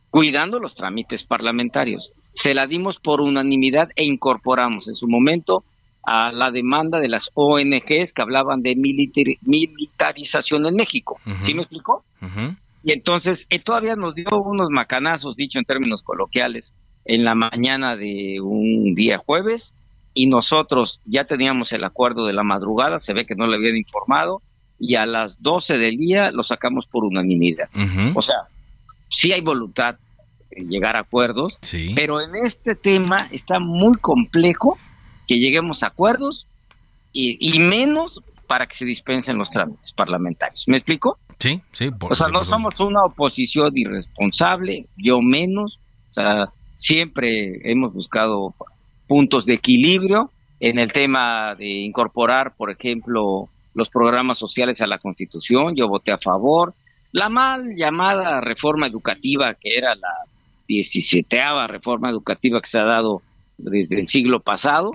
cuidando 0.10 0.60
los 0.60 0.74
trámites 0.74 1.24
parlamentarios, 1.24 2.14
se 2.32 2.53
la 2.53 2.68
dimos 2.68 2.99
por 2.99 3.22
unanimidad 3.22 3.89
e 3.95 4.05
incorporamos 4.05 4.88
en 4.88 4.95
su 4.95 5.08
momento 5.08 5.64
a 6.03 6.32
la 6.32 6.51
demanda 6.51 6.99
de 6.99 7.10
las 7.10 7.30
ONGs 7.34 8.14
que 8.14 8.22
hablaban 8.22 8.62
de 8.62 8.76
militarización 8.76 10.66
en 10.66 10.76
México. 10.76 11.20
¿Sí 11.39 11.53
me 11.53 11.62
explicó? 11.62 12.03
Y 12.84 12.93
entonces 12.93 13.45
él 13.49 13.64
todavía 13.64 13.95
nos 13.95 14.16
dio 14.16 14.30
unos 14.41 14.70
macanazos, 14.72 15.36
dicho 15.36 15.60
en 15.60 15.66
términos 15.66 16.01
coloquiales, 16.01 16.74
en 17.05 17.24
la 17.26 17.36
mañana 17.36 17.97
de 17.97 18.39
un 18.41 18.95
día 18.95 19.18
jueves, 19.18 19.74
y 20.18 20.26
nosotros 20.26 20.99
ya 21.05 21.26
teníamos 21.26 21.72
el 21.74 21.84
acuerdo 21.84 22.26
de 22.26 22.34
la 22.34 22.41
madrugada, 22.41 22.97
se 22.97 23.13
ve 23.13 23.28
que 23.28 23.36
no 23.36 23.45
le 23.45 23.55
habían 23.55 23.78
informado, 23.78 24.41
y 24.80 24.95
a 24.95 25.05
las 25.05 25.43
12 25.43 25.78
del 25.78 25.97
día 25.97 26.32
lo 26.32 26.41
sacamos 26.41 26.88
por 26.88 27.05
unanimidad. 27.05 27.70
O 28.15 28.22
sea, 28.24 28.36
sí 29.09 29.32
hay 29.32 29.41
voluntad 29.41 29.97
de 30.49 30.65
llegar 30.65 30.95
a 30.95 31.01
acuerdos, 31.01 31.59
pero 31.95 32.20
en 32.20 32.36
este 32.43 32.74
tema 32.74 33.18
está 33.32 33.59
muy 33.59 33.93
complejo 33.97 34.80
que 35.28 35.36
lleguemos 35.36 35.84
a 35.84 35.88
acuerdos 35.88 36.47
y, 37.13 37.59
menos 37.59 38.24
para 38.47 38.65
que 38.65 38.76
se 38.76 38.86
dispensen 38.86 39.38
los 39.38 39.51
trámites 39.51 39.93
parlamentarios. 39.93 40.68
¿Me 40.68 40.78
explico? 40.78 41.20
Sí, 41.38 41.61
sí. 41.74 41.91
o 41.99 42.15
sea, 42.15 42.30
no 42.30 42.43
somos 42.43 42.80
una 42.80 43.03
oposición 43.03 43.72
irresponsable, 43.78 44.88
yo 44.97 45.22
menos. 45.22 45.80
O 46.09 46.13
sea, 46.13 46.49
siempre 46.76 47.59
hemos 47.70 47.93
buscado 47.93 48.55
puntos 49.08 49.45
de 49.45 49.55
equilibrio 49.55 50.32
en 50.60 50.80
el 50.80 50.91
tema 50.91 51.55
de 51.55 51.68
incorporar, 51.68 52.55
por 52.55 52.72
ejemplo, 52.72 53.49
los 53.74 53.89
programas 53.89 54.38
sociales 54.38 54.82
a 54.82 54.88
la 54.88 54.97
Constitución. 54.97 55.76
Yo 55.76 55.88
voté 55.88 56.12
a 56.12 56.18
favor. 56.18 56.74
La 57.12 57.30
mal 57.30 57.76
llamada 57.76 58.41
reforma 58.41 58.88
educativa, 58.88 59.53
que 59.53 59.78
era 59.78 59.95
la 59.95 60.26
17 60.68 61.39
reforma 61.68 62.10
educativa 62.10 62.60
que 62.60 62.68
se 62.68 62.80
ha 62.80 62.84
dado 62.84 63.22
desde 63.58 63.99
el 63.99 64.08
siglo 64.08 64.39
pasado, 64.39 64.91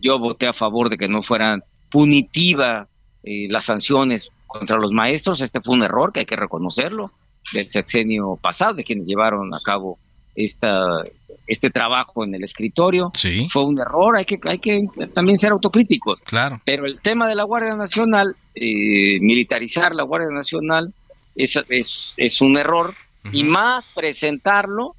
yo 0.00 0.18
voté 0.18 0.46
a 0.46 0.52
favor 0.52 0.88
de 0.88 0.96
que 0.96 1.08
no 1.08 1.22
fueran 1.22 1.62
punitivas 1.90 2.88
eh, 3.22 3.46
las 3.50 3.64
sanciones 3.64 4.30
contra 4.46 4.78
los 4.78 4.92
maestros. 4.92 5.40
Este 5.40 5.60
fue 5.60 5.76
un 5.76 5.82
error 5.82 6.12
que 6.12 6.20
hay 6.20 6.26
que 6.26 6.36
reconocerlo 6.36 7.12
del 7.52 7.68
sexenio 7.68 8.36
pasado, 8.40 8.74
de 8.74 8.84
quienes 8.84 9.06
llevaron 9.06 9.54
a 9.54 9.60
cabo 9.60 9.98
esta, 10.34 11.02
este 11.48 11.70
trabajo 11.70 12.24
en 12.24 12.34
el 12.34 12.44
escritorio. 12.44 13.10
Fue 13.48 13.64
un 13.64 13.80
error, 13.80 14.16
hay 14.16 14.26
que, 14.26 14.38
hay 14.44 14.58
que 14.58 14.86
también 15.14 15.38
ser 15.38 15.50
autocríticos. 15.50 16.20
Claro. 16.20 16.60
Pero 16.64 16.86
el 16.86 17.00
tema 17.00 17.26
de 17.26 17.34
la 17.34 17.44
Guardia 17.44 17.74
Nacional, 17.74 18.36
eh, 18.54 19.18
militarizar 19.20 19.94
la 19.94 20.02
Guardia 20.02 20.28
Nacional, 20.28 20.92
es, 21.34 22.14
es, 22.16 22.40
un 22.40 22.56
error. 22.58 22.94
Y 23.32 23.44
más 23.44 23.84
presentarlo 23.94 24.94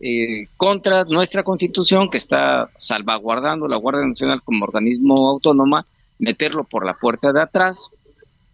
eh, 0.00 0.46
contra 0.56 1.04
nuestra 1.04 1.42
constitución 1.42 2.10
que 2.10 2.18
está 2.18 2.70
salvaguardando 2.78 3.68
la 3.68 3.76
Guardia 3.76 4.06
Nacional 4.06 4.42
como 4.42 4.64
organismo 4.64 5.28
autónoma, 5.28 5.84
meterlo 6.18 6.64
por 6.64 6.86
la 6.86 6.94
puerta 6.94 7.32
de 7.32 7.42
atrás 7.42 7.90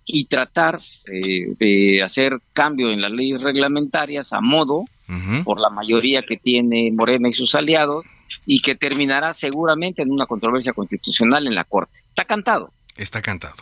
y 0.06 0.26
tratar 0.26 0.80
eh, 1.10 1.54
de 1.58 2.02
hacer 2.02 2.38
cambio 2.52 2.90
en 2.90 3.00
las 3.00 3.12
leyes 3.12 3.42
reglamentarias 3.42 4.32
a 4.32 4.40
modo 4.40 4.84
por 5.44 5.60
la 5.60 5.70
mayoría 5.70 6.22
que 6.22 6.36
tiene 6.36 6.90
Morena 6.92 7.28
y 7.28 7.32
sus 7.32 7.54
aliados 7.54 8.04
y 8.46 8.60
que 8.60 8.74
terminará 8.74 9.32
seguramente 9.32 10.02
en 10.02 10.10
una 10.10 10.26
controversia 10.26 10.72
constitucional 10.72 11.46
en 11.46 11.54
la 11.54 11.64
Corte. 11.64 12.00
Está 12.08 12.24
cantado. 12.24 12.72
Está 12.96 13.22
cantado. 13.22 13.56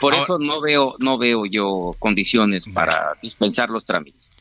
Por 0.00 0.14
eso 0.14 0.38
no 0.38 0.60
veo 0.60 0.96
no 0.98 1.18
veo 1.18 1.46
yo 1.46 1.92
condiciones 1.98 2.64
para 2.72 3.16
dispensar 3.22 3.70
los 3.70 3.84
trámites. 3.84 4.32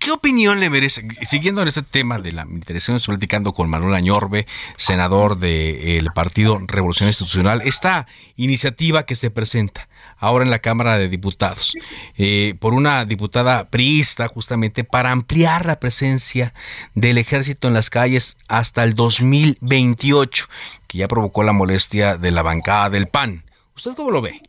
¿Qué 0.00 0.12
opinión 0.12 0.60
le 0.60 0.70
merece? 0.70 1.06
Siguiendo 1.22 1.60
en 1.60 1.68
este 1.68 1.82
tema 1.82 2.18
de 2.18 2.32
la 2.32 2.46
militarización, 2.46 2.96
estoy 2.96 3.16
platicando 3.16 3.52
con 3.52 3.68
Manuel 3.68 3.94
Añorbe, 3.94 4.46
senador 4.78 5.36
del 5.36 6.06
Partido 6.14 6.58
Revolución 6.66 7.08
Institucional, 7.08 7.60
esta 7.66 8.06
iniciativa 8.36 9.04
que 9.04 9.14
se 9.14 9.30
presenta 9.30 9.90
ahora 10.16 10.42
en 10.42 10.50
la 10.50 10.60
Cámara 10.60 10.96
de 10.96 11.10
Diputados, 11.10 11.74
eh, 12.16 12.54
por 12.60 12.72
una 12.72 13.04
diputada 13.04 13.68
priista 13.68 14.28
justamente 14.28 14.84
para 14.84 15.10
ampliar 15.10 15.66
la 15.66 15.78
presencia 15.78 16.54
del 16.94 17.18
ejército 17.18 17.68
en 17.68 17.74
las 17.74 17.90
calles 17.90 18.38
hasta 18.48 18.84
el 18.84 18.94
2028, 18.94 20.46
que 20.86 20.96
ya 20.96 21.08
provocó 21.08 21.42
la 21.42 21.52
molestia 21.52 22.16
de 22.16 22.30
la 22.30 22.40
bancada 22.40 22.88
del 22.88 23.06
PAN. 23.06 23.44
¿Usted 23.80 23.94
cómo 23.96 24.10
lo 24.10 24.20
ve? 24.20 24.42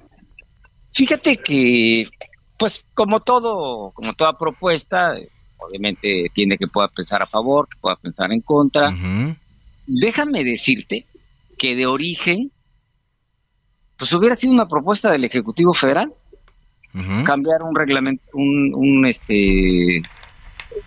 Fíjate 0.93 1.37
que, 1.37 2.05
pues 2.57 2.85
como 2.93 3.21
todo, 3.21 3.91
como 3.91 4.11
toda 4.11 4.37
propuesta, 4.37 5.15
obviamente 5.55 6.25
tiene 6.35 6.57
que 6.57 6.67
pueda 6.67 6.89
pensar 6.89 7.21
a 7.21 7.27
favor, 7.27 7.69
que 7.69 7.79
pueda 7.79 7.95
pensar 7.95 8.33
en 8.33 8.41
contra. 8.41 8.93
Déjame 9.87 10.43
decirte 10.43 11.05
que 11.57 11.77
de 11.77 11.85
origen 11.85 12.51
pues 13.95 14.11
hubiera 14.11 14.35
sido 14.35 14.51
una 14.51 14.67
propuesta 14.67 15.09
del 15.09 15.23
Ejecutivo 15.23 15.73
Federal 15.73 16.13
cambiar 17.23 17.63
un 17.63 17.73
reglamento, 17.73 18.27
un, 18.33 19.05
este, 19.05 20.01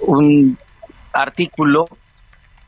un 0.00 0.58
artículo 1.14 1.86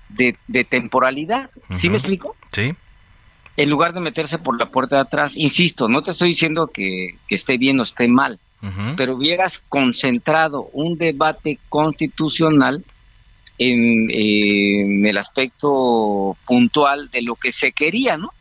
de, 0.09 0.64
temporalidad. 0.64 1.51
¿Sí 1.77 1.91
me 1.91 1.97
explico? 1.97 2.35
Sí. 2.53 2.74
En 3.57 3.71
lugar 3.71 3.95
de 3.95 4.01
meterse 4.01 4.39
por 4.39 4.59
la 4.59 4.71
puerta 4.71 4.97
de 4.97 5.03
atrás, 5.03 5.33
insisto, 5.37 5.89
no 5.89 6.03
te 6.03 6.11
estoy 6.11 6.29
diciendo 6.29 6.69
que, 6.69 7.17
esté 7.29 7.57
bien 7.59 7.81
o 7.81 7.85
esté 7.85 8.09
mal, 8.09 8.39
pero 8.97 9.15
hubieras 9.15 9.63
concentrado 9.69 10.69
un 10.73 10.99
debate 10.99 11.59
constitucional 11.69 12.85
en, 13.59 14.11
en, 14.11 15.07
el 15.07 15.17
aspecto 15.17 16.37
puntual 16.47 17.11
de 17.11 17.23
lo 17.23 17.37
que 17.37 17.53
se 17.53 17.73
quería, 17.73 18.17
¿no? 18.17 18.33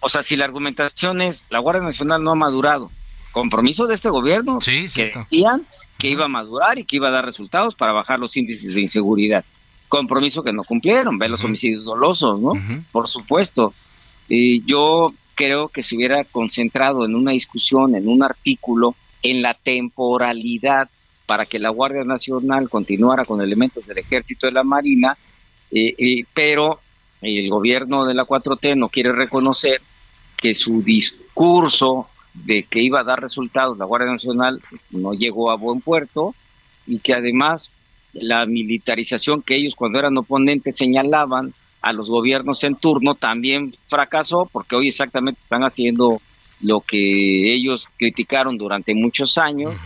O 0.00 0.08
sea, 0.08 0.22
si 0.22 0.36
la 0.36 0.44
argumentación 0.44 1.22
es 1.22 1.44
la 1.48 1.60
Guardia 1.60 1.82
Nacional 1.82 2.22
no 2.22 2.32
ha 2.32 2.36
madurado, 2.36 2.90
compromiso 3.32 3.86
de 3.86 3.94
este 3.94 4.10
gobierno 4.10 4.58
que 4.60 5.12
decían 5.14 5.66
que 5.98 6.08
iba 6.08 6.24
a 6.24 6.28
madurar 6.28 6.78
y 6.78 6.84
que 6.84 6.96
iba 6.96 7.08
a 7.08 7.12
dar 7.12 7.24
resultados 7.24 7.74
para 7.74 7.92
bajar 7.92 8.18
los 8.18 8.36
índices 8.36 8.74
de 8.74 8.80
inseguridad. 8.80 9.44
Compromiso 9.88 10.42
que 10.42 10.52
no 10.52 10.64
cumplieron, 10.64 11.18
ver 11.18 11.30
los 11.30 11.44
homicidios 11.44 11.84
dolosos, 11.84 12.40
¿no? 12.40 12.52
Por 12.92 13.08
supuesto. 13.08 13.74
Y 14.34 14.64
yo 14.64 15.12
creo 15.34 15.68
que 15.68 15.82
se 15.82 15.94
hubiera 15.94 16.24
concentrado 16.24 17.04
en 17.04 17.14
una 17.14 17.32
discusión, 17.32 17.94
en 17.94 18.08
un 18.08 18.22
artículo, 18.22 18.96
en 19.22 19.42
la 19.42 19.52
temporalidad 19.52 20.88
para 21.26 21.44
que 21.44 21.58
la 21.58 21.68
Guardia 21.68 22.02
Nacional 22.04 22.70
continuara 22.70 23.26
con 23.26 23.42
elementos 23.42 23.86
del 23.86 23.98
Ejército 23.98 24.46
de 24.46 24.52
la 24.52 24.64
Marina, 24.64 25.18
eh, 25.70 25.94
eh, 25.98 26.24
pero 26.32 26.80
el 27.20 27.50
gobierno 27.50 28.06
de 28.06 28.14
la 28.14 28.24
4T 28.24 28.74
no 28.74 28.88
quiere 28.88 29.12
reconocer 29.12 29.82
que 30.38 30.54
su 30.54 30.82
discurso 30.82 32.08
de 32.32 32.62
que 32.62 32.80
iba 32.80 33.00
a 33.00 33.04
dar 33.04 33.20
resultados 33.20 33.76
la 33.76 33.84
Guardia 33.84 34.12
Nacional 34.12 34.62
no 34.92 35.12
llegó 35.12 35.50
a 35.50 35.56
buen 35.56 35.82
puerto 35.82 36.34
y 36.86 37.00
que 37.00 37.12
además 37.12 37.70
la 38.14 38.46
militarización 38.46 39.42
que 39.42 39.56
ellos 39.56 39.74
cuando 39.74 39.98
eran 39.98 40.16
oponentes 40.16 40.74
señalaban 40.74 41.52
a 41.82 41.92
los 41.92 42.08
gobiernos 42.08 42.62
en 42.64 42.76
turno 42.76 43.14
también 43.16 43.74
fracasó 43.88 44.48
porque 44.50 44.76
hoy 44.76 44.88
exactamente 44.88 45.40
están 45.40 45.62
haciendo 45.62 46.22
lo 46.60 46.80
que 46.80 47.52
ellos 47.52 47.88
criticaron 47.98 48.56
durante 48.56 48.94
muchos 48.94 49.36
años, 49.36 49.76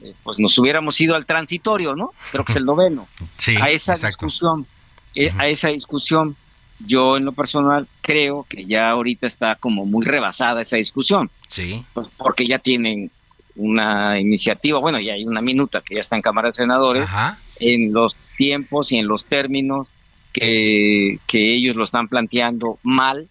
eh, 0.00 0.14
pues 0.22 0.38
nos 0.38 0.56
hubiéramos 0.58 0.98
ido 0.98 1.14
al 1.14 1.26
transitorio, 1.26 1.94
¿no? 1.94 2.12
Creo 2.30 2.44
que 2.44 2.52
es 2.52 2.56
el 2.56 2.64
noveno, 2.64 3.06
a 3.60 3.70
esa 3.70 3.92
discusión. 3.94 4.66
eh, 5.14 5.30
a 5.38 5.48
esa 5.48 5.68
discusión. 5.68 6.36
Yo 6.84 7.16
en 7.16 7.26
lo 7.26 7.32
personal 7.32 7.86
creo 8.00 8.44
que 8.48 8.64
ya 8.64 8.90
ahorita 8.90 9.26
está 9.26 9.54
como 9.56 9.84
muy 9.84 10.04
rebasada 10.04 10.62
esa 10.62 10.78
discusión. 10.78 11.30
Sí. 11.46 11.84
Pues 11.92 12.10
porque 12.16 12.44
ya 12.44 12.58
tienen 12.58 13.12
una 13.54 14.18
iniciativa, 14.18 14.78
bueno, 14.78 14.98
ya 14.98 15.12
hay 15.12 15.24
una 15.24 15.42
minuta 15.42 15.82
que 15.82 15.96
ya 15.96 16.00
está 16.00 16.16
en 16.16 16.22
Cámara 16.22 16.48
de 16.48 16.54
Senadores, 16.54 17.06
en 17.60 17.92
los 17.92 18.16
tiempos 18.38 18.90
y 18.90 18.96
en 18.96 19.06
los 19.06 19.26
términos 19.26 19.88
que, 20.32 21.18
que 21.26 21.54
ellos 21.54 21.76
lo 21.76 21.84
están 21.84 22.08
planteando 22.08 22.78
mal 22.82 23.28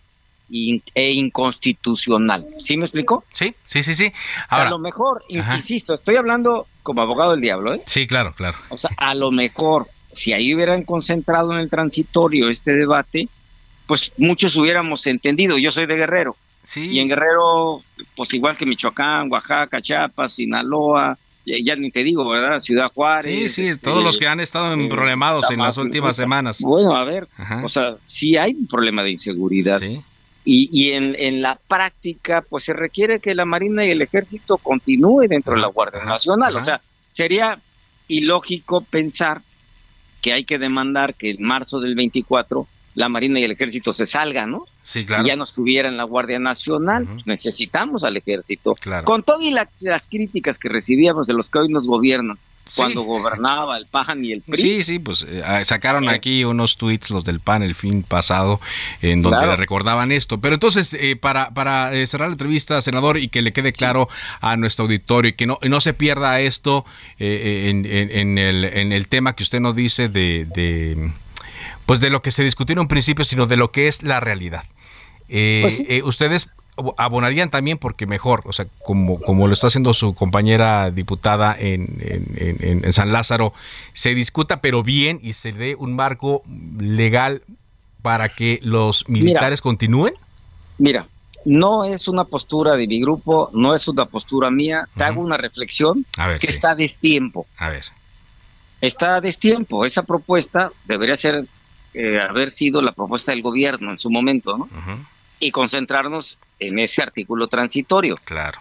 e 0.51 1.11
inconstitucional. 1.11 2.45
¿Sí 2.59 2.75
me 2.77 2.83
explico? 2.83 3.23
Sí, 3.33 3.55
sí, 3.65 3.83
sí, 3.83 3.95
sí. 3.95 4.11
a 4.49 4.69
lo 4.69 4.79
mejor, 4.79 5.23
insisto, 5.29 5.93
estoy 5.93 6.17
hablando 6.17 6.67
como 6.83 7.01
abogado 7.01 7.31
del 7.31 7.41
diablo, 7.41 7.73
¿eh? 7.73 7.81
Sí, 7.85 8.05
claro, 8.05 8.33
claro. 8.35 8.57
O 8.69 8.77
sea, 8.77 8.91
a 8.97 9.15
lo 9.15 9.31
mejor, 9.31 9.87
si 10.11 10.33
ahí 10.33 10.53
hubieran 10.53 10.83
concentrado 10.83 11.53
en 11.53 11.59
el 11.59 11.69
transitorio 11.69 12.49
este 12.49 12.73
debate, 12.73 13.29
pues 13.87 14.11
muchos 14.17 14.55
hubiéramos 14.57 15.07
entendido. 15.07 15.57
Yo 15.57 15.71
soy 15.71 15.85
de 15.85 15.95
Guerrero. 15.95 16.35
Sí. 16.63 16.89
Y 16.91 16.99
en 16.99 17.07
Guerrero, 17.07 17.83
pues 18.15 18.33
igual 18.33 18.57
que 18.57 18.65
Michoacán, 18.65 19.31
Oaxaca, 19.31 19.81
Chiapas, 19.81 20.33
Sinaloa, 20.33 21.17
ya, 21.45 21.75
ni 21.75 21.91
te 21.91 22.03
digo, 22.03 22.27
¿verdad? 22.29 22.59
Ciudad 22.59 22.91
Juárez. 22.93 23.53
Sí, 23.53 23.73
sí, 23.73 23.79
todos 23.79 24.03
los 24.03 24.17
que 24.17 24.27
han 24.27 24.39
estado 24.39 24.73
en 24.73 24.89
problemados 24.89 25.49
en 25.49 25.59
las 25.59 25.77
últimas 25.77 26.15
semanas. 26.15 26.61
Bueno, 26.61 26.95
a 26.95 27.03
ver, 27.03 27.27
o 27.63 27.69
sea, 27.69 27.97
sí 28.05 28.37
hay 28.37 28.53
un 28.53 28.67
problema 28.67 29.03
de 29.03 29.11
inseguridad. 29.11 29.79
Sí. 29.79 30.01
Y, 30.43 30.69
y 30.71 30.93
en, 30.93 31.15
en, 31.19 31.41
la 31.43 31.59
práctica, 31.67 32.43
pues 32.47 32.63
se 32.63 32.73
requiere 32.73 33.19
que 33.19 33.35
la 33.35 33.45
Marina 33.45 33.85
y 33.85 33.91
el 33.91 34.01
Ejército 34.01 34.57
continúe 34.57 35.27
dentro 35.27 35.53
de 35.53 35.61
la 35.61 35.67
Guardia 35.67 36.03
Nacional. 36.03 36.55
O 36.55 36.61
sea, 36.61 36.81
sería 37.11 37.59
ilógico 38.07 38.81
pensar 38.81 39.43
que 40.21 40.33
hay 40.33 40.43
que 40.43 40.57
demandar 40.57 41.13
que 41.13 41.31
en 41.31 41.43
marzo 41.43 41.79
del 41.79 41.95
24 41.95 42.67
la 42.95 43.09
Marina 43.09 43.39
y 43.39 43.43
el 43.43 43.51
Ejército 43.51 43.93
se 43.93 44.05
salgan, 44.05 44.51
¿no? 44.51 44.65
Sí, 44.83 45.05
claro. 45.05 45.23
Y 45.23 45.27
ya 45.27 45.35
no 45.35 45.43
estuviera 45.43 45.87
en 45.87 45.97
la 45.97 46.03
Guardia 46.03 46.39
Nacional. 46.39 47.07
Necesitamos 47.25 48.03
al 48.03 48.17
Ejército. 48.17 48.75
Claro. 48.75 49.05
Con 49.05 49.23
todas 49.23 49.43
las 49.79 50.07
críticas 50.07 50.57
que 50.57 50.69
recibíamos 50.69 51.27
de 51.27 51.33
los 51.33 51.49
que 51.49 51.59
hoy 51.59 51.69
nos 51.69 51.85
gobiernan 51.85 52.37
cuando 52.75 53.01
gobernaba 53.01 53.77
el 53.77 53.85
PAN 53.85 54.23
y 54.23 54.31
el 54.31 54.41
PRI. 54.41 54.61
Sí, 54.61 54.83
sí, 54.83 54.99
pues 54.99 55.25
eh, 55.27 55.43
sacaron 55.65 56.07
aquí 56.09 56.43
unos 56.43 56.77
tweets 56.77 57.09
los 57.09 57.23
del 57.23 57.39
PAN 57.39 57.63
el 57.63 57.75
fin 57.75 58.03
pasado 58.03 58.61
en 59.01 59.21
donde 59.21 59.45
le 59.45 59.55
recordaban 59.55 60.11
esto. 60.11 60.39
Pero 60.39 60.53
entonces, 60.53 60.93
eh, 60.93 61.15
para, 61.15 61.51
para 61.51 61.93
eh, 61.93 62.07
cerrar 62.07 62.29
la 62.29 62.33
entrevista, 62.33 62.81
senador, 62.81 63.17
y 63.17 63.27
que 63.27 63.41
le 63.41 63.51
quede 63.51 63.73
claro 63.73 64.09
a 64.39 64.55
nuestro 64.57 64.83
auditorio 64.83 65.29
y 65.29 65.33
que 65.33 65.47
no, 65.47 65.59
no 65.67 65.81
se 65.81 65.93
pierda 65.93 66.39
esto 66.39 66.85
en, 67.19 67.85
en, 67.85 68.37
el, 68.37 68.63
en 68.63 68.91
el 68.93 69.07
tema 69.07 69.35
que 69.35 69.43
usted 69.43 69.59
nos 69.59 69.75
dice 69.75 70.07
de, 70.07 70.45
de, 70.45 71.11
pues 71.91 71.99
de 71.99 72.09
lo 72.09 72.21
que 72.21 72.31
se 72.31 72.45
discutió 72.45 72.71
en 72.71 72.79
un 72.79 72.87
principio, 72.87 73.25
sino 73.25 73.47
de 73.47 73.57
lo 73.57 73.73
que 73.73 73.89
es 73.89 74.01
la 74.01 74.21
realidad. 74.21 74.63
Pues 75.27 75.83
ustedes 76.05 76.49
abonarían 76.97 77.49
también 77.49 77.77
porque 77.77 78.05
mejor, 78.05 78.43
o 78.45 78.53
sea, 78.53 78.65
como, 78.85 79.19
como 79.19 79.45
lo 79.45 79.51
está 79.51 79.67
haciendo 79.67 79.93
su 79.93 80.15
compañera 80.15 80.89
diputada 80.89 81.53
en, 81.59 81.97
en, 82.37 82.93
San 82.93 83.11
Lázaro, 83.11 83.51
se 83.91 84.15
discuta 84.15 84.61
pero 84.61 84.83
bien 84.83 85.19
y 85.21 85.33
se 85.33 85.51
dé 85.51 85.75
un 85.75 85.93
marco 85.93 86.43
legal 86.79 87.41
para 88.01 88.29
que 88.29 88.61
los 88.63 89.09
militares 89.09 89.59
continúen? 89.59 90.13
Mira, 90.77 91.07
no 91.43 91.83
es 91.83 92.07
una 92.07 92.23
postura 92.23 92.77
de 92.77 92.87
mi 92.87 93.01
grupo, 93.01 93.49
no 93.51 93.75
es 93.75 93.89
una 93.89 94.05
postura 94.05 94.49
mía, 94.49 94.87
te 94.95 95.03
hago 95.03 95.19
una 95.19 95.35
reflexión 95.35 96.05
que 96.39 96.47
está 96.47 96.71
a 96.71 96.75
destiempo. 96.75 97.45
A 97.57 97.67
ver. 97.67 97.83
Está 98.79 99.17
a 99.17 99.21
destiempo, 99.21 99.83
esa 99.83 100.03
propuesta 100.03 100.71
debería 100.85 101.17
ser, 101.17 101.45
eh, 101.93 102.19
haber 102.19 102.49
sido 102.49 102.81
la 102.81 102.93
propuesta 102.93 103.31
del 103.31 103.41
gobierno 103.41 103.91
en 103.91 103.99
su 103.99 104.09
momento, 104.09 104.57
¿no? 104.57 104.69
y 105.41 105.51
concentrarnos 105.51 106.37
en 106.59 106.79
ese 106.79 107.01
artículo 107.01 107.47
transitorio. 107.47 108.15
Claro. 108.23 108.59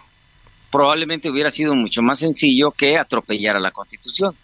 Probablemente 0.71 1.29
hubiera 1.29 1.51
sido 1.51 1.75
mucho 1.75 2.01
más 2.01 2.19
sencillo 2.19 2.71
que 2.71 2.97
atropellar 2.97 3.55
a 3.55 3.59
la 3.59 3.71
Constitución. 3.71 4.35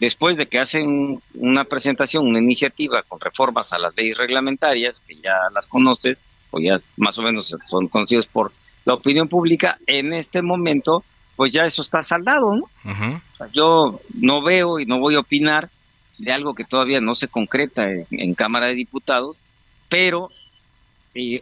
Después 0.00 0.36
de 0.36 0.46
que 0.46 0.58
hacen 0.58 1.22
una 1.34 1.64
presentación, 1.64 2.26
una 2.26 2.38
iniciativa 2.40 3.02
con 3.02 3.20
reformas 3.20 3.72
a 3.72 3.78
las 3.78 3.96
leyes 3.96 4.18
reglamentarias, 4.18 5.00
que 5.00 5.16
ya 5.16 5.34
las 5.54 5.66
conoces, 5.66 6.20
o 6.50 6.60
ya 6.60 6.80
más 6.96 7.16
o 7.18 7.22
menos 7.22 7.56
son 7.66 7.88
conocidos 7.88 8.26
por 8.26 8.52
la 8.84 8.94
opinión 8.94 9.28
pública, 9.28 9.78
en 9.86 10.12
este 10.12 10.42
momento, 10.42 11.04
pues 11.36 11.52
ya 11.52 11.64
eso 11.66 11.82
está 11.82 12.02
saldado, 12.02 12.56
¿no? 12.56 12.64
o 12.84 13.36
sea, 13.36 13.48
yo 13.52 14.00
no 14.14 14.42
veo 14.42 14.80
y 14.80 14.86
no 14.86 14.98
voy 14.98 15.14
a 15.14 15.20
opinar 15.20 15.70
de 16.18 16.32
algo 16.32 16.54
que 16.54 16.64
todavía 16.64 17.00
no 17.00 17.14
se 17.14 17.28
concreta 17.28 17.88
en 18.10 18.34
Cámara 18.34 18.66
de 18.66 18.74
Diputados, 18.74 19.40
pero 19.88 20.30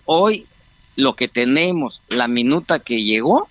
hoy 0.05 0.47
lo 0.95 1.17
que 1.17 1.29
tenemos, 1.29 2.03
la 2.09 2.29
minuta 2.29 2.81
que 2.81 3.03
llegó, 3.03 3.49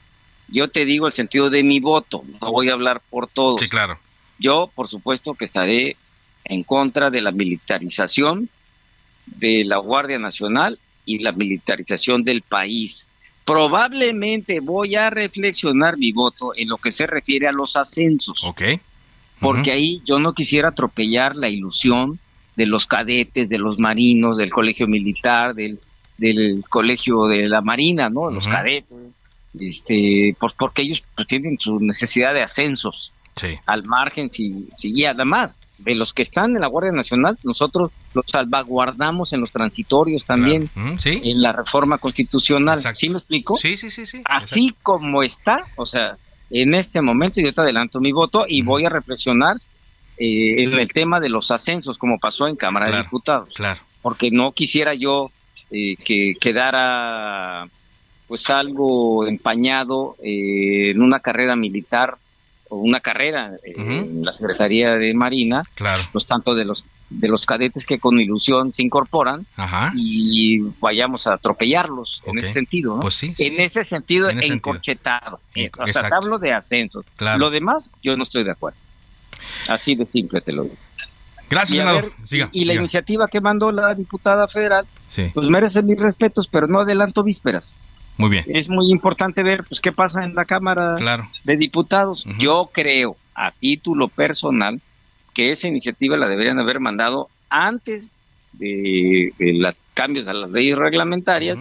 yo 0.47 0.69
te 0.69 0.85
digo 0.85 1.07
el 1.07 1.13
sentido 1.13 1.49
de 1.49 1.63
mi 1.63 1.79
voto, 1.79 2.23
no 2.41 2.51
voy 2.51 2.69
a 2.69 2.73
hablar 2.73 3.01
por 3.09 3.27
todos. 3.27 3.59
Sí, 3.59 3.67
claro. 3.67 3.99
Yo, 4.37 4.69
por 4.73 4.87
supuesto, 4.87 5.33
que 5.33 5.45
estaré 5.45 5.97
en 6.43 6.63
contra 6.63 7.09
de 7.09 7.21
la 7.21 7.31
militarización 7.31 8.49
de 9.25 9.63
la 9.65 9.77
Guardia 9.77 10.19
Nacional 10.19 10.79
y 11.05 11.19
la 11.19 11.31
militarización 11.31 12.23
del 12.23 12.41
país. 12.41 13.07
Probablemente 13.45 14.59
voy 14.59 14.95
a 14.95 15.09
reflexionar 15.09 15.97
mi 15.97 16.11
voto 16.11 16.51
en 16.55 16.69
lo 16.69 16.77
que 16.77 16.91
se 16.91 17.07
refiere 17.07 17.47
a 17.47 17.51
los 17.51 17.75
ascensos. 17.75 18.43
Ok. 18.43 18.61
Porque 19.39 19.71
ahí 19.71 20.01
yo 20.05 20.19
no 20.19 20.33
quisiera 20.33 20.69
atropellar 20.69 21.35
la 21.35 21.49
ilusión 21.49 22.19
de 22.55 22.65
los 22.65 22.87
cadetes, 22.87 23.49
de 23.49 23.57
los 23.57 23.79
marinos, 23.79 24.37
del 24.37 24.49
colegio 24.49 24.87
militar, 24.87 25.53
del 25.53 25.79
del 26.17 26.63
colegio 26.69 27.27
de 27.27 27.47
la 27.47 27.61
Marina, 27.61 28.09
¿no? 28.09 28.29
Los 28.31 28.47
cadetes, 28.47 28.97
este, 29.59 30.35
pues 30.39 30.53
porque 30.57 30.83
ellos 30.83 31.03
pues, 31.15 31.27
tienen 31.27 31.57
su 31.59 31.79
necesidad 31.79 32.33
de 32.33 32.41
ascensos 32.41 33.13
al 33.65 33.83
margen, 33.83 34.31
si, 34.31 34.67
si 34.77 35.03
además 35.05 35.51
de 35.77 35.93
los 35.93 36.13
que 36.13 36.21
están 36.21 36.55
en 36.55 36.61
la 36.61 36.67
Guardia 36.67 36.93
Nacional, 36.93 37.37
nosotros 37.43 37.91
los 38.13 38.25
salvaguardamos 38.27 39.33
en 39.33 39.41
los 39.41 39.51
transitorios 39.51 40.23
también, 40.23 40.69
en 40.75 41.41
la 41.41 41.51
reforma 41.51 41.97
constitucional. 41.97 42.81
¿Sí 42.95 43.09
me 43.09 43.17
explico? 43.17 43.57
Sí, 43.57 43.75
sí, 43.75 43.91
sí, 43.91 44.05
sí. 44.05 44.21
Así 44.23 44.73
como 44.81 45.21
está, 45.21 45.65
o 45.75 45.85
sea, 45.85 46.17
en 46.49 46.73
este 46.73 47.01
momento 47.01 47.41
yo 47.41 47.53
te 47.53 47.61
adelanto 47.61 47.99
mi 47.99 48.11
voto 48.11 48.45
y 48.47 48.61
voy 48.61 48.85
a 48.85 48.89
reflexionar 48.89 49.55
eh, 50.17 50.63
en 50.63 50.73
el 50.73 50.87
tema 50.89 51.19
de 51.19 51.29
los 51.29 51.51
ascensos, 51.51 51.97
como 51.97 52.19
pasó 52.19 52.47
en 52.47 52.55
Cámara 52.55 52.89
de 52.89 53.03
Diputados. 53.03 53.53
Claro. 53.53 53.81
Porque 54.01 54.31
no 54.31 54.51
quisiera 54.51 54.93
yo 54.93 55.31
eh, 55.71 55.95
que 55.97 56.35
quedara 56.39 57.67
pues 58.27 58.49
algo 58.49 59.27
empañado 59.27 60.15
eh, 60.23 60.91
en 60.91 61.01
una 61.01 61.19
carrera 61.19 61.55
militar 61.55 62.17
una 62.69 62.99
carrera 62.99 63.53
eh, 63.63 63.73
en 63.77 64.23
la 64.23 64.33
Secretaría 64.33 64.95
de 64.95 65.13
Marina, 65.13 65.63
claro. 65.75 66.03
pues 66.11 66.25
tanto 66.25 66.55
de 66.55 66.65
los 66.65 66.85
de 67.09 67.27
los 67.27 67.45
cadetes 67.45 67.85
que 67.85 67.99
con 67.99 68.19
ilusión 68.19 68.73
se 68.73 68.81
incorporan 68.81 69.45
y 69.93 70.59
vayamos 70.79 71.27
a 71.27 71.33
atropellarlos 71.33 72.23
en 72.25 72.39
ese 72.39 72.53
sentido, 72.53 72.99
Pues 72.99 73.13
sí, 73.13 73.33
En 73.37 73.59
ese 73.59 73.83
sentido, 73.83 74.29
encorchetado. 74.29 75.39
o 75.77 75.87
sea, 75.87 76.09
hablo 76.11 76.39
de 76.39 76.53
ascensos. 76.53 77.05
Lo 77.37 77.51
demás, 77.51 77.91
yo 78.01 78.15
no 78.17 78.23
estoy 78.23 78.43
de 78.43 78.51
acuerdo. 78.51 78.79
Así 79.69 79.95
de 79.95 80.05
simple 80.05 80.41
te 80.41 80.51
lo 80.51 80.63
digo. 80.63 80.75
Gracias, 81.49 81.77
senador. 81.77 82.11
y, 82.51 82.65
la 82.65 82.73
iniciativa 82.73 83.27
que 83.27 83.39
mandó 83.39 83.71
la 83.71 83.93
diputada 83.93 84.47
federal, 84.47 84.87
pues 85.33 85.47
merece 85.47 85.83
mis 85.83 85.99
respetos, 85.99 86.47
pero 86.47 86.67
no 86.67 86.79
adelanto 86.79 87.23
vísperas. 87.23 87.75
Muy 88.17 88.29
bien. 88.29 88.45
Es 88.47 88.69
muy 88.69 88.91
importante 88.91 89.43
ver 89.43 89.63
pues 89.67 89.81
qué 89.81 89.91
pasa 89.91 90.23
en 90.23 90.35
la 90.35 90.45
Cámara 90.45 90.95
de 91.43 91.57
Diputados. 91.57 92.25
Yo 92.37 92.69
creo, 92.73 93.17
a 93.33 93.51
título 93.51 94.07
personal, 94.07 94.81
que 95.33 95.51
esa 95.51 95.67
iniciativa 95.67 96.17
la 96.17 96.27
deberían 96.27 96.59
haber 96.59 96.79
mandado 96.79 97.29
antes 97.49 98.11
de, 98.53 99.33
los 99.39 99.75
cambios 99.93 100.27
a 100.27 100.33
las 100.33 100.49
leyes 100.51 100.77
reglamentarias 100.77 101.57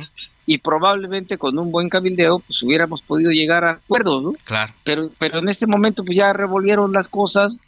y 0.47 0.59
probablemente 0.59 1.39
con 1.39 1.59
un 1.59 1.73
buen 1.73 1.89
cabildeo 1.89 2.41
pues 2.41 2.63
hubiéramos 2.63 3.03
podido 3.03 3.31
llegar 3.31 3.65
a 3.65 3.73
acuerdos, 3.73 4.23
¿no? 4.23 4.33
Claro. 4.45 4.73
Pero 4.85 5.11
pero 5.19 5.39
en 5.39 5.49
este 5.49 5.67
momento 5.67 6.05
pues 6.05 6.17
ya 6.17 6.33
revolvieron 6.33 6.93
las 6.93 7.09
cosas. 7.09 7.61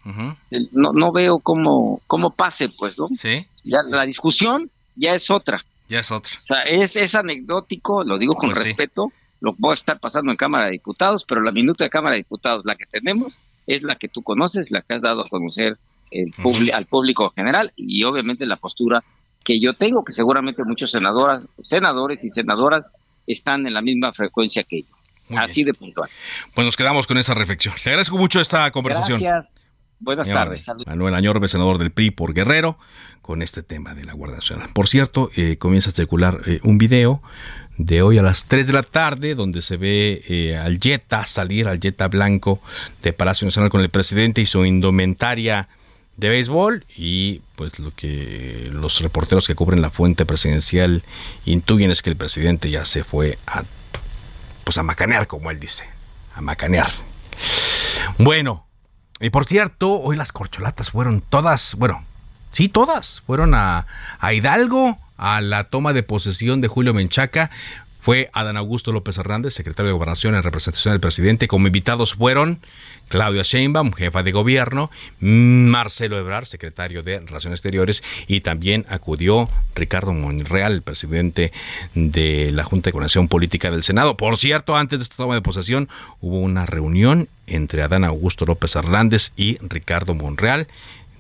No 0.72 0.92
no 0.92 1.12
veo 1.12 1.38
cómo 1.38 2.00
cómo 2.06 2.30
pase, 2.30 2.68
pues, 2.68 2.98
¿no? 2.98 3.08
Sí. 3.08 3.46
Ya 3.64 3.82
la 3.82 4.04
discusión 4.04 4.70
ya 4.94 5.14
es 5.14 5.30
otra. 5.30 5.60
Ya 5.88 6.00
es 6.00 6.10
otra. 6.10 6.32
O 6.36 6.38
sea, 6.38 6.62
es, 6.62 6.96
es 6.96 7.14
anecdótico, 7.14 8.02
lo 8.02 8.18
digo 8.18 8.34
con 8.34 8.50
pues 8.50 8.64
respeto, 8.64 9.12
lo 9.40 9.54
puedo 9.54 9.74
estar 9.74 9.98
pasando 10.00 10.30
en 10.30 10.36
Cámara 10.36 10.66
de 10.66 10.72
Diputados, 10.72 11.24
pero 11.24 11.40
la 11.40 11.52
minuta 11.52 11.84
de 11.84 11.90
Cámara 11.90 12.12
de 12.12 12.18
Diputados, 12.18 12.64
la 12.64 12.76
que 12.76 12.86
tenemos, 12.86 13.38
es 13.66 13.82
la 13.82 13.96
que 13.96 14.08
tú 14.08 14.22
conoces, 14.22 14.70
la 14.70 14.82
que 14.82 14.94
has 14.94 15.02
dado 15.02 15.22
a 15.24 15.28
conocer 15.28 15.78
el 16.10 16.32
al 16.72 16.86
público 16.86 17.30
general 17.30 17.72
y 17.76 18.04
obviamente 18.04 18.46
la 18.46 18.56
postura 18.56 19.02
que 19.44 19.60
yo 19.60 19.74
tengo, 19.74 20.04
que 20.04 20.12
seguramente 20.12 20.64
muchos 20.64 20.90
senadoras, 20.90 21.48
senadores 21.60 22.24
y 22.24 22.30
senadoras 22.30 22.84
están 23.26 23.66
en 23.66 23.74
la 23.74 23.82
misma 23.82 24.12
frecuencia 24.12 24.64
que 24.64 24.78
ellos. 24.78 25.02
Así 25.36 25.64
de 25.64 25.74
puntual. 25.74 26.08
Pues 26.54 26.64
nos 26.64 26.76
quedamos 26.76 27.06
con 27.06 27.18
esa 27.18 27.34
reflexión. 27.34 27.74
Le 27.84 27.90
agradezco 27.90 28.16
mucho 28.16 28.40
esta 28.40 28.70
conversación. 28.70 29.20
Gracias. 29.20 29.60
Buenas 29.98 30.28
tardes. 30.28 30.66
Manuel 30.86 31.14
Añorbe, 31.14 31.48
senador 31.48 31.78
del 31.78 31.90
PRI 31.90 32.10
por 32.10 32.34
Guerrero, 32.34 32.78
con 33.22 33.42
este 33.42 33.62
tema 33.62 33.94
de 33.94 34.04
la 34.04 34.12
Guardia 34.12 34.36
Nacional. 34.36 34.70
Por 34.74 34.88
cierto, 34.88 35.30
eh, 35.36 35.56
comienza 35.56 35.90
a 35.90 35.92
circular 35.92 36.40
eh, 36.46 36.60
un 36.62 36.76
video 36.78 37.22
de 37.78 38.02
hoy 38.02 38.18
a 38.18 38.22
las 38.22 38.46
3 38.46 38.66
de 38.66 38.72
la 38.72 38.82
tarde, 38.82 39.34
donde 39.34 39.62
se 39.62 39.76
ve 39.76 40.22
eh, 40.28 40.56
al 40.56 40.78
Jetta 40.80 41.24
salir, 41.24 41.66
al 41.66 41.80
Jetta 41.80 42.08
blanco 42.08 42.60
de 43.02 43.12
Palacio 43.12 43.46
Nacional 43.46 43.70
con 43.70 43.80
el 43.80 43.88
presidente 43.88 44.40
y 44.40 44.46
su 44.46 44.64
indumentaria 44.64 45.68
de 46.16 46.28
béisbol 46.30 46.86
y 46.96 47.42
pues 47.56 47.78
lo 47.78 47.90
que 47.90 48.70
los 48.72 49.00
reporteros 49.00 49.46
que 49.46 49.54
cubren 49.54 49.82
la 49.82 49.90
fuente 49.90 50.24
presidencial 50.24 51.02
intuyen 51.44 51.90
es 51.90 52.00
que 52.00 52.08
el 52.08 52.16
presidente 52.16 52.70
ya 52.70 52.86
se 52.86 53.04
fue 53.04 53.38
a 53.46 53.64
pues 54.64 54.78
a 54.78 54.82
macanear 54.82 55.26
como 55.26 55.50
él 55.50 55.60
dice, 55.60 55.84
a 56.34 56.40
macanear. 56.40 56.90
Bueno, 58.18 58.65
y 59.20 59.30
por 59.30 59.46
cierto, 59.46 60.00
hoy 60.00 60.16
las 60.16 60.32
corcholatas 60.32 60.90
fueron 60.90 61.20
todas, 61.20 61.74
bueno, 61.76 62.04
sí, 62.52 62.68
todas, 62.68 63.22
fueron 63.26 63.54
a, 63.54 63.86
a 64.18 64.32
Hidalgo 64.32 64.98
a 65.16 65.40
la 65.40 65.64
toma 65.64 65.92
de 65.92 66.02
posesión 66.02 66.60
de 66.60 66.68
Julio 66.68 66.92
Menchaca 66.92 67.50
fue 68.06 68.30
Adán 68.32 68.56
Augusto 68.56 68.92
López 68.92 69.18
Hernández, 69.18 69.54
secretario 69.54 69.88
de 69.88 69.94
Gobernación 69.94 70.36
en 70.36 70.44
representación 70.44 70.94
del 70.94 71.00
presidente. 71.00 71.48
Como 71.48 71.66
invitados 71.66 72.14
fueron 72.14 72.60
Claudia 73.08 73.42
Sheinbaum, 73.42 73.92
jefa 73.94 74.22
de 74.22 74.30
gobierno, 74.30 74.92
Marcelo 75.18 76.16
Ebrard, 76.16 76.44
secretario 76.44 77.02
de 77.02 77.18
Relaciones 77.18 77.58
Exteriores, 77.58 78.04
y 78.28 78.42
también 78.42 78.86
acudió 78.88 79.50
Ricardo 79.74 80.12
Monreal, 80.12 80.82
presidente 80.82 81.50
de 81.96 82.52
la 82.52 82.62
Junta 82.62 82.90
de 82.90 82.92
Coordinación 82.92 83.26
Política 83.26 83.72
del 83.72 83.82
Senado. 83.82 84.16
Por 84.16 84.36
cierto, 84.38 84.76
antes 84.76 85.00
de 85.00 85.02
esta 85.02 85.16
toma 85.16 85.34
de 85.34 85.42
posesión 85.42 85.88
hubo 86.20 86.38
una 86.38 86.64
reunión 86.64 87.28
entre 87.48 87.82
Adán 87.82 88.04
Augusto 88.04 88.46
López 88.46 88.76
Hernández 88.76 89.32
y 89.34 89.58
Ricardo 89.66 90.14
Monreal 90.14 90.68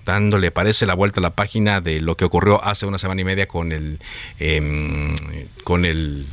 dándole, 0.04 0.52
parece, 0.52 0.86
la 0.86 0.94
vuelta 0.94 1.18
a 1.18 1.22
la 1.22 1.30
página 1.30 1.80
de 1.80 2.00
lo 2.00 2.16
que 2.16 2.24
ocurrió 2.24 2.62
hace 2.62 2.86
una 2.86 2.98
semana 2.98 3.22
y 3.22 3.24
media 3.24 3.48
con 3.48 3.72
el, 3.72 3.98
em, 4.38 5.16
con 5.64 5.84
el 5.84 6.26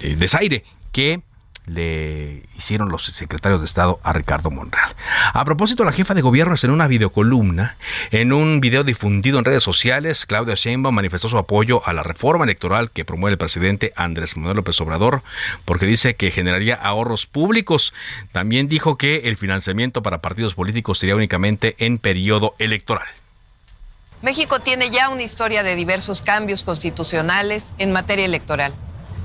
eh, 0.00 0.16
desaire 0.16 0.64
que 0.92 1.22
le 1.66 2.42
hicieron 2.56 2.88
los 2.88 3.04
secretarios 3.04 3.60
de 3.60 3.66
Estado 3.66 4.00
a 4.02 4.12
Ricardo 4.12 4.50
Monreal. 4.50 4.94
A 5.32 5.44
propósito, 5.44 5.84
la 5.84 5.92
jefa 5.92 6.14
de 6.14 6.22
gobierno 6.22 6.54
en 6.60 6.70
una 6.70 6.88
videocolumna, 6.88 7.76
en 8.10 8.32
un 8.32 8.60
video 8.60 8.82
difundido 8.82 9.38
en 9.38 9.44
redes 9.44 9.62
sociales, 9.62 10.26
Claudia 10.26 10.54
Sheinbaum 10.56 10.94
manifestó 10.94 11.28
su 11.28 11.38
apoyo 11.38 11.86
a 11.86 11.92
la 11.92 12.02
reforma 12.02 12.44
electoral 12.44 12.90
que 12.90 13.04
promueve 13.04 13.32
el 13.32 13.38
presidente 13.38 13.92
Andrés 13.94 14.36
Manuel 14.36 14.56
López 14.56 14.80
Obrador, 14.80 15.22
porque 15.64 15.86
dice 15.86 16.16
que 16.16 16.30
generaría 16.30 16.74
ahorros 16.74 17.26
públicos. 17.26 17.94
También 18.32 18.68
dijo 18.68 18.98
que 18.98 19.28
el 19.28 19.36
financiamiento 19.36 20.02
para 20.02 20.20
partidos 20.20 20.54
políticos 20.54 20.98
sería 20.98 21.14
únicamente 21.14 21.76
en 21.78 21.98
periodo 21.98 22.54
electoral. 22.58 23.06
México 24.22 24.60
tiene 24.60 24.90
ya 24.90 25.08
una 25.08 25.22
historia 25.22 25.62
de 25.62 25.76
diversos 25.76 26.20
cambios 26.20 26.64
constitucionales 26.64 27.72
en 27.78 27.92
materia 27.92 28.24
electoral 28.24 28.74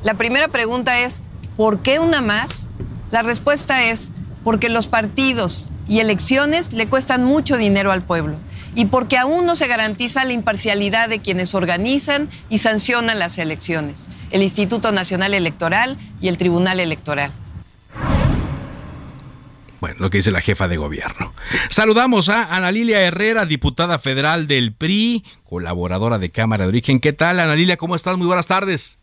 la 0.06 0.14
primera 0.14 0.48
pregunta 0.50 1.00
es, 1.00 1.24
¿por 1.58 1.80
qué 1.80 1.98
una 1.98 2.22
más? 2.22 2.68
La 3.10 3.24
respuesta 3.24 3.86
es, 3.86 4.12
porque 4.44 4.70
los 4.70 4.86
partidos 4.86 5.68
y 5.88 6.00
elecciones 6.00 6.74
le 6.74 6.88
cuestan 6.88 7.24
mucho 7.24 7.58
dinero 7.58 7.92
al 7.92 8.04
pueblo 8.04 8.38
y 8.76 8.86
porque 8.86 9.18
aún 9.18 9.48
no 9.48 9.56
se 9.56 9.66
garantiza 9.66 10.24
la 10.24 10.34
imparcialidad 10.34 11.10
de 11.10 11.22
quienes 11.22 11.56
organizan 11.56 12.30
y 12.50 12.60
sancionan 12.60 13.18
las 13.18 13.40
elecciones, 13.40 14.06
el 14.30 14.44
Instituto 14.44 14.92
Nacional 14.92 15.34
Electoral 15.34 15.98
y 16.22 16.28
el 16.28 16.38
Tribunal 16.38 16.80
Electoral. 16.80 17.32
Bueno, 19.82 19.96
lo 20.00 20.12
que 20.12 20.20
dice 20.20 20.30
la 20.30 20.42
jefa 20.42 20.68
de 20.68 20.78
gobierno. 20.78 21.34
Saludamos 21.70 22.30
a 22.30 22.56
Ana 22.56 22.72
Lilia 22.72 23.02
Herrera, 23.02 23.46
diputada 23.46 23.98
federal 23.98 24.46
del 24.46 24.72
PRI, 24.72 25.24
colaboradora 25.44 26.20
de 26.20 26.30
Cámara 26.30 26.66
de 26.66 26.70
Origen. 26.70 27.00
¿Qué 27.00 27.12
tal, 27.12 27.40
Ana 27.40 27.56
Lilia? 27.56 27.78
¿Cómo 27.78 27.96
estás? 27.96 28.18
Muy 28.18 28.28
buenas 28.28 28.46
tardes. 28.46 29.00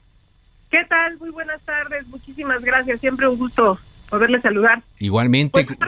¿Qué 0.72 0.86
tal? 0.88 1.18
Muy 1.18 1.28
buenas 1.28 1.60
tardes. 1.60 2.08
Muchísimas 2.08 2.62
gracias. 2.62 2.98
Siempre 2.98 3.28
un 3.28 3.36
gusto 3.36 3.78
poderle 4.08 4.40
saludar. 4.40 4.82
Igualmente. 4.98 5.66
Pues, 5.66 5.78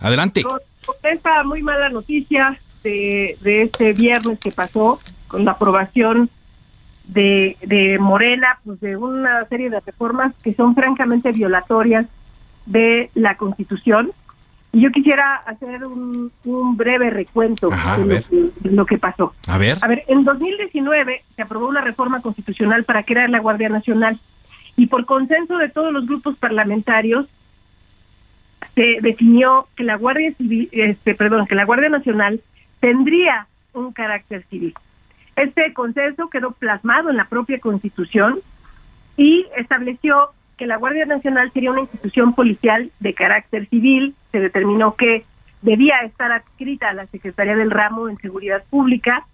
Adelante. 0.00 0.44
Con, 0.44 0.60
esta 1.02 1.42
muy 1.42 1.60
mala 1.60 1.88
noticia 1.88 2.56
de, 2.84 3.36
de 3.40 3.62
este 3.62 3.92
viernes 3.94 4.38
que 4.38 4.52
pasó, 4.52 5.00
con 5.26 5.44
la 5.44 5.50
aprobación 5.50 6.30
de, 7.08 7.56
de 7.62 7.98
Morena, 7.98 8.60
pues 8.64 8.78
de 8.80 8.96
una 8.96 9.44
serie 9.46 9.70
de 9.70 9.80
reformas 9.80 10.32
que 10.40 10.54
son 10.54 10.76
francamente 10.76 11.32
violatorias 11.32 12.06
de 12.64 13.10
la 13.14 13.36
Constitución. 13.36 14.12
Y 14.78 14.82
yo 14.82 14.92
quisiera 14.92 15.34
hacer 15.34 15.84
un, 15.84 16.30
un 16.44 16.76
breve 16.76 17.10
recuento 17.10 17.68
de, 17.68 18.22
lo 18.70 18.86
que, 18.86 18.96
pasó. 18.96 19.34
A 19.48 19.58
ver. 19.58 19.76
A 19.80 19.88
ver, 19.88 20.04
en 20.06 20.22
2019 20.22 21.24
se 21.34 21.42
aprobó 21.42 21.66
una 21.66 21.80
reforma 21.80 22.22
constitucional 22.22 22.84
para 22.84 23.02
crear 23.02 23.28
la 23.28 23.40
Guardia 23.40 23.68
Nacional 23.68 24.20
y 24.76 24.86
por 24.86 25.04
consenso 25.04 25.58
de 25.58 25.68
todos 25.68 25.92
los 25.92 26.06
grupos 26.06 26.36
parlamentarios 26.36 27.26
se 28.76 28.98
definió 29.02 29.66
que 29.74 29.82
la 29.82 29.96
Guardia 29.96 30.32
Civil, 30.34 30.68
este, 30.70 31.16
perdón, 31.16 31.48
que 31.48 31.56
la 31.56 31.64
Guardia 31.64 31.88
Nacional 31.88 32.40
tendría 32.78 33.48
un 33.72 33.92
carácter 33.92 34.44
civil. 34.44 34.74
Este 35.34 35.72
consenso 35.72 36.30
quedó 36.30 36.52
plasmado 36.52 37.10
en 37.10 37.16
la 37.16 37.24
propia 37.24 37.58
Constitución 37.58 38.38
y 39.16 39.44
estableció 39.56 40.30
que 40.58 40.66
la 40.66 40.76
Guardia 40.76 41.06
Nacional 41.06 41.50
sería 41.52 41.70
una 41.70 41.82
institución 41.82 42.34
policial 42.34 42.90
de 43.00 43.14
carácter 43.14 43.66
civil. 43.68 44.14
Se 44.32 44.40
determinó 44.40 44.94
que 44.96 45.24
debía 45.62 46.00
estar 46.02 46.30
adscrita 46.32 46.90
a 46.90 46.94
la 46.94 47.06
Secretaría 47.06 47.56
del 47.56 47.70
Ramo 47.70 48.08
en 48.08 48.18
Seguridad 48.18 48.62
Pública 48.68 49.24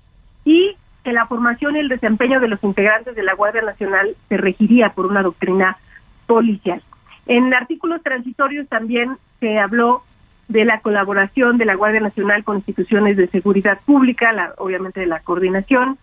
y 0.45 0.77
que 1.03 1.13
la 1.13 1.27
formación 1.27 1.77
y 1.77 1.81
el 1.81 1.89
desempeño 1.89 2.41
de 2.41 2.49
los 2.49 2.63
integrantes 2.63 3.17
de 3.17 3.23
la 3.23 3.35
Guardia 3.35 3.63
Nacional 3.63 4.15
se 4.29 4.37
regiría 4.37 4.91
por 4.91 5.07
una 5.07 5.23
doctrina 5.23 5.79
policial. 6.27 6.83
En 7.27 7.53
artículos 7.53 8.03
transitorios 8.03 8.69
también 8.69 9.17
se 9.41 9.59
habló 9.59 10.03
de 10.49 10.65
la 10.65 10.81
colaboración 10.81 11.57
de 11.57 11.65
la 11.65 11.75
Guardia 11.75 12.01
Nacional 12.01 12.45
con 12.45 12.57
instituciones 12.57 13.17
de 13.17 13.29
seguridad 13.29 13.81
pública, 13.87 14.33
la, 14.33 14.55
obviamente 14.59 15.01
de 15.01 15.07
la 15.07 15.21
coordinación, 15.21 15.99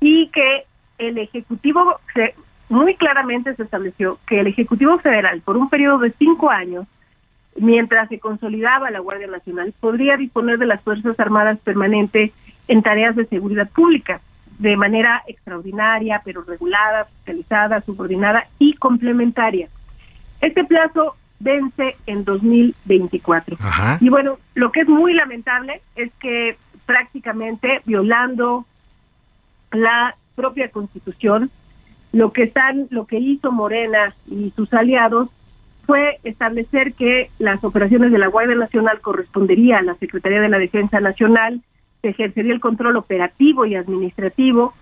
y 0.00 0.28
que 0.28 0.64
el 0.98 1.16
Ejecutivo 1.16 2.00
muy 2.68 2.94
claramente 2.96 3.54
se 3.54 3.62
estableció 3.62 4.18
que 4.26 4.40
el 4.40 4.46
Ejecutivo 4.46 4.98
Federal, 4.98 5.40
por 5.42 5.56
un 5.56 5.68
periodo 5.68 5.98
de 5.98 6.12
cinco 6.12 6.50
años, 6.50 6.86
mientras 7.56 8.08
se 8.08 8.18
consolidaba 8.18 8.90
la 8.90 9.00
Guardia 9.00 9.26
Nacional, 9.26 9.72
podría 9.80 10.16
disponer 10.16 10.58
de 10.58 10.66
las 10.66 10.82
Fuerzas 10.82 11.18
Armadas 11.18 11.58
permanentes 11.60 12.32
en 12.68 12.82
tareas 12.82 13.16
de 13.16 13.26
seguridad 13.26 13.68
pública 13.70 14.20
de 14.58 14.76
manera 14.76 15.22
extraordinaria, 15.26 16.20
pero 16.24 16.42
regulada, 16.42 17.04
fiscalizada, 17.04 17.80
subordinada 17.82 18.46
y 18.58 18.74
complementaria. 18.74 19.68
Este 20.40 20.64
plazo 20.64 21.16
vence 21.40 21.96
en 22.06 22.24
2024. 22.24 23.56
Y 24.00 24.08
bueno, 24.08 24.38
lo 24.54 24.72
que 24.72 24.80
es 24.80 24.88
muy 24.88 25.14
lamentable 25.14 25.80
es 25.94 26.12
que 26.20 26.56
prácticamente 26.86 27.82
violando 27.84 28.66
la 29.72 30.16
propia 30.34 30.70
Constitución, 30.70 31.50
lo 32.18 32.32
que 32.32 32.42
están, 32.42 32.88
lo 32.90 33.06
que 33.06 33.18
hizo 33.18 33.52
Morena 33.52 34.12
y 34.28 34.50
sus 34.50 34.74
aliados 34.74 35.30
fue 35.86 36.18
establecer 36.24 36.92
que 36.94 37.30
las 37.38 37.62
operaciones 37.62 38.10
de 38.10 38.18
la 38.18 38.26
Guardia 38.26 38.56
Nacional 38.56 39.00
correspondería 39.00 39.78
a 39.78 39.82
la 39.82 39.94
Secretaría 39.94 40.40
de 40.40 40.48
la 40.48 40.58
Defensa 40.58 40.98
Nacional, 40.98 41.60
se 42.02 42.08
ejercería 42.08 42.52
el 42.52 42.60
control 42.60 42.96
operativo 42.96 43.66
y 43.66 43.76
administrativo. 43.76 44.74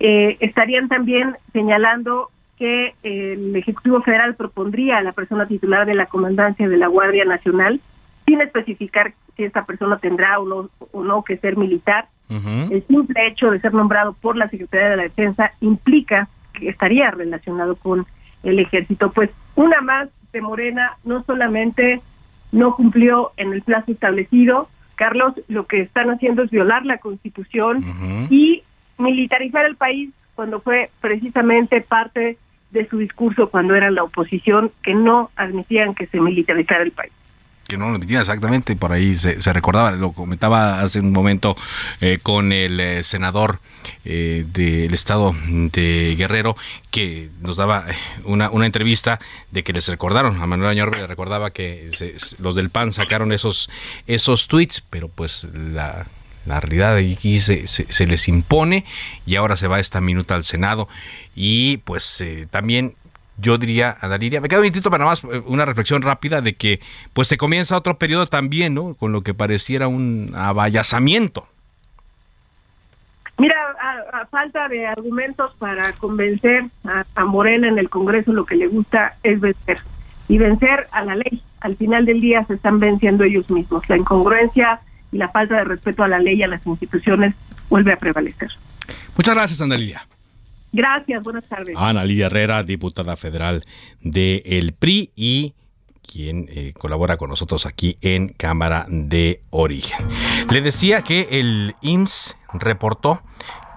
Eh, 0.00 0.36
estarían 0.40 0.88
también 0.88 1.34
señalando 1.54 2.30
que 2.58 2.94
el 3.02 3.56
Ejecutivo 3.56 4.02
Federal 4.02 4.34
propondría 4.34 4.98
a 4.98 5.02
la 5.02 5.12
persona 5.12 5.46
titular 5.46 5.86
de 5.86 5.94
la 5.94 6.06
comandancia 6.06 6.68
de 6.68 6.76
la 6.76 6.88
Guardia 6.88 7.24
Nacional, 7.24 7.80
sin 8.26 8.42
especificar 8.42 9.14
si 9.34 9.44
esta 9.44 9.64
persona 9.64 9.96
tendrá 9.96 10.38
o 10.38 10.46
no, 10.46 10.70
o 10.92 11.02
no 11.02 11.24
que 11.24 11.38
ser 11.38 11.56
militar. 11.56 12.08
El 12.28 12.82
simple 12.86 13.26
hecho 13.26 13.50
de 13.50 13.60
ser 13.60 13.74
nombrado 13.74 14.14
por 14.14 14.36
la 14.36 14.48
Secretaría 14.48 14.90
de 14.90 14.96
la 14.96 15.02
Defensa 15.02 15.52
implica 15.60 16.28
que 16.52 16.68
estaría 16.68 17.10
relacionado 17.10 17.76
con 17.76 18.06
el 18.42 18.58
ejército. 18.58 19.10
Pues 19.12 19.30
una 19.54 19.80
más 19.80 20.08
de 20.32 20.40
Morena 20.40 20.96
no 21.04 21.22
solamente 21.24 22.00
no 22.50 22.74
cumplió 22.74 23.32
en 23.36 23.52
el 23.52 23.62
plazo 23.62 23.92
establecido, 23.92 24.68
Carlos, 24.94 25.34
lo 25.48 25.66
que 25.66 25.80
están 25.80 26.10
haciendo 26.10 26.42
es 26.42 26.50
violar 26.50 26.84
la 26.84 26.98
Constitución 26.98 28.28
y 28.30 28.62
militarizar 28.98 29.64
el 29.64 29.76
país 29.76 30.10
cuando 30.34 30.60
fue 30.60 30.90
precisamente 31.00 31.80
parte 31.80 32.38
de 32.70 32.88
su 32.88 32.98
discurso 32.98 33.50
cuando 33.50 33.74
era 33.74 33.90
la 33.90 34.02
oposición 34.02 34.70
que 34.82 34.94
no 34.94 35.30
admitían 35.36 35.94
que 35.94 36.06
se 36.06 36.20
militarizara 36.20 36.82
el 36.82 36.92
país 36.92 37.12
que 37.68 37.78
no 37.78 37.88
lo 37.88 37.96
admitían 37.96 38.20
exactamente, 38.20 38.76
por 38.76 38.92
ahí 38.92 39.14
se, 39.14 39.52
recordaba, 39.52 39.92
lo 39.92 40.12
comentaba 40.12 40.80
hace 40.80 41.00
un 41.00 41.12
momento 41.12 41.56
eh, 42.00 42.18
con 42.22 42.52
el 42.52 42.78
eh, 42.78 43.02
senador 43.02 43.60
eh, 44.04 44.44
del 44.46 44.92
estado 44.94 45.34
de 45.46 46.14
Guerrero 46.16 46.56
que 46.90 47.30
nos 47.40 47.56
daba 47.56 47.86
eh, 47.90 47.94
una, 48.24 48.50
una 48.50 48.66
entrevista 48.66 49.20
de 49.50 49.62
que 49.62 49.72
les 49.72 49.88
recordaron, 49.88 50.40
a 50.40 50.46
Manuel 50.46 50.70
Añorbe 50.70 50.98
le 50.98 51.06
recordaba 51.06 51.50
que 51.50 51.90
los 52.38 52.54
del 52.54 52.70
PAN 52.70 52.92
sacaron 52.92 53.32
esos, 53.32 53.70
esos 54.06 54.48
tweets, 54.48 54.80
pero 54.80 55.08
pues 55.08 55.46
la, 55.54 56.06
la 56.46 56.60
realidad 56.60 56.96
aquí 56.96 57.38
se, 57.38 57.66
se, 57.66 58.06
les 58.06 58.28
impone 58.28 58.84
y 59.26 59.36
ahora 59.36 59.56
se 59.56 59.68
va 59.68 59.80
esta 59.80 60.00
minuta 60.00 60.34
al 60.34 60.44
Senado 60.44 60.88
y 61.34 61.78
pues 61.78 62.20
eh, 62.20 62.46
también 62.50 62.96
yo 63.38 63.58
diría 63.58 63.96
a 64.00 64.08
Daliria, 64.08 64.40
me 64.40 64.48
queda 64.48 64.58
un 64.58 64.64
minutito 64.64 64.90
para 64.90 65.04
más 65.04 65.24
eh, 65.24 65.42
una 65.46 65.64
reflexión 65.64 66.02
rápida 66.02 66.40
de 66.40 66.54
que 66.54 66.80
pues 67.12 67.28
se 67.28 67.36
comienza 67.36 67.76
otro 67.76 67.98
periodo 67.98 68.26
también, 68.26 68.74
¿no? 68.74 68.94
Con 68.94 69.12
lo 69.12 69.22
que 69.22 69.34
pareciera 69.34 69.88
un 69.88 70.32
abayazamiento. 70.34 71.46
Mira, 73.38 73.56
a, 74.12 74.26
falta 74.26 74.68
de 74.68 74.86
argumentos 74.86 75.52
para 75.58 75.92
convencer 75.94 76.64
a, 76.84 77.04
a, 77.14 77.24
Morena 77.24 77.68
en 77.68 77.78
el 77.78 77.88
Congreso, 77.88 78.32
lo 78.32 78.44
que 78.44 78.56
le 78.56 78.68
gusta 78.68 79.16
es 79.22 79.40
vencer. 79.40 79.80
Y 80.28 80.38
vencer 80.38 80.86
a 80.92 81.04
la 81.04 81.16
ley. 81.16 81.42
Al 81.60 81.76
final 81.76 82.06
del 82.06 82.20
día 82.20 82.44
se 82.46 82.54
están 82.54 82.78
venciendo 82.78 83.24
ellos 83.24 83.50
mismos. 83.50 83.88
La 83.88 83.96
incongruencia 83.96 84.80
y 85.10 85.18
la 85.18 85.28
falta 85.28 85.56
de 85.56 85.64
respeto 85.64 86.02
a 86.02 86.08
la 86.08 86.18
ley 86.18 86.36
y 86.36 86.42
a 86.42 86.48
las 86.48 86.66
instituciones 86.66 87.34
vuelve 87.68 87.92
a 87.92 87.96
prevalecer. 87.96 88.50
Muchas 89.16 89.34
gracias, 89.34 89.60
Andalía. 89.60 90.06
Gracias, 90.72 91.22
buenas 91.22 91.46
tardes. 91.46 91.74
Ana 91.76 92.04
Lidia 92.04 92.26
Herrera, 92.26 92.62
diputada 92.62 93.16
federal 93.16 93.62
del 94.00 94.42
el 94.46 94.72
PRI 94.72 95.10
y 95.14 95.54
quien 96.02 96.46
eh, 96.48 96.72
colabora 96.78 97.16
con 97.16 97.30
nosotros 97.30 97.66
aquí 97.66 97.98
en 98.00 98.28
Cámara 98.28 98.86
de 98.88 99.42
Origen. 99.50 100.06
Le 100.50 100.60
decía 100.60 101.02
que 101.02 101.26
el 101.30 101.74
IMSS 101.80 102.36
reportó 102.52 103.22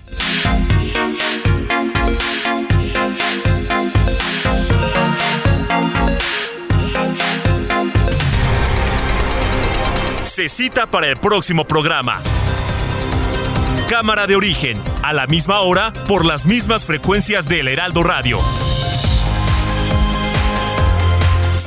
Se 10.24 10.50
cita 10.50 10.90
para 10.90 11.08
el 11.08 11.16
próximo 11.16 11.66
programa. 11.66 12.20
Cámara 13.88 14.26
de 14.26 14.36
origen, 14.36 14.76
a 15.02 15.14
la 15.14 15.26
misma 15.26 15.60
hora, 15.60 15.94
por 16.06 16.26
las 16.26 16.44
mismas 16.44 16.84
frecuencias 16.84 17.48
del 17.48 17.68
Heraldo 17.68 18.02
Radio. 18.02 18.38